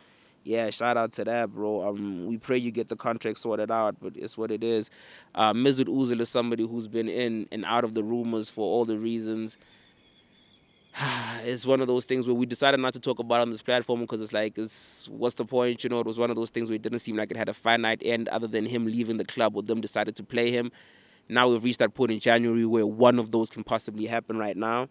yeah, 0.45 0.71
shout 0.71 0.97
out 0.97 1.13
to 1.13 1.25
that, 1.25 1.53
bro. 1.53 1.89
Um, 1.89 2.27
we 2.27 2.39
pray 2.39 2.59
you 2.59 2.71
get 2.71 2.89
the 2.89 2.97
contract 2.97 3.39
sorted 3.39 3.71
out, 3.71 3.97
but 4.01 4.17
it's 4.17 4.37
what 4.39 4.51
it 4.51 4.63
is. 4.63 4.91
Uh, 5.35 5.53
Mesut 5.53 6.21
is 6.21 6.29
somebody 6.29 6.67
who's 6.67 6.87
been 6.87 7.09
in 7.09 7.49
and 7.51 7.65
out 7.65 7.85
of 7.85 7.95
the 7.95 8.05
rumors 8.05 8.51
for 8.51 8.65
all 8.65 8.85
the 8.85 8.99
reasons. 8.99 9.57
it's 11.45 11.67
one 11.67 11.81
of 11.81 11.87
those 11.87 12.05
things 12.05 12.27
where 12.27 12.35
we 12.35 12.47
decided 12.47 12.79
not 12.79 12.93
to 12.93 13.01
talk 13.01 13.19
about 13.19 13.41
on 13.41 13.51
this 13.51 13.63
platform 13.63 14.01
because 14.01 14.21
it's 14.21 14.33
like, 14.33 14.57
it's 14.59 15.09
what's 15.09 15.35
the 15.35 15.45
point? 15.45 15.83
You 15.83 15.91
know, 15.91 16.01
it 16.01 16.07
was 16.07 16.19
one 16.19 16.31
of 16.31 16.37
those 16.37 16.51
things 16.51 16.69
where 16.69 16.77
it 16.77 16.83
didn't 16.83 17.01
seem 17.01 17.17
like 17.17 17.31
it 17.31 17.37
had 17.37 17.49
a 17.49 17.55
finite 17.55 18.01
end 18.05 18.29
other 18.29 18.47
than 18.47 18.67
him 18.67 18.87
leaving 18.87 19.17
the 19.17 19.25
club 19.25 19.57
or 19.57 19.63
them 19.63 19.81
decided 19.81 20.15
to 20.17 20.23
play 20.23 20.51
him. 20.51 20.71
Now 21.29 21.49
we've 21.49 21.63
reached 21.65 21.79
that 21.79 21.95
point 21.95 22.13
in 22.13 22.21
January 22.21 22.67
where 22.67 22.87
one 22.87 23.19
of 23.19 23.31
those 23.31 23.51
can 23.51 23.65
possibly 23.65 24.07
happen 24.07 24.37
right 24.37 24.57
now. 24.57 24.89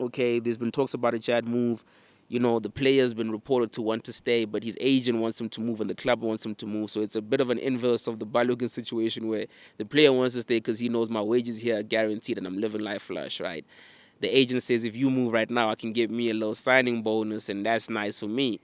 Okay, 0.00 0.38
there's 0.38 0.56
been 0.56 0.70
talks 0.70 0.94
about 0.94 1.14
a 1.14 1.18
Jad 1.18 1.46
move. 1.46 1.84
You 2.28 2.38
know, 2.38 2.58
the 2.58 2.70
player's 2.70 3.14
been 3.14 3.32
reported 3.32 3.72
to 3.72 3.82
want 3.82 4.04
to 4.04 4.12
stay, 4.12 4.44
but 4.44 4.62
his 4.62 4.76
agent 4.80 5.18
wants 5.18 5.40
him 5.40 5.48
to 5.50 5.60
move 5.60 5.80
and 5.80 5.88
the 5.88 5.94
club 5.94 6.20
wants 6.20 6.44
him 6.44 6.54
to 6.56 6.66
move. 6.66 6.90
So 6.90 7.00
it's 7.00 7.16
a 7.16 7.22
bit 7.22 7.40
of 7.40 7.48
an 7.48 7.58
inverse 7.58 8.06
of 8.06 8.18
the 8.18 8.26
Balogun 8.26 8.68
situation 8.68 9.28
where 9.28 9.46
the 9.78 9.86
player 9.86 10.12
wants 10.12 10.34
to 10.34 10.42
stay 10.42 10.56
because 10.56 10.78
he 10.78 10.88
knows 10.88 11.08
my 11.08 11.22
wages 11.22 11.60
here 11.60 11.78
are 11.78 11.82
guaranteed 11.82 12.38
and 12.38 12.46
I'm 12.46 12.58
living 12.58 12.82
life 12.82 13.02
flush, 13.02 13.40
right? 13.40 13.64
The 14.20 14.28
agent 14.36 14.62
says 14.62 14.84
if 14.84 14.94
you 14.94 15.10
move 15.10 15.32
right 15.32 15.48
now, 15.48 15.70
I 15.70 15.74
can 15.74 15.92
get 15.92 16.10
me 16.10 16.28
a 16.28 16.34
little 16.34 16.54
signing 16.54 17.02
bonus 17.02 17.48
and 17.48 17.64
that's 17.64 17.88
nice 17.88 18.18
for 18.18 18.26
me 18.26 18.60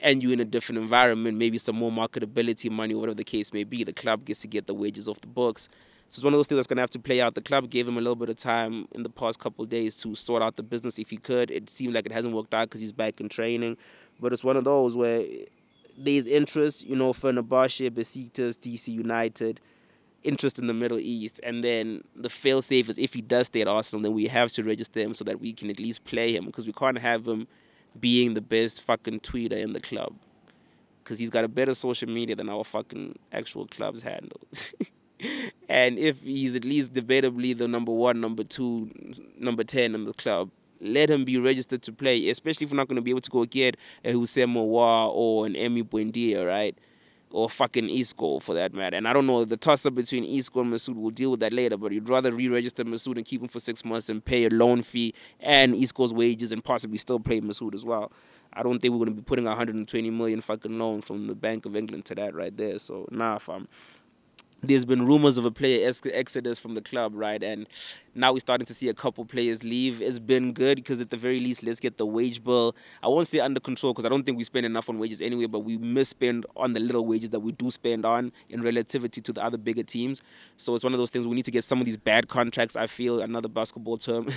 and 0.00 0.22
you 0.22 0.30
in 0.30 0.40
a 0.40 0.44
different 0.44 0.78
environment, 0.78 1.38
maybe 1.38 1.58
some 1.58 1.76
more 1.76 1.90
marketability 1.90 2.70
money, 2.70 2.94
whatever 2.94 3.14
the 3.14 3.24
case 3.24 3.52
may 3.52 3.64
be, 3.64 3.84
the 3.84 3.92
club 3.92 4.24
gets 4.24 4.40
to 4.42 4.48
get 4.48 4.66
the 4.66 4.74
wages 4.74 5.08
off 5.08 5.20
the 5.20 5.26
books. 5.26 5.68
So 6.08 6.20
it's 6.20 6.24
one 6.24 6.32
of 6.34 6.38
those 6.38 6.46
things 6.46 6.58
that's 6.58 6.68
going 6.68 6.76
to 6.76 6.82
have 6.82 6.90
to 6.90 7.00
play 7.00 7.20
out. 7.20 7.34
The 7.34 7.42
club 7.42 7.68
gave 7.68 7.88
him 7.88 7.96
a 7.96 8.00
little 8.00 8.14
bit 8.14 8.28
of 8.28 8.36
time 8.36 8.86
in 8.92 9.02
the 9.02 9.10
past 9.10 9.40
couple 9.40 9.64
days 9.64 9.96
to 9.96 10.14
sort 10.14 10.40
out 10.40 10.56
the 10.56 10.62
business 10.62 10.98
if 10.98 11.10
he 11.10 11.16
could. 11.16 11.50
It 11.50 11.68
seemed 11.68 11.94
like 11.94 12.06
it 12.06 12.12
hasn't 12.12 12.34
worked 12.34 12.54
out 12.54 12.68
because 12.68 12.80
he's 12.80 12.92
back 12.92 13.20
in 13.20 13.28
training. 13.28 13.76
But 14.20 14.32
it's 14.32 14.44
one 14.44 14.56
of 14.56 14.62
those 14.62 14.96
where 14.96 15.24
there's 15.98 16.28
interest, 16.28 16.86
you 16.86 16.94
know, 16.94 17.12
Fenerbahce, 17.12 17.90
Besiktas, 17.90 18.56
DC 18.56 18.88
United, 18.88 19.60
interest 20.22 20.60
in 20.60 20.68
the 20.68 20.74
Middle 20.74 21.00
East. 21.00 21.40
And 21.42 21.64
then 21.64 22.04
the 22.14 22.30
fail 22.30 22.62
safe 22.62 22.88
is 22.88 22.98
if 22.98 23.12
he 23.12 23.20
does 23.20 23.48
stay 23.48 23.62
at 23.62 23.68
Arsenal, 23.68 24.02
then 24.02 24.12
we 24.12 24.28
have 24.28 24.52
to 24.52 24.62
register 24.62 25.00
him 25.00 25.12
so 25.12 25.24
that 25.24 25.40
we 25.40 25.52
can 25.52 25.70
at 25.70 25.80
least 25.80 26.04
play 26.04 26.36
him 26.36 26.46
because 26.46 26.66
we 26.66 26.72
can't 26.72 26.98
have 26.98 27.26
him 27.26 27.48
being 27.98 28.34
the 28.34 28.40
best 28.40 28.82
fucking 28.82 29.20
tweeter 29.20 29.52
in 29.56 29.72
the 29.72 29.80
club 29.80 30.14
because 31.02 31.18
he's 31.18 31.30
got 31.30 31.44
a 31.44 31.48
better 31.48 31.74
social 31.74 32.08
media 32.08 32.36
than 32.36 32.48
our 32.48 32.64
fucking 32.64 33.18
actual 33.32 33.66
club's 33.66 34.02
handles. 34.02 34.74
and 35.68 35.98
if 35.98 36.22
he's 36.22 36.56
at 36.56 36.64
least 36.64 36.92
debatably 36.92 37.56
the 37.56 37.68
number 37.68 37.92
one, 37.92 38.20
number 38.20 38.44
two, 38.44 38.90
number 39.38 39.64
10 39.64 39.94
in 39.94 40.04
the 40.04 40.12
club, 40.12 40.50
let 40.80 41.10
him 41.10 41.24
be 41.24 41.38
registered 41.38 41.82
to 41.82 41.92
play, 41.92 42.28
especially 42.28 42.66
if 42.66 42.70
we're 42.70 42.76
not 42.76 42.88
going 42.88 42.96
to 42.96 43.02
be 43.02 43.10
able 43.10 43.22
to 43.22 43.30
go 43.30 43.44
get 43.44 43.76
a 44.04 44.12
Houssem 44.12 44.54
Aouar 44.54 45.10
or 45.12 45.46
an 45.46 45.54
Emi 45.54 45.82
Buendia, 45.82 46.46
right? 46.46 46.76
Or 47.30 47.50
fucking 47.50 47.88
Isco 47.88 48.38
for 48.38 48.54
that 48.54 48.72
matter. 48.72 48.96
And 48.96 49.08
I 49.08 49.12
don't 49.12 49.26
know, 49.26 49.44
the 49.44 49.56
toss 49.56 49.84
up 49.84 49.94
between 49.94 50.24
Isco 50.24 50.60
and 50.60 50.72
Mesut, 50.72 50.94
we'll 50.94 51.10
deal 51.10 51.32
with 51.32 51.40
that 51.40 51.52
later, 51.52 51.76
but 51.76 51.92
you'd 51.92 52.08
rather 52.08 52.32
re 52.32 52.48
register 52.48 52.84
Mesut 52.84 53.16
and 53.16 53.24
keep 53.24 53.42
him 53.42 53.48
for 53.48 53.60
six 53.60 53.84
months 53.84 54.08
and 54.08 54.24
pay 54.24 54.44
a 54.44 54.50
loan 54.50 54.82
fee 54.82 55.12
and 55.40 55.74
Isco's 55.74 56.14
wages 56.14 56.52
and 56.52 56.64
possibly 56.64 56.98
still 56.98 57.18
pay 57.18 57.40
Mesut 57.40 57.74
as 57.74 57.84
well. 57.84 58.12
I 58.52 58.62
don't 58.62 58.80
think 58.80 58.92
we're 58.92 59.04
going 59.04 59.10
to 59.10 59.16
be 59.16 59.22
putting 59.22 59.44
120 59.44 60.10
million 60.10 60.40
fucking 60.40 60.78
loan 60.78 61.02
from 61.02 61.26
the 61.26 61.34
Bank 61.34 61.66
of 61.66 61.74
England 61.76 62.04
to 62.06 62.14
that 62.14 62.34
right 62.34 62.56
there. 62.56 62.78
So, 62.78 63.06
nah, 63.10 63.38
fam 63.38 63.68
there's 64.66 64.84
been 64.84 65.06
rumors 65.06 65.38
of 65.38 65.44
a 65.44 65.50
player 65.50 65.90
exodus 66.12 66.58
from 66.58 66.74
the 66.74 66.80
club, 66.80 67.12
right? 67.14 67.42
And 67.42 67.66
now 68.14 68.32
we're 68.32 68.40
starting 68.40 68.66
to 68.66 68.74
see 68.74 68.88
a 68.88 68.94
couple 68.94 69.24
players 69.24 69.62
leave. 69.62 70.00
It's 70.00 70.18
been 70.18 70.52
good 70.52 70.76
because 70.76 71.00
at 71.00 71.10
the 71.10 71.16
very 71.16 71.40
least, 71.40 71.62
let's 71.62 71.80
get 71.80 71.98
the 71.98 72.06
wage 72.06 72.42
bill. 72.42 72.74
I 73.02 73.08
won't 73.08 73.26
say 73.26 73.40
under 73.40 73.60
control 73.60 73.92
because 73.92 74.06
I 74.06 74.08
don't 74.08 74.24
think 74.24 74.38
we 74.38 74.44
spend 74.44 74.66
enough 74.66 74.88
on 74.88 74.98
wages 74.98 75.20
anyway, 75.20 75.46
but 75.46 75.60
we 75.60 75.78
misspend 75.78 76.44
on 76.56 76.72
the 76.72 76.80
little 76.80 77.04
wages 77.04 77.30
that 77.30 77.40
we 77.40 77.52
do 77.52 77.70
spend 77.70 78.04
on 78.04 78.32
in 78.48 78.62
relativity 78.62 79.20
to 79.20 79.32
the 79.32 79.44
other 79.44 79.58
bigger 79.58 79.82
teams. 79.82 80.22
So 80.56 80.74
it's 80.74 80.84
one 80.84 80.94
of 80.94 80.98
those 80.98 81.10
things 81.10 81.26
we 81.26 81.34
need 81.34 81.44
to 81.44 81.50
get 81.50 81.64
some 81.64 81.78
of 81.78 81.84
these 81.84 81.96
bad 81.96 82.28
contracts. 82.28 82.76
I 82.76 82.86
feel 82.86 83.20
another 83.20 83.48
basketball 83.48 83.98
term 83.98 84.28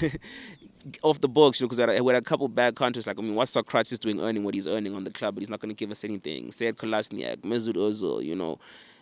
off 1.04 1.22
the 1.22 1.30
books, 1.30 1.60
you 1.60 1.66
know, 1.66 1.70
because 1.70 2.02
we 2.02 2.14
had 2.14 2.22
a 2.22 2.26
couple 2.26 2.48
bad 2.48 2.76
contracts. 2.76 3.08
Like 3.08 3.18
I 3.18 3.22
mean, 3.22 3.36
what's 3.36 3.56
Sokratis 3.56 4.00
doing 4.00 4.20
earning 4.22 4.44
what 4.44 4.54
he's 4.54 4.68
earning 4.68 4.96
on 4.96 5.04
the 5.04 5.12
club, 5.12 5.36
but 5.36 5.42
he's 5.42 5.50
not 5.50 5.60
going 5.60 5.70
to 5.70 5.76
give 5.76 5.92
us 5.92 6.04
anything. 6.04 6.52
Sead 6.52 6.76
Kolasinac, 6.76 7.38
Mesut 7.38 7.76
Ozil, 7.76 8.24
you 8.24 8.36
know 8.36 8.60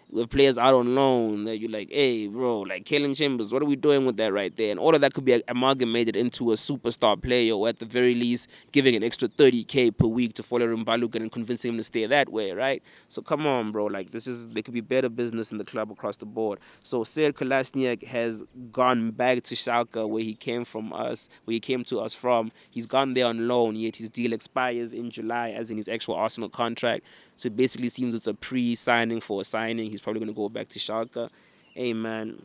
with 0.10 0.30
players 0.30 0.58
out 0.58 0.74
on 0.74 0.96
loan 0.96 1.44
that 1.44 1.58
you're 1.58 1.70
like, 1.70 1.90
hey, 1.92 2.28
bro, 2.28 2.62
like 2.62 2.86
Calum 2.86 3.14
Chambers, 3.14 3.52
what 3.52 3.62
are 3.62 3.66
we 3.66 3.76
doing 3.76 4.06
with 4.06 4.16
that 4.18 4.32
right 4.32 4.56
there? 4.56 4.72
And 4.72 4.80
all 4.80 4.96
of 4.96 5.02
that 5.02 5.14
could 5.14 5.26
be 5.26 5.42
amalgamated 5.48 6.16
into 6.16 6.52
a 6.52 6.56
superstar 6.56 7.22
player, 7.22 7.54
or 7.54 7.68
at 7.68 7.80
the 7.80 7.86
very 7.86 8.16
least, 8.16 8.48
giving 8.72 8.96
an 8.96 9.04
extra 9.04 9.28
30k 9.28 9.98
per 9.98 10.08
week 10.08 10.34
to 10.34 10.44
Folarin 10.44 10.86
Balogun 10.86 11.18
and 11.18 11.32
convincing 11.32 11.74
him 11.74 11.78
to 11.78 11.84
stay 11.84 12.06
that 12.06 12.30
way, 12.30 12.52
right? 12.52 12.82
So 13.10 13.22
come 13.22 13.46
on, 13.46 13.72
bro, 13.72 13.86
like 13.86 14.12
this 14.12 14.28
is 14.28 14.48
there 14.50 14.64
could 14.64 14.74
be 14.74 14.82
better 14.82 15.10
business 15.10 15.52
in 15.52 15.58
the 15.58 15.66
club 15.66 15.92
across 15.92 16.18
the 16.18 16.26
board. 16.26 16.60
So 16.84 17.04
Sead 17.04 17.34
Kolasinac 17.34 18.04
has 18.06 18.46
gone 18.72 19.12
back 19.12 19.44
to 19.44 19.56
Schalke 19.56 20.08
where 20.08 20.24
he 20.24 20.36
came 20.36 20.64
from 20.64 20.94
us, 20.94 21.28
where 21.46 21.54
he 21.54 21.60
came 21.60 21.84
to 21.86 22.00
us 22.00 22.14
from. 22.14 22.52
He's 22.70 22.88
gone 22.88 23.14
there 23.14 23.26
on 23.26 23.48
loan, 23.48 23.76
yet 23.76 23.98
his 23.98 24.10
deal 24.10 24.32
expires 24.32 24.94
in 24.94 25.12
July, 25.12 25.52
as 25.52 25.70
in 25.70 25.78
his 25.78 25.90
actual 25.90 26.16
Arsenal 26.16 26.50
contract. 26.50 27.04
So 27.38 27.48
it 27.48 27.56
basically 27.56 27.90
seems 27.90 28.16
it's 28.16 28.28
a 28.28 28.34
pre-signing 28.34 29.22
for 29.22 29.42
a 29.42 29.44
signing. 29.44 29.90
He's 29.90 30.02
probably 30.02 30.20
gonna 30.20 30.34
go 30.34 30.50
back 30.50 30.68
to 30.70 30.80
Schalke. 30.80 31.30
Hey 31.74 31.94
man, 31.94 32.42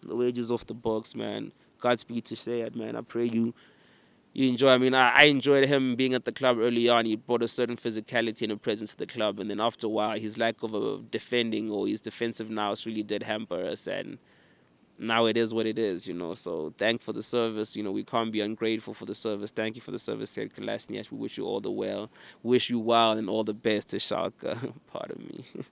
the 0.00 0.16
wages 0.16 0.50
off 0.50 0.64
the 0.66 0.74
books, 0.74 1.14
man. 1.14 1.52
Godspeed 1.80 2.24
to 2.26 2.36
Sayed, 2.36 2.76
man. 2.76 2.94
I 2.94 3.00
pray 3.00 3.24
you 3.24 3.52
you 4.32 4.48
enjoy. 4.48 4.70
I 4.70 4.78
mean, 4.78 4.94
I, 4.94 5.10
I 5.10 5.22
enjoyed 5.24 5.68
him 5.68 5.96
being 5.96 6.14
at 6.14 6.24
the 6.24 6.32
club 6.32 6.58
early 6.58 6.88
on. 6.88 7.04
He 7.04 7.16
brought 7.16 7.42
a 7.42 7.48
certain 7.48 7.76
physicality 7.76 8.42
and 8.42 8.52
a 8.52 8.56
presence 8.56 8.92
to 8.92 8.98
the 8.98 9.06
club, 9.06 9.40
and 9.40 9.50
then 9.50 9.60
after 9.60 9.88
a 9.88 9.90
while, 9.90 10.18
his 10.18 10.38
lack 10.38 10.62
of 10.62 10.74
a 10.74 10.98
defending 11.10 11.70
or 11.70 11.86
his 11.86 12.00
defensive 12.00 12.48
now 12.48 12.72
really 12.86 13.02
did 13.02 13.24
hamper 13.24 13.64
us. 13.66 13.86
And 13.86 14.18
now 15.02 15.26
it 15.26 15.36
is 15.36 15.52
what 15.52 15.66
it 15.66 15.78
is, 15.78 16.06
you 16.06 16.14
know. 16.14 16.34
So 16.34 16.72
thank 16.76 17.02
for 17.02 17.12
the 17.12 17.22
service. 17.22 17.76
You 17.76 17.82
know, 17.82 17.90
we 17.90 18.04
can't 18.04 18.32
be 18.32 18.40
ungrateful 18.40 18.94
for 18.94 19.04
the 19.04 19.14
service. 19.14 19.50
Thank 19.50 19.76
you 19.76 19.82
for 19.82 19.90
the 19.90 19.98
service, 19.98 20.30
Sead 20.30 20.54
Kolasinac. 20.54 21.10
We 21.10 21.18
wish 21.18 21.36
you 21.36 21.44
all 21.44 21.60
the 21.60 21.70
well. 21.70 22.10
Wish 22.42 22.70
you 22.70 22.78
well 22.78 23.12
and 23.12 23.28
all 23.28 23.44
the 23.44 23.54
best 23.54 23.88
to 23.88 23.96
Schalke. 23.96 24.72
Pardon 24.92 25.26
me. 25.28 25.44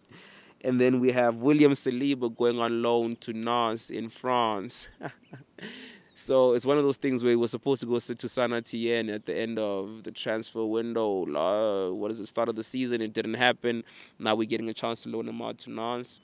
and 0.65 0.81
then 0.81 1.01
we 1.01 1.13
have 1.13 1.37
William 1.37 1.73
Saliba 1.73 2.35
going 2.35 2.59
on 2.59 2.83
loan 2.83 3.17
to 3.17 3.33
Nantes 3.33 3.91
in 3.91 4.09
France. 4.09 4.89
So 6.23 6.53
it's 6.53 6.67
one 6.67 6.77
of 6.77 6.85
those 6.85 6.99
things 6.99 7.23
where 7.23 7.31
he 7.31 7.37
was 7.37 7.51
supposed 7.51 7.81
to 7.81 7.87
go 7.87 7.99
to 7.99 8.29
Saint 8.29 8.53
Etienne 8.53 9.09
at 9.09 9.25
the 9.25 9.35
end 9.35 9.59
of 9.59 10.03
the 10.03 10.11
transfer 10.11 10.67
window. 10.67 11.25
Uh, 11.25 11.95
what 11.95 12.11
is 12.11 12.21
it? 12.21 12.27
Start 12.27 12.51
of 12.51 12.57
the 12.57 12.63
season. 12.63 13.01
It 13.01 13.15
didn't 13.15 13.35
happen. 13.35 13.85
Now 14.19 14.35
we're 14.35 14.47
getting 14.47 14.69
a 14.69 14.75
chance 14.75 15.05
to 15.05 15.09
loan 15.09 15.31
him 15.31 15.41
out 15.41 15.57
to 15.61 15.71
Nantes. 15.71 16.21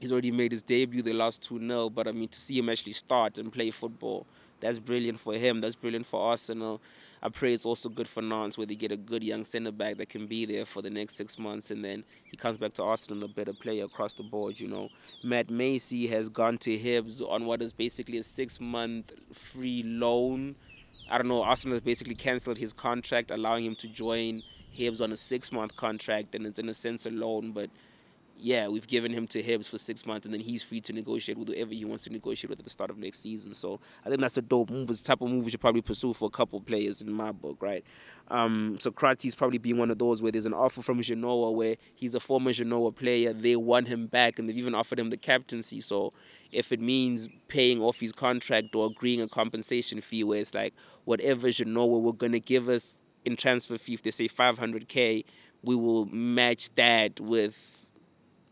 He's 0.00 0.10
already 0.10 0.30
made 0.30 0.52
his 0.52 0.62
debut. 0.62 1.02
They 1.02 1.12
lost 1.12 1.42
2 1.42 1.58
0. 1.58 1.90
But 1.90 2.08
I 2.08 2.12
mean, 2.12 2.28
to 2.28 2.40
see 2.40 2.58
him 2.58 2.68
actually 2.68 2.94
start 2.94 3.38
and 3.38 3.52
play 3.52 3.70
football, 3.70 4.26
that's 4.60 4.78
brilliant 4.78 5.20
for 5.20 5.34
him. 5.34 5.60
That's 5.60 5.74
brilliant 5.74 6.06
for 6.06 6.20
Arsenal. 6.20 6.80
I 7.22 7.28
pray 7.28 7.52
it's 7.52 7.66
also 7.66 7.90
good 7.90 8.08
for 8.08 8.22
Nantes 8.22 8.56
where 8.56 8.66
they 8.66 8.74
get 8.74 8.92
a 8.92 8.96
good 8.96 9.22
young 9.22 9.44
centre 9.44 9.72
back 9.72 9.98
that 9.98 10.08
can 10.08 10.26
be 10.26 10.46
there 10.46 10.64
for 10.64 10.80
the 10.80 10.88
next 10.88 11.16
six 11.16 11.38
months 11.38 11.70
and 11.70 11.84
then 11.84 12.02
he 12.24 12.36
comes 12.36 12.56
back 12.56 12.72
to 12.74 12.82
Arsenal 12.82 13.24
a 13.24 13.28
better 13.28 13.52
player 13.52 13.84
across 13.84 14.14
the 14.14 14.22
board, 14.22 14.58
you 14.58 14.68
know. 14.68 14.88
Matt 15.22 15.50
Macey 15.50 16.06
has 16.06 16.30
gone 16.30 16.56
to 16.58 16.78
Hibs 16.78 17.20
on 17.20 17.44
what 17.44 17.60
is 17.60 17.74
basically 17.74 18.16
a 18.16 18.22
six 18.22 18.58
month 18.58 19.12
free 19.34 19.82
loan. 19.82 20.56
I 21.10 21.18
don't 21.18 21.28
know, 21.28 21.42
Arsenal 21.42 21.74
has 21.74 21.82
basically 21.82 22.14
cancelled 22.14 22.56
his 22.56 22.72
contract, 22.72 23.30
allowing 23.30 23.66
him 23.66 23.74
to 23.76 23.88
join 23.88 24.42
Hibs 24.74 25.02
on 25.02 25.12
a 25.12 25.16
six 25.16 25.52
month 25.52 25.76
contract 25.76 26.34
and 26.34 26.46
it's 26.46 26.58
in 26.58 26.70
a 26.70 26.74
sense 26.74 27.04
a 27.04 27.10
loan, 27.10 27.52
but 27.52 27.68
yeah, 28.42 28.68
we've 28.68 28.86
given 28.86 29.12
him 29.12 29.26
to 29.28 29.42
Hibs 29.42 29.68
for 29.68 29.78
six 29.78 30.06
months, 30.06 30.26
and 30.26 30.34
then 30.34 30.40
he's 30.40 30.62
free 30.62 30.80
to 30.80 30.92
negotiate 30.92 31.38
with 31.38 31.48
whoever 31.48 31.72
he 31.72 31.84
wants 31.84 32.04
to 32.04 32.10
negotiate 32.10 32.50
with 32.50 32.58
at 32.58 32.64
the 32.64 32.70
start 32.70 32.90
of 32.90 32.98
next 32.98 33.20
season. 33.20 33.52
So 33.52 33.80
I 34.04 34.08
think 34.08 34.20
that's 34.20 34.36
a 34.36 34.42
dope 34.42 34.70
move. 34.70 34.90
It's 34.90 35.00
the 35.02 35.08
type 35.08 35.20
of 35.20 35.30
move 35.30 35.44
we 35.44 35.50
should 35.50 35.60
probably 35.60 35.82
pursue 35.82 36.12
for 36.12 36.26
a 36.26 36.30
couple 36.30 36.60
players 36.60 37.02
in 37.02 37.12
my 37.12 37.32
book, 37.32 37.58
right? 37.60 37.84
Um, 38.28 38.78
Sokratis 38.78 39.36
probably 39.36 39.58
being 39.58 39.76
one 39.76 39.90
of 39.90 39.98
those 39.98 40.22
where 40.22 40.30
there's 40.30 40.46
an 40.46 40.54
offer 40.54 40.82
from 40.82 41.02
Genoa 41.02 41.50
where 41.50 41.76
he's 41.94 42.14
a 42.14 42.20
former 42.20 42.52
Genoa 42.52 42.92
player. 42.92 43.32
They 43.32 43.56
want 43.56 43.88
him 43.88 44.06
back, 44.06 44.38
and 44.38 44.48
they've 44.48 44.58
even 44.58 44.74
offered 44.74 44.98
him 44.98 45.10
the 45.10 45.16
captaincy. 45.16 45.80
So 45.80 46.12
if 46.52 46.72
it 46.72 46.80
means 46.80 47.28
paying 47.48 47.80
off 47.80 48.00
his 48.00 48.12
contract 48.12 48.74
or 48.74 48.86
agreeing 48.86 49.20
a 49.20 49.28
compensation 49.28 50.00
fee 50.00 50.24
where 50.24 50.40
it's 50.40 50.54
like 50.54 50.74
whatever 51.04 51.50
Genoa 51.50 51.98
were 51.98 52.12
going 52.12 52.32
to 52.32 52.40
give 52.40 52.68
us 52.68 53.00
in 53.24 53.36
transfer 53.36 53.76
fee, 53.76 53.94
if 53.94 54.02
they 54.02 54.10
say 54.10 54.28
500k, 54.28 55.24
we 55.62 55.76
will 55.76 56.06
match 56.06 56.74
that 56.76 57.20
with 57.20 57.79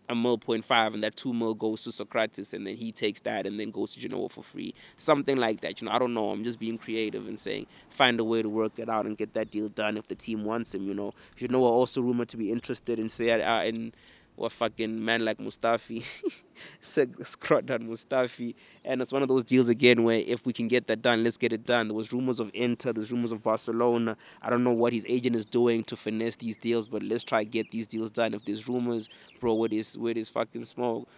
a 0.08 0.14
mil 0.14 0.38
point 0.38 0.64
five 0.64 0.94
and 0.94 1.02
that 1.04 1.16
two 1.16 1.32
mil 1.32 1.54
goes 1.54 1.82
to 1.82 1.90
Sokratis 1.90 2.52
and 2.52 2.66
then 2.66 2.76
he 2.76 2.92
takes 2.92 3.20
that 3.20 3.46
and 3.46 3.58
then 3.58 3.70
goes 3.70 3.94
to 3.94 4.00
Genoa 4.00 4.28
for 4.28 4.42
free. 4.42 4.74
Something 4.96 5.36
like 5.36 5.60
that. 5.60 5.80
You 5.80 5.86
know, 5.86 5.92
I 5.92 5.98
don't 5.98 6.14
know. 6.14 6.30
I'm 6.30 6.44
just 6.44 6.58
being 6.58 6.78
creative 6.78 7.28
and 7.28 7.38
saying 7.38 7.66
find 7.90 8.18
a 8.20 8.24
way 8.24 8.42
to 8.42 8.48
work 8.48 8.78
it 8.78 8.88
out 8.88 9.06
and 9.06 9.16
get 9.16 9.34
that 9.34 9.50
deal 9.50 9.68
done 9.68 9.96
if 9.96 10.08
the 10.08 10.14
team 10.14 10.44
wants 10.44 10.74
him, 10.74 10.86
you 10.86 10.94
know. 10.94 11.12
Genoa 11.36 11.68
also 11.68 12.00
rumored 12.02 12.28
to 12.30 12.36
be 12.36 12.50
interested 12.50 12.98
in 12.98 13.08
say 13.08 13.30
uh, 13.40 13.62
in 13.62 13.92
or 14.38 14.48
fucking 14.48 15.04
man 15.04 15.24
like 15.24 15.38
Mustafi, 15.38 16.04
Shkodran 16.82 17.88
Mustafi. 17.88 18.54
And 18.84 19.02
it's 19.02 19.12
one 19.12 19.22
of 19.22 19.28
those 19.28 19.42
deals 19.44 19.68
again 19.68 20.04
where 20.04 20.22
if 20.24 20.46
we 20.46 20.52
can 20.52 20.68
get 20.68 20.86
that 20.86 21.02
done, 21.02 21.24
let's 21.24 21.36
get 21.36 21.52
it 21.52 21.66
done. 21.66 21.88
There 21.88 21.96
was 21.96 22.12
rumors 22.12 22.38
of 22.38 22.50
Inter, 22.54 22.92
there's 22.92 23.10
rumors 23.12 23.32
of 23.32 23.42
Barcelona. 23.42 24.16
I 24.40 24.48
don't 24.48 24.62
know 24.62 24.72
what 24.72 24.92
his 24.92 25.04
agent 25.08 25.34
is 25.34 25.44
doing 25.44 25.82
to 25.84 25.96
finesse 25.96 26.36
these 26.36 26.56
deals, 26.56 26.86
but 26.86 27.02
let's 27.02 27.24
try 27.24 27.44
get 27.44 27.70
these 27.70 27.86
deals 27.86 28.10
done. 28.10 28.32
If 28.32 28.44
there's 28.44 28.68
rumors, 28.68 29.08
bro, 29.40 29.54
where 29.54 29.68
this 29.68 29.96
where 29.96 30.14
this 30.14 30.28
fucking 30.28 30.64
smoke, 30.64 31.08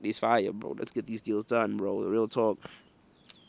there's 0.00 0.18
fire, 0.18 0.52
bro. 0.52 0.76
Let's 0.78 0.92
get 0.92 1.06
these 1.06 1.22
deals 1.22 1.44
done, 1.44 1.76
bro. 1.76 2.00
Real 2.02 2.28
talk. 2.28 2.58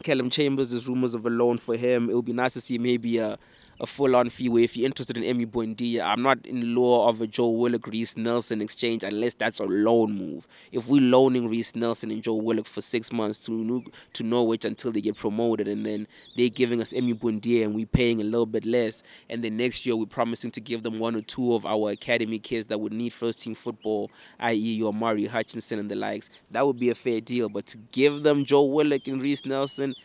Calum 0.04 0.30
Chambers, 0.30 0.72
there's 0.72 0.88
rumors 0.88 1.14
of 1.14 1.26
a 1.26 1.30
loan 1.30 1.58
for 1.58 1.76
him. 1.76 2.10
It 2.10 2.16
would 2.16 2.26
be 2.26 2.34
nice 2.34 2.54
to 2.54 2.62
see 2.62 2.78
maybe 2.78 3.18
a 3.18 3.38
a 3.80 3.88
full 3.88 4.16
on 4.16 4.30
fee 4.30 4.50
where 4.50 4.64
if 4.64 4.76
you're 4.76 4.86
interested 4.86 5.18
in 5.18 5.24
Emi 5.24 5.46
Buendia, 5.46 6.04
I'm 6.04 6.22
not 6.22 6.46
in 6.46 6.76
law 6.76 7.08
of 7.08 7.22
a 7.22 7.28
Joe 7.28 7.50
Willock 7.50 7.88
Reiss 7.88 8.18
Nelson 8.18 8.62
exchange 8.62 9.04
unless 9.04 9.34
that's 9.36 9.60
a 9.60 9.66
loan 9.66 10.18
move. 10.18 10.48
If 10.72 10.88
we're 10.88 11.02
loaning 11.02 11.48
Reiss 11.48 11.76
Nelson 11.76 12.12
and 12.12 12.22
Joe 12.22 12.36
Willock 12.36 12.68
for 12.68 12.82
six 12.82 13.12
months 13.12 13.40
to 13.46 13.84
to 14.14 14.24
Norwich 14.24 14.66
until 14.66 14.92
they 14.92 15.02
get 15.02 15.16
promoted 15.16 15.68
and 15.68 15.86
then 15.86 16.08
they're 16.36 16.50
giving 16.50 16.82
us 16.82 16.92
Emi 16.92 17.14
Buendia 17.14 17.64
and 17.64 17.74
we're 17.74 17.86
paying 17.86 18.20
a 18.20 18.24
little 18.24 18.46
bit 18.46 18.66
less 18.66 19.02
and 19.30 19.44
then 19.44 19.58
next 19.58 19.86
year 19.86 19.96
we're 19.96 20.06
promising 20.06 20.52
to 20.52 20.62
give 20.62 20.84
them 20.84 21.00
one 21.00 21.16
or 21.16 21.22
two 21.22 21.54
of 21.54 21.66
our 21.66 21.92
academy 21.92 22.40
kids 22.40 22.66
that 22.68 22.80
would 22.80 22.94
need 22.94 23.14
first 23.14 23.40
team 23.42 23.56
football, 23.56 24.12
i.e. 24.40 24.56
your 24.56 24.94
Mari 24.94 25.26
Hutchinson 25.26 25.80
and 25.80 25.90
the 25.90 25.96
likes, 25.96 26.30
that 26.52 26.66
would 26.66 26.80
be 26.80 26.90
a 26.90 26.96
fair 26.96 27.22
deal. 27.22 27.48
But 27.48 27.66
to 27.68 27.78
give 27.92 28.24
them 28.24 28.44
Joe 28.44 28.66
Willock 28.66 29.08
and 29.08 29.22
Reiss 29.22 29.46
Nelson, 29.46 29.96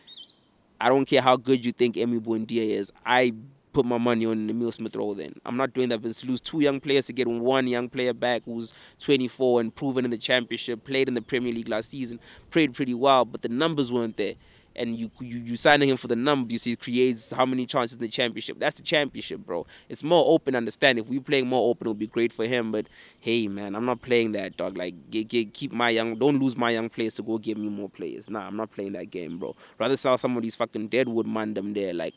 I 0.79 0.89
don't 0.89 1.05
care 1.05 1.21
how 1.21 1.37
good 1.37 1.65
you 1.65 1.71
think 1.71 1.95
Emi 1.95 2.19
Buendia 2.19 2.61
is. 2.61 2.91
I 3.05 3.33
put 3.75 3.85
my 3.85 3.97
money 3.97 4.25
on 4.25 4.49
Emil 4.49 4.71
Smith 4.71 4.95
Rowe 4.95 5.13
then. 5.13 5.35
I'm 5.45 5.57
not 5.57 5.73
doing 5.73 5.89
that 5.89 6.01
but 6.01 6.13
to 6.13 6.25
lose 6.25 6.39
two 6.39 6.61
young 6.61 6.79
players 6.79 7.07
to 7.07 7.13
get 7.13 7.27
one 7.27 7.67
young 7.67 7.89
player 7.89 8.13
back 8.13 8.43
who's 8.45 8.71
24 8.99 9.59
and 9.59 9.75
proven 9.75 10.05
in 10.05 10.11
the 10.11 10.17
championship, 10.17 10.85
played 10.85 11.09
in 11.09 11.13
the 11.13 11.21
Premier 11.21 11.53
League 11.53 11.67
last 11.67 11.89
season, 11.89 12.21
played 12.51 12.73
pretty 12.73 12.93
well, 12.93 13.25
but 13.25 13.41
the 13.41 13.49
numbers 13.49 13.91
weren't 13.91 14.15
there. 14.15 14.35
And 14.77 14.97
you 14.97 15.11
you, 15.19 15.39
you 15.39 15.55
signing 15.57 15.89
him 15.89 15.97
for 15.97 16.07
the 16.07 16.15
numbers, 16.15 16.51
you 16.53 16.57
see, 16.57 16.71
it 16.71 16.81
creates 16.81 17.31
how 17.31 17.45
many 17.45 17.65
chances 17.65 17.95
in 17.95 18.01
the 18.01 18.07
championship. 18.07 18.59
That's 18.59 18.75
the 18.75 18.83
championship, 18.83 19.39
bro. 19.39 19.65
It's 19.89 20.03
more 20.03 20.23
open, 20.25 20.55
understand. 20.55 20.99
If 20.99 21.07
we 21.09 21.19
playing 21.19 21.47
more 21.47 21.69
open, 21.69 21.87
it'll 21.87 21.93
be 21.93 22.07
great 22.07 22.31
for 22.31 22.45
him. 22.45 22.71
But 22.71 22.87
hey, 23.19 23.47
man, 23.47 23.75
I'm 23.75 23.85
not 23.85 24.01
playing 24.01 24.33
that, 24.33 24.55
dog. 24.57 24.77
Like, 24.77 24.95
get, 25.11 25.27
get, 25.29 25.53
keep 25.53 25.71
my 25.73 25.89
young, 25.89 26.17
don't 26.17 26.39
lose 26.41 26.57
my 26.57 26.71
young 26.71 26.89
players 26.89 27.15
to 27.15 27.23
go 27.23 27.37
give 27.37 27.57
me 27.57 27.69
more 27.69 27.89
players. 27.89 28.29
Nah, 28.29 28.47
I'm 28.47 28.57
not 28.57 28.71
playing 28.71 28.93
that 28.93 29.11
game, 29.11 29.37
bro. 29.37 29.55
Rather 29.79 29.95
sell 29.95 30.17
some 30.17 30.35
of 30.35 30.43
these 30.43 30.55
fucking 30.55 30.87
Deadwood 30.87 31.27
man 31.27 31.53
them 31.53 31.73
there. 31.73 31.93
Like, 31.93 32.13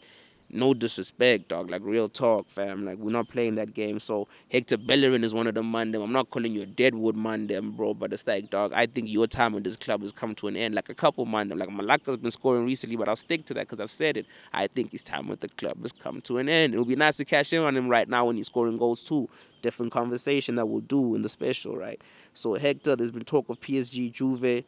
no 0.51 0.73
disrespect, 0.73 1.49
dog. 1.49 1.71
Like 1.71 1.83
real 1.85 2.09
talk, 2.09 2.49
fam. 2.49 2.85
Like 2.85 2.99
we're 2.99 3.11
not 3.11 3.29
playing 3.29 3.57
that 3.57 3.75
game. 3.75 4.01
So 4.01 4.29
Hector 4.51 4.79
Bellerin 4.79 5.23
is 5.23 5.35
one 5.35 5.47
of 5.47 5.55
the 5.55 5.63
mandem. 5.63 6.03
I'm 6.03 6.13
not 6.13 6.31
calling 6.31 6.55
you 6.55 6.63
a 6.63 6.67
deadwood 6.67 7.17
mandem, 7.17 7.77
bro. 7.77 7.95
But 7.95 8.13
it's 8.13 8.27
like, 8.27 8.51
dog. 8.51 8.73
I 8.75 8.87
think 8.87 9.09
your 9.11 9.27
time 9.27 9.55
in 9.55 9.63
this 9.63 9.77
club 9.77 10.03
has 10.03 10.13
come 10.13 10.35
to 10.37 10.49
an 10.49 10.57
end. 10.57 10.75
Like 10.75 10.89
a 10.89 10.95
couple 10.95 11.27
mandem. 11.27 11.59
Like 11.59 11.69
Malaka's 11.69 12.17
been 12.17 12.31
scoring 12.31 12.65
recently, 12.65 12.97
but 12.97 13.09
I'll 13.09 13.17
stick 13.17 13.45
to 13.47 13.55
that 13.55 13.69
because 13.69 13.81
I've 13.81 13.91
said 13.91 14.17
it. 14.17 14.27
I 14.53 14.67
think 14.67 14.93
his 14.93 15.03
time 15.03 15.29
with 15.29 15.41
the 15.41 15.49
club 15.49 15.83
has 15.83 15.93
come 15.93 16.21
to 16.23 16.39
an 16.39 16.49
end. 16.49 16.75
It 16.75 16.79
would 16.79 16.89
be 16.89 16.97
nice 16.97 17.19
to 17.19 17.25
cash 17.25 17.53
in 17.53 17.63
on 17.63 17.77
him 17.77 17.89
right 17.89 18.09
now 18.09 18.27
when 18.27 18.37
he's 18.37 18.47
scoring 18.47 18.79
goals 18.79 19.03
too. 19.03 19.29
Different 19.61 19.93
conversation 19.93 20.55
that 20.55 20.67
we'll 20.67 20.81
do 20.81 21.15
in 21.15 21.23
the 21.23 21.29
special, 21.29 21.77
right? 21.77 22.01
So 22.33 22.55
Hector, 22.55 22.97
there's 22.97 23.11
been 23.11 23.25
talk 23.25 23.49
of 23.49 23.61
PSG, 23.61 24.13
Juve 24.13 24.65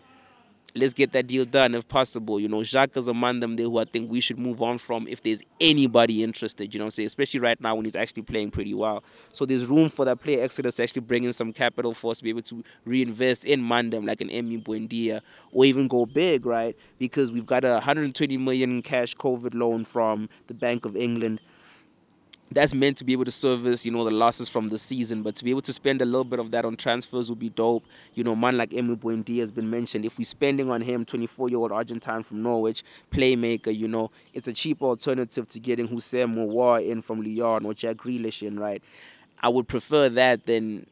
let's 0.74 0.94
get 0.94 1.12
that 1.12 1.26
deal 1.26 1.44
done 1.44 1.74
if 1.74 1.86
possible. 1.88 2.40
You 2.40 2.48
know, 2.48 2.62
Jacques 2.62 2.96
is 2.96 3.08
among 3.08 3.40
them 3.40 3.56
there 3.56 3.66
who 3.66 3.78
I 3.78 3.84
think 3.84 4.10
we 4.10 4.20
should 4.20 4.38
move 4.38 4.62
on 4.62 4.78
from 4.78 5.06
if 5.08 5.22
there's 5.22 5.42
anybody 5.60 6.22
interested, 6.22 6.74
you 6.74 6.78
know 6.78 6.86
I'm 6.86 6.90
saying? 6.90 7.06
Especially 7.06 7.40
right 7.40 7.60
now 7.60 7.74
when 7.74 7.84
he's 7.84 7.96
actually 7.96 8.22
playing 8.22 8.50
pretty 8.50 8.74
well. 8.74 9.02
So 9.32 9.46
there's 9.46 9.66
room 9.66 9.88
for 9.88 10.04
that 10.04 10.20
player 10.20 10.42
Exodus 10.42 10.76
to 10.76 10.82
actually 10.82 11.02
bring 11.02 11.24
in 11.24 11.32
some 11.32 11.52
capital 11.52 11.94
for 11.94 12.10
us 12.12 12.18
to 12.18 12.24
be 12.24 12.30
able 12.30 12.42
to 12.42 12.64
reinvest 12.84 13.44
in 13.44 13.62
Mandem 13.62 14.06
like 14.06 14.20
an 14.20 14.28
Emi 14.28 14.62
Buendia 14.62 15.20
or 15.52 15.64
even 15.64 15.88
go 15.88 16.06
big, 16.06 16.46
right? 16.46 16.76
Because 16.98 17.32
we've 17.32 17.46
got 17.46 17.64
a 17.64 17.74
120 17.74 18.36
million 18.36 18.82
cash 18.82 19.14
COVID 19.16 19.54
loan 19.54 19.84
from 19.84 20.28
the 20.46 20.54
Bank 20.54 20.84
of 20.84 20.96
England 20.96 21.40
that's 22.52 22.74
meant 22.74 22.96
to 22.98 23.04
be 23.04 23.12
able 23.12 23.24
to 23.24 23.30
service, 23.30 23.86
you 23.86 23.92
know, 23.92 24.04
the 24.04 24.10
losses 24.10 24.48
from 24.48 24.68
the 24.68 24.78
season. 24.78 25.22
But 25.22 25.36
to 25.36 25.44
be 25.44 25.50
able 25.50 25.60
to 25.62 25.72
spend 25.72 26.02
a 26.02 26.04
little 26.04 26.24
bit 26.24 26.38
of 26.40 26.50
that 26.50 26.64
on 26.64 26.76
transfers 26.76 27.28
would 27.28 27.38
be 27.38 27.50
dope. 27.50 27.84
You 28.14 28.24
know, 28.24 28.34
man 28.34 28.56
like 28.56 28.70
Emi 28.70 28.96
Buendia 28.96 29.38
has 29.38 29.52
been 29.52 29.70
mentioned. 29.70 30.04
If 30.04 30.18
we're 30.18 30.24
spending 30.24 30.70
on 30.70 30.80
him, 30.80 31.04
24-year-old 31.04 31.70
Argentine 31.70 32.22
from 32.22 32.42
Norwich, 32.42 32.82
playmaker, 33.12 33.76
you 33.76 33.86
know, 33.86 34.10
it's 34.34 34.48
a 34.48 34.52
cheap 34.52 34.82
alternative 34.82 35.46
to 35.48 35.60
getting 35.60 35.88
Houssem 35.88 36.34
Aouar 36.34 36.84
in 36.86 37.02
from 37.02 37.22
Lyon 37.22 37.64
or 37.64 37.74
Jack 37.74 37.96
Grealish 37.98 38.46
in, 38.46 38.58
right? 38.58 38.82
I 39.42 39.48
would 39.48 39.68
prefer 39.68 40.08
that 40.08 40.46
than 40.46 40.86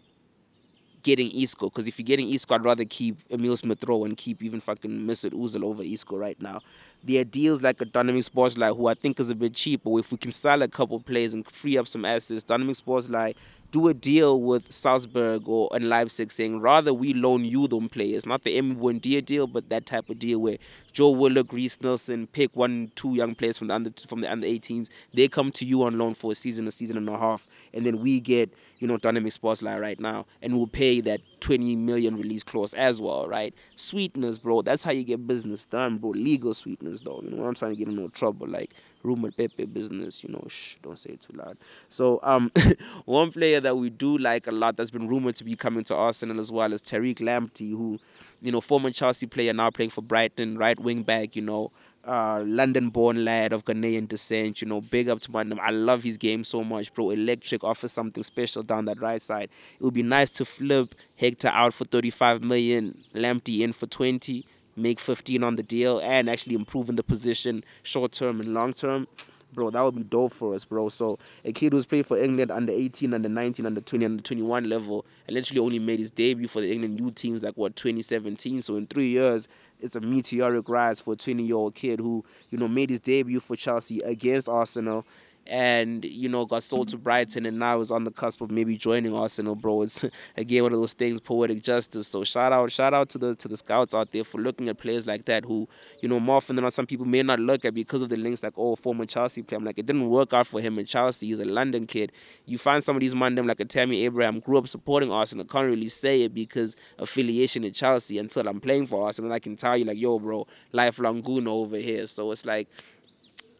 getting 1.08 1.30
Isco. 1.32 1.70
Because 1.70 1.86
if 1.86 1.98
you're 1.98 2.04
getting 2.04 2.30
Isco, 2.30 2.54
I'd 2.54 2.64
rather 2.64 2.84
keep 2.84 3.16
Emil 3.30 3.56
Smith 3.56 3.82
Rowe 3.84 4.04
and 4.04 4.14
keep 4.14 4.42
even 4.42 4.60
fucking 4.60 4.90
Mesut 4.90 5.32
Ozil 5.32 5.64
over 5.64 5.82
Isco 5.82 6.18
right 6.18 6.40
now. 6.40 6.60
There 7.02 7.22
are 7.22 7.24
deals 7.24 7.62
like 7.62 7.80
a 7.80 7.86
Dominik 7.86 8.28
Szoboszlai 8.28 8.76
who 8.76 8.88
I 8.88 8.94
think 8.94 9.18
is 9.18 9.30
a 9.30 9.34
bit 9.34 9.54
cheaper. 9.54 9.98
if 9.98 10.12
we 10.12 10.18
can 10.18 10.32
sell 10.32 10.60
a 10.60 10.68
couple 10.68 11.00
players 11.00 11.32
and 11.32 11.50
free 11.50 11.78
up 11.78 11.88
some 11.88 12.04
assets, 12.04 12.44
Dominik 12.44 12.82
Szoboszlai 12.82 13.34
do 13.70 13.88
a 13.88 13.94
deal 13.94 14.40
with 14.40 14.72
Salzburg 14.72 15.46
or 15.46 15.68
and 15.72 15.88
Leipzig 15.88 16.32
saying 16.32 16.60
rather 16.60 16.94
we 16.94 17.12
loan 17.12 17.44
you 17.44 17.68
them 17.68 17.88
players, 17.88 18.24
not 18.24 18.44
the 18.44 18.56
Emi 18.56 18.76
Buendia 18.76 19.24
deal, 19.24 19.46
but 19.46 19.68
that 19.68 19.84
type 19.84 20.08
of 20.08 20.18
deal 20.18 20.38
where 20.38 20.56
Joe 20.92 21.10
Willock, 21.10 21.52
Reiss 21.52 21.80
Nelson, 21.80 22.26
pick 22.26 22.56
one, 22.56 22.90
two 22.94 23.14
young 23.14 23.34
players 23.34 23.58
from 23.58 23.68
the 23.68 23.74
under 23.74 23.92
from 24.06 24.22
the 24.22 24.30
under 24.30 24.46
18s. 24.46 24.88
They 25.12 25.28
come 25.28 25.52
to 25.52 25.64
you 25.64 25.82
on 25.82 25.98
loan 25.98 26.14
for 26.14 26.32
a 26.32 26.34
season, 26.34 26.66
a 26.66 26.70
season 26.70 26.96
and 26.96 27.08
a 27.08 27.18
half, 27.18 27.46
and 27.74 27.84
then 27.84 28.00
we 28.00 28.20
get 28.20 28.52
you 28.78 28.88
know 28.88 28.96
Dominik 28.96 29.38
Szoboszlai 29.38 29.80
right 29.80 30.00
now, 30.00 30.26
and 30.40 30.56
we'll 30.56 30.66
pay 30.66 31.00
that 31.02 31.20
20 31.40 31.76
million 31.76 32.16
release 32.16 32.42
clause 32.42 32.74
as 32.74 33.00
well, 33.00 33.28
right? 33.28 33.54
Sweetness, 33.76 34.38
bro. 34.38 34.62
That's 34.62 34.82
how 34.82 34.92
you 34.92 35.04
get 35.04 35.26
business 35.26 35.64
done, 35.64 35.98
bro. 35.98 36.10
Legal 36.10 36.54
sweetness, 36.54 37.02
though. 37.02 37.20
You 37.22 37.30
know, 37.30 37.46
I'm 37.46 37.54
trying 37.54 37.72
to 37.72 37.76
get 37.76 37.88
in 37.88 37.96
no 37.96 38.08
trouble. 38.08 38.48
Like 38.48 38.74
rumored 39.02 39.36
Pepe 39.36 39.64
business, 39.66 40.22
you 40.22 40.30
know, 40.30 40.44
shh, 40.48 40.76
don't 40.82 40.98
say 40.98 41.10
it 41.10 41.20
too 41.20 41.36
loud. 41.36 41.56
So, 41.88 42.20
um, 42.22 42.50
one 43.04 43.30
player 43.32 43.60
that 43.60 43.76
we 43.76 43.90
do 43.90 44.18
like 44.18 44.46
a 44.46 44.52
lot 44.52 44.76
that's 44.76 44.90
been 44.90 45.08
rumored 45.08 45.36
to 45.36 45.44
be 45.44 45.56
coming 45.56 45.84
to 45.84 45.94
Arsenal 45.94 46.40
as 46.40 46.50
well 46.50 46.72
is 46.72 46.82
Tariq 46.82 47.16
Lamptey, 47.20 47.70
who, 47.70 47.98
you 48.42 48.52
know, 48.52 48.60
former 48.60 48.90
Chelsea 48.90 49.26
player 49.26 49.52
now 49.52 49.70
playing 49.70 49.90
for 49.90 50.02
Brighton, 50.02 50.58
right 50.58 50.78
wing 50.78 51.02
back, 51.02 51.36
you 51.36 51.42
know, 51.42 51.70
uh, 52.06 52.42
London-born 52.46 53.24
lad 53.24 53.52
of 53.52 53.64
Ghanaian 53.64 54.08
descent. 54.08 54.62
You 54.62 54.68
know, 54.68 54.80
big 54.80 55.08
up 55.08 55.20
to 55.20 55.30
my 55.30 55.44
I 55.60 55.70
love 55.70 56.02
his 56.02 56.16
game 56.16 56.44
so 56.44 56.64
much, 56.64 56.92
bro. 56.94 57.10
Electric 57.10 57.62
offers 57.62 57.92
something 57.92 58.22
special 58.22 58.62
down 58.62 58.86
that 58.86 59.00
right 59.00 59.20
side. 59.20 59.50
It 59.78 59.84
would 59.84 59.94
be 59.94 60.02
nice 60.02 60.30
to 60.30 60.44
flip 60.44 60.94
Hector 61.16 61.48
out 61.48 61.74
for 61.74 61.84
35 61.84 62.42
million, 62.42 62.96
Lamptey 63.14 63.60
in 63.60 63.72
for 63.72 63.86
20 63.86 64.44
make 64.78 65.00
15 65.00 65.42
on 65.42 65.56
the 65.56 65.62
deal 65.62 65.98
and 65.98 66.30
actually 66.30 66.54
improve 66.54 66.88
in 66.88 66.96
the 66.96 67.02
position 67.02 67.64
short 67.82 68.12
term 68.12 68.40
and 68.40 68.54
long 68.54 68.72
term, 68.72 69.06
bro, 69.52 69.70
that 69.70 69.82
would 69.82 69.96
be 69.96 70.04
dope 70.04 70.32
for 70.32 70.54
us, 70.54 70.64
bro. 70.64 70.88
So 70.88 71.18
a 71.44 71.52
kid 71.52 71.72
who's 71.72 71.86
played 71.86 72.06
for 72.06 72.18
England 72.18 72.50
under 72.50 72.72
18, 72.72 73.14
under 73.14 73.28
19, 73.28 73.66
under 73.66 73.80
20, 73.80 74.04
under 74.04 74.22
21 74.22 74.68
level, 74.68 75.04
and 75.26 75.34
literally 75.34 75.60
only 75.60 75.78
made 75.78 75.98
his 75.98 76.10
debut 76.10 76.48
for 76.48 76.60
the 76.60 76.72
England 76.72 77.00
U 77.00 77.10
teams 77.10 77.42
like 77.42 77.56
what 77.56 77.76
2017. 77.76 78.62
So 78.62 78.76
in 78.76 78.86
three 78.86 79.08
years, 79.08 79.48
it's 79.80 79.96
a 79.96 80.00
meteoric 80.00 80.68
rise 80.68 81.00
for 81.00 81.14
a 81.14 81.16
20 81.16 81.42
year 81.42 81.56
old 81.56 81.74
kid 81.74 82.00
who 82.00 82.24
you 82.50 82.58
know 82.58 82.68
made 82.68 82.90
his 82.90 83.00
debut 83.00 83.40
for 83.40 83.56
Chelsea 83.56 84.00
against 84.00 84.48
Arsenal 84.48 85.06
and 85.48 86.04
you 86.04 86.28
know 86.28 86.44
got 86.44 86.62
sold 86.62 86.88
to 86.88 86.96
mm-hmm. 86.96 87.04
Brighton 87.04 87.46
and 87.46 87.58
now 87.58 87.80
is 87.80 87.90
on 87.90 88.04
the 88.04 88.10
cusp 88.10 88.40
of 88.40 88.50
maybe 88.50 88.76
joining 88.76 89.14
Arsenal, 89.14 89.54
bro. 89.54 89.82
It's 89.82 90.04
again 90.36 90.62
one 90.62 90.72
of 90.72 90.78
those 90.78 90.92
things, 90.92 91.20
poetic 91.20 91.62
justice. 91.62 92.08
So 92.08 92.24
shout 92.24 92.52
out, 92.52 92.70
shout 92.70 92.94
out 92.94 93.08
to 93.10 93.18
the 93.18 93.34
to 93.36 93.48
the 93.48 93.56
scouts 93.56 93.94
out 93.94 94.12
there 94.12 94.24
for 94.24 94.38
looking 94.38 94.68
at 94.68 94.78
players 94.78 95.06
like 95.06 95.24
that 95.24 95.44
who, 95.44 95.68
you 96.02 96.08
know, 96.08 96.20
more 96.20 96.36
often 96.36 96.56
than 96.56 96.64
not, 96.64 96.72
some 96.72 96.86
people 96.86 97.06
may 97.06 97.22
not 97.22 97.40
look 97.40 97.64
at 97.64 97.74
because 97.74 98.02
of 98.02 98.10
the 98.10 98.16
links 98.16 98.42
like 98.42 98.54
oh 98.56 98.76
former 98.76 99.06
Chelsea 99.06 99.42
player. 99.42 99.58
I'm 99.58 99.64
like 99.64 99.78
it 99.78 99.86
didn't 99.86 100.08
work 100.08 100.32
out 100.32 100.46
for 100.46 100.60
him 100.60 100.78
in 100.78 100.86
Chelsea. 100.86 101.28
He's 101.28 101.40
a 101.40 101.44
London 101.44 101.86
kid. 101.86 102.12
You 102.44 102.58
find 102.58 102.84
some 102.84 102.96
of 102.96 103.00
these 103.00 103.14
man 103.14 103.34
them 103.34 103.46
like 103.46 103.60
a 103.60 103.64
Tammy 103.64 104.04
Abraham 104.04 104.40
grew 104.40 104.58
up 104.58 104.68
supporting 104.68 105.10
Arsenal. 105.10 105.44
Can't 105.44 105.68
really 105.68 105.88
say 105.88 106.22
it 106.22 106.34
because 106.34 106.76
affiliation 106.98 107.64
in 107.64 107.72
Chelsea 107.72 108.18
until 108.18 108.46
I'm 108.48 108.60
playing 108.60 108.86
for 108.86 109.04
Arsenal. 109.04 109.32
I 109.32 109.38
can 109.38 109.56
tell 109.56 109.76
you 109.76 109.84
like 109.84 109.98
yo, 109.98 110.18
bro, 110.18 110.46
lifelong 110.72 111.22
goon 111.22 111.48
over 111.48 111.76
here. 111.76 112.06
So 112.06 112.30
it's 112.30 112.44
like 112.44 112.68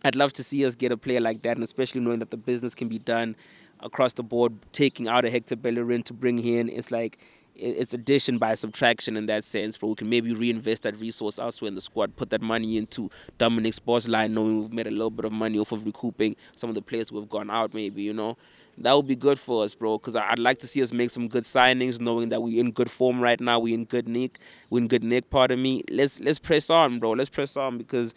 I'd 0.05 0.17
love 0.17 0.33
to 0.35 0.43
see 0.43 0.65
us 0.65 0.75
get 0.75 0.93
a 0.93 0.97
player 0.97 1.21
like 1.21 1.43
that, 1.43 1.57
and 1.57 1.65
especially 1.65 2.01
knowing 2.01 2.21
that 2.21 2.31
the 2.31 2.37
business 2.37 2.75
can 2.75 2.89
be 2.89 2.99
done 2.99 3.37
across 3.81 4.13
the 4.13 4.23
board, 4.23 4.53
taking 4.73 5.09
out 5.09 5.25
a 5.25 5.31
Hector 5.31 5.57
Bellerin 5.57 6.03
to 6.05 6.13
bring 6.13 6.39
in. 6.39 6.69
It's 6.69 6.91
like 6.91 7.19
it's 7.59 7.93
addition 7.93 8.39
by 8.39 8.55
subtraction 8.55 9.17
in 9.17 9.27
that 9.27 9.43
sense, 9.43 9.77
but 9.77 9.89
we 9.89 9.95
can 9.97 10.09
maybe 10.09 10.33
reinvest 10.33 10.83
that 10.85 10.97
resource 10.99 11.39
elsewhere 11.39 11.69
in 11.69 11.75
the 11.75 11.81
squad, 11.81 12.15
put 12.17 12.31
that 12.31 12.41
money 12.41 12.77
into 12.77 13.11
Dominik 13.39 13.79
Szoboszlai, 13.81 14.31
knowing 14.31 14.61
we've 14.61 14.73
made 14.73 14.87
a 14.87 14.93
little 14.93 15.11
bit 15.11 15.25
of 15.25 15.33
money 15.33 15.59
off 15.59 15.73
of 15.73 15.85
recouping 15.85 16.37
some 16.55 16.69
of 16.71 16.75
the 16.75 16.83
players 16.83 17.11
who 17.11 17.19
have 17.19 17.29
gone 17.29 17.51
out, 17.51 17.75
maybe, 17.75 18.03
you 18.03 18.13
know. 18.13 18.37
That 18.81 18.93
would 18.93 19.09
be 19.09 19.17
good 19.17 19.41
for 19.41 19.65
us, 19.65 19.75
bro, 19.75 19.99
because 19.99 20.15
I'd 20.15 20.39
like 20.39 20.61
to 20.61 20.69
see 20.69 20.81
us 20.83 20.93
make 20.93 21.11
some 21.11 21.27
good 21.27 21.43
signings, 21.43 22.01
knowing 22.01 22.29
that 22.29 22.41
we're 22.41 22.61
in 22.61 22.71
good 22.71 22.89
form 22.89 23.21
right 23.21 23.41
now. 23.41 23.59
We're 23.59 23.75
in 23.75 23.87
good 23.87 24.07
nick. 24.07 24.39
We're 24.71 24.79
in 24.79 24.87
good 24.87 25.03
nick, 25.03 25.31
pardon 25.31 25.61
me. 25.61 25.83
Let's 25.91 26.21
let's 26.21 26.39
press 26.39 26.71
on, 26.71 27.01
bro. 27.01 27.11
Let's 27.11 27.29
press 27.29 27.57
on 27.57 27.77
because 27.77 28.15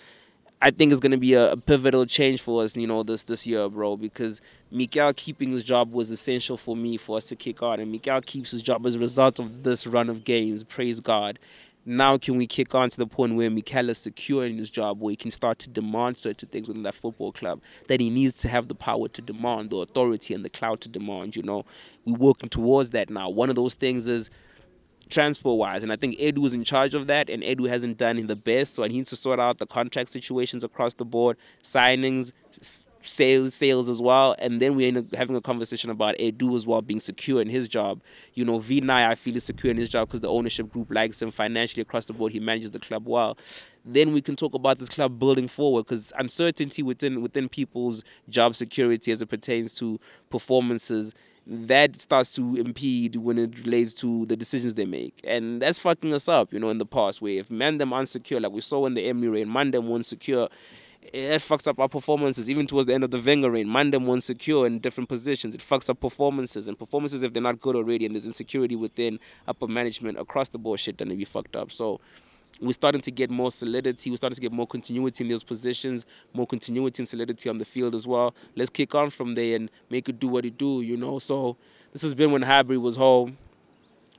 I 0.64 0.70
think 0.70 0.92
it's 0.92 1.02
going 1.02 1.12
to 1.12 1.18
be 1.18 1.34
a, 1.34 1.54
a, 1.54 1.58
pivotal 1.58 2.06
change 2.06 2.40
for 2.40 2.64
us, 2.64 2.78
you 2.78 2.86
know, 2.86 3.02
this 3.02 3.24
this 3.24 3.48
year, 3.48 3.68
bro. 3.68 3.98
Because 3.98 4.42
Mikel 4.70 5.12
keeping 5.14 5.52
his 5.52 5.64
job 5.64 5.92
was 5.92 6.12
essential 6.12 6.56
for 6.56 6.76
me 6.76 6.98
for 6.98 7.18
us 7.18 7.26
to 7.26 7.36
kick 7.36 7.64
on, 7.64 7.80
and 7.80 7.92
Mikel 7.92 8.22
keeps 8.22 8.52
his 8.52 8.62
job 8.62 8.86
as 8.86 8.96
a 8.96 9.00
result 9.00 9.40
of 9.40 9.64
this 9.64 9.88
run 9.88 10.10
of 10.10 10.24
games. 10.24 10.64
Praise 10.64 11.00
God. 11.00 11.40
Now 11.84 12.16
can 12.20 12.38
we 12.38 12.46
kick 12.46 12.76
on 12.76 12.92
to 12.92 12.98
the 12.98 13.08
point 13.08 13.34
where 13.34 13.50
Mikel 13.50 13.90
is 13.90 13.98
secure 13.98 14.46
in 14.46 14.58
his 14.58 14.70
job, 14.70 15.02
where 15.02 15.10
he 15.10 15.16
can 15.16 15.32
start 15.32 15.58
to 15.60 15.70
demand 15.70 16.20
certain 16.20 16.48
things 16.50 16.68
within 16.68 16.84
that 16.84 16.94
football 16.94 17.32
club 17.32 17.60
that 17.88 18.00
he 18.00 18.12
needs 18.12 18.36
to 18.38 18.48
have 18.50 18.68
the 18.68 18.76
power 18.76 19.08
to 19.08 19.22
demand, 19.22 19.72
the 19.72 19.78
authority 19.78 20.36
and 20.36 20.46
the 20.46 20.50
clout 20.50 20.82
to 20.82 20.90
demand. 20.90 21.36
You 21.36 21.42
know, 21.42 21.66
we're 22.06 22.18
working 22.18 22.50
towards 22.50 22.92
that 22.92 23.10
now. 23.10 23.30
One 23.32 23.50
of 23.50 23.56
those 23.56 23.74
things 23.74 24.08
is 24.08 24.30
transfer 25.12 25.54
wise. 25.54 25.84
And 25.84 25.92
I 25.92 25.96
think 25.96 26.18
Edu 26.18 26.46
is 26.46 26.54
in 26.54 26.64
charge 26.64 26.96
of 26.96 27.08
that, 27.08 27.30
and 27.30 27.44
Edu 27.44 27.68
hasn't 27.68 27.98
done 27.98 28.26
the 28.26 28.36
best. 28.36 28.74
So 28.74 28.84
I 28.84 28.88
need 28.88 29.08
to 29.08 29.16
sort 29.16 29.40
out 29.40 29.58
the 29.58 29.68
contract 29.68 30.10
situations 30.10 30.64
across 30.64 30.94
the 30.96 31.06
board, 31.06 31.38
signings, 31.64 32.32
sales, 33.04 33.54
sales 33.54 33.90
as 33.90 34.02
well. 34.02 34.36
And 34.40 34.62
then 34.62 34.76
we 34.76 34.88
end 34.88 34.98
up 34.98 35.16
having 35.16 35.36
a 35.36 35.42
conversation 35.42 35.90
about 35.90 36.18
Edu 36.18 36.56
as 36.56 36.66
well 36.66 36.82
being 36.82 37.00
secure 37.00 37.42
in 37.42 37.50
his 37.50 37.68
job. 37.68 38.02
You 38.34 38.46
know, 38.46 38.60
Vinai, 38.60 39.08
I 39.08 39.16
feel 39.16 39.36
is 39.36 39.44
secure 39.44 39.72
in 39.72 39.78
his 39.78 39.90
job 39.90 40.08
because 40.08 40.22
the 40.22 40.30
ownership 40.30 40.72
group 40.72 40.92
likes 40.92 41.22
him 41.22 41.32
financially 41.32 41.82
across 41.82 42.06
the 42.06 42.14
board. 42.14 42.32
He 42.32 42.40
manages 42.40 42.72
the 42.72 42.80
club 42.80 43.08
well. 43.08 43.38
Then 43.84 44.14
we 44.14 44.22
can 44.22 44.36
talk 44.36 44.54
about 44.54 44.80
this 44.80 44.90
club 44.90 45.18
building 45.20 45.48
forward 45.48 45.86
because 45.86 46.14
uncertainty 46.18 46.84
within 46.84 47.22
within 47.22 47.50
people's 47.50 48.04
job 48.30 48.56
security 48.56 49.12
as 49.12 49.22
it 49.22 49.28
pertains 49.28 49.74
to 49.76 50.00
performances 50.30 51.16
that 51.52 52.00
starts 52.00 52.34
to 52.34 52.56
impede 52.56 53.18
when 53.18 53.38
it 53.38 53.60
relates 53.66 53.94
to 53.94 54.26
the 54.28 54.38
decisions 54.38 54.76
they 54.76 54.86
make. 54.86 55.20
And 55.26 55.62
that's 55.62 55.80
fucking 55.80 56.14
us 56.14 56.30
up, 56.30 56.54
you 56.54 56.60
know, 56.60 56.70
in 56.70 56.78
the 56.78 56.86
past 56.86 57.22
where 57.22 57.34
if 57.34 57.50
Mandem 57.50 57.92
unsecure, 57.92 58.42
like 58.42 58.54
we 58.54 58.62
saw 58.62 58.86
in 58.86 58.94
the 58.94 59.06
Emery 59.06 59.42
and 59.42 59.52
Mandem 59.52 59.84
won't 59.84 60.06
secure, 60.06 60.48
it 61.02 61.40
fucks 61.40 61.68
up 61.68 61.78
our 61.78 61.90
performances. 61.90 62.50
Even 62.50 62.68
towards 62.68 62.88
the 62.88 62.94
end 62.94 63.04
of 63.04 63.12
the 63.12 63.20
Wenger 63.20 63.52
reign, 63.52 63.68
Mandem 63.68 64.06
won't 64.06 64.24
secure 64.24 64.66
in 64.66 64.80
different 64.80 65.10
positions. 65.10 65.54
It 65.54 65.60
fucks 65.60 65.90
up 65.90 66.00
performances. 66.00 66.70
And 66.70 66.80
performances, 66.80 67.22
if 67.22 67.34
they're 67.34 67.44
not 67.44 67.60
good 67.60 67.76
already 67.76 68.06
and 68.06 68.16
there's 68.16 68.26
insecurity 68.26 68.78
within 68.78 69.20
upper 69.46 69.68
management 69.68 70.20
across 70.20 70.48
the 70.50 70.58
board, 70.58 70.80
shit, 70.80 71.00
then 71.00 71.10
they 71.10 71.16
be 71.16 71.26
fucked 71.26 71.58
up. 71.58 71.70
So 71.70 72.00
we're 72.60 72.74
starting 72.74 73.02
to 73.02 73.12
get 73.12 73.30
more 73.30 73.52
solidity. 73.52 74.10
We're 74.10 74.18
starting 74.18 74.36
to 74.36 74.42
get 74.42 74.52
more 74.52 74.68
continuity 74.68 75.24
in 75.24 75.30
those 75.30 75.44
positions, 75.44 76.06
more 76.34 76.46
continuity 76.46 77.02
and 77.02 77.08
solidity 77.08 77.50
on 77.50 77.58
the 77.58 77.66
field 77.66 77.96
as 77.96 78.06
well. 78.06 78.36
Let's 78.56 78.70
kick 78.70 78.94
on 78.94 79.10
from 79.10 79.36
there 79.36 79.56
and 79.56 79.72
make 79.90 80.10
it 80.10 80.20
do 80.20 80.28
what 80.28 80.46
it 80.46 80.58
do, 80.58 80.82
you 80.82 80.98
know. 80.98 81.20
So 81.20 81.58
this 81.92 82.02
has 82.04 82.14
been 82.14 82.32
when 82.32 82.44
Highbury 82.44 82.78
was 82.78 82.96
home, 82.96 83.38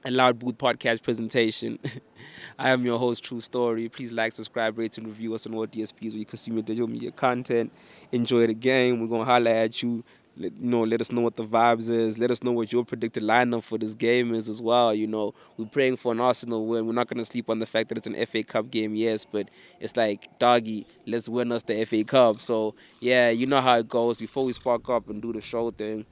a 0.05 0.11
Loud 0.11 0.39
Booth 0.39 0.59
podcast 0.59 1.03
presentation. 1.03 1.79
I 2.59 2.71
am 2.71 2.85
your 2.85 2.99
host, 2.99 3.25
True 3.25 3.41
Story. 3.41 3.89
Please 3.89 4.13
like, 4.13 4.33
subscribe, 4.33 4.77
rate, 4.77 4.99
and 4.99 5.07
review 5.07 5.35
us 5.35 5.47
on 5.47 5.55
all 5.55 5.67
DSPs 5.67 6.11
where 6.11 6.19
you 6.19 6.25
consume 6.27 6.55
your 6.55 6.63
digital 6.63 6.89
media 6.89 7.13
content. 7.13 7.73
Enjoy 8.11 8.47
the 8.47 8.55
game. 8.55 9.01
We're 9.01 9.07
gonna 9.07 9.25
holler 9.25 9.51
at 9.51 9.83
you 9.83 10.05
let, 10.37 10.53
you 10.53 10.67
know, 10.67 10.83
let 10.83 11.01
us 11.01 11.13
know 11.13 11.21
what 11.21 11.37
the 11.37 11.45
vibes 11.45 11.91
is. 11.91 12.17
Let 12.19 12.31
us 12.31 12.43
know 12.43 12.53
what 12.53 12.73
your 12.73 12.85
predicted 12.85 13.23
lineup 13.23 13.63
for 13.63 13.77
this 13.79 13.95
game 13.95 14.35
is 14.35 14.49
as 14.49 14.63
well. 14.63 14.95
You 14.95 15.07
know, 15.07 15.35
we're 15.57 15.67
praying 15.67 15.97
for 15.97 16.13
an 16.13 16.21
Arsenal 16.21 16.67
win. 16.67 16.87
We're 16.87 16.95
not 16.95 17.09
going 17.09 17.19
to 17.19 17.25
sleep 17.25 17.51
on 17.51 17.59
the 17.59 17.67
fact 17.67 17.91
that 17.91 17.99
it's 17.99 18.07
an 18.07 18.27
FA 18.27 18.43
Cup 18.43 18.71
game, 18.71 18.95
yes, 18.95 19.25
but 19.25 19.49
it's 19.79 19.97
like, 19.97 20.39
doggy, 20.39 20.87
let's 21.07 21.29
win 21.29 21.53
us 21.53 21.63
the 21.65 21.85
FA 21.85 22.05
Cup. 22.05 22.41
So, 22.41 22.75
yeah, 23.01 23.29
you 23.31 23.47
know 23.47 23.61
how 23.61 23.79
it 23.79 23.89
goes. 23.89 24.17
Before 24.17 24.45
we 24.45 24.53
spark 24.53 24.89
up 24.89 25.11
and 25.11 25.21
do 25.21 25.33
the 25.33 25.43
show 25.43 25.71
thing, 25.71 26.07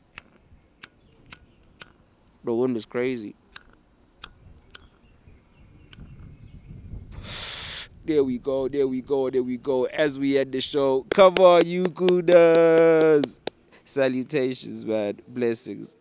bro, 2.44 2.54
wind 2.56 2.76
is 2.76 2.86
crazy. 2.86 3.34
There 8.02 8.24
we 8.24 8.38
go, 8.38 8.66
there 8.66 8.88
we 8.88 9.02
go, 9.02 9.28
there 9.30 9.42
we 9.42 9.56
go. 9.58 9.84
As 9.84 10.18
we 10.18 10.36
end 10.38 10.52
the 10.52 10.60
show, 10.60 11.06
come 11.10 11.34
on, 11.34 11.66
you 11.66 11.84
Kudas. 11.84 13.38
Salutations, 13.91 14.86
man. 14.86 15.20
Blessings. 15.26 15.97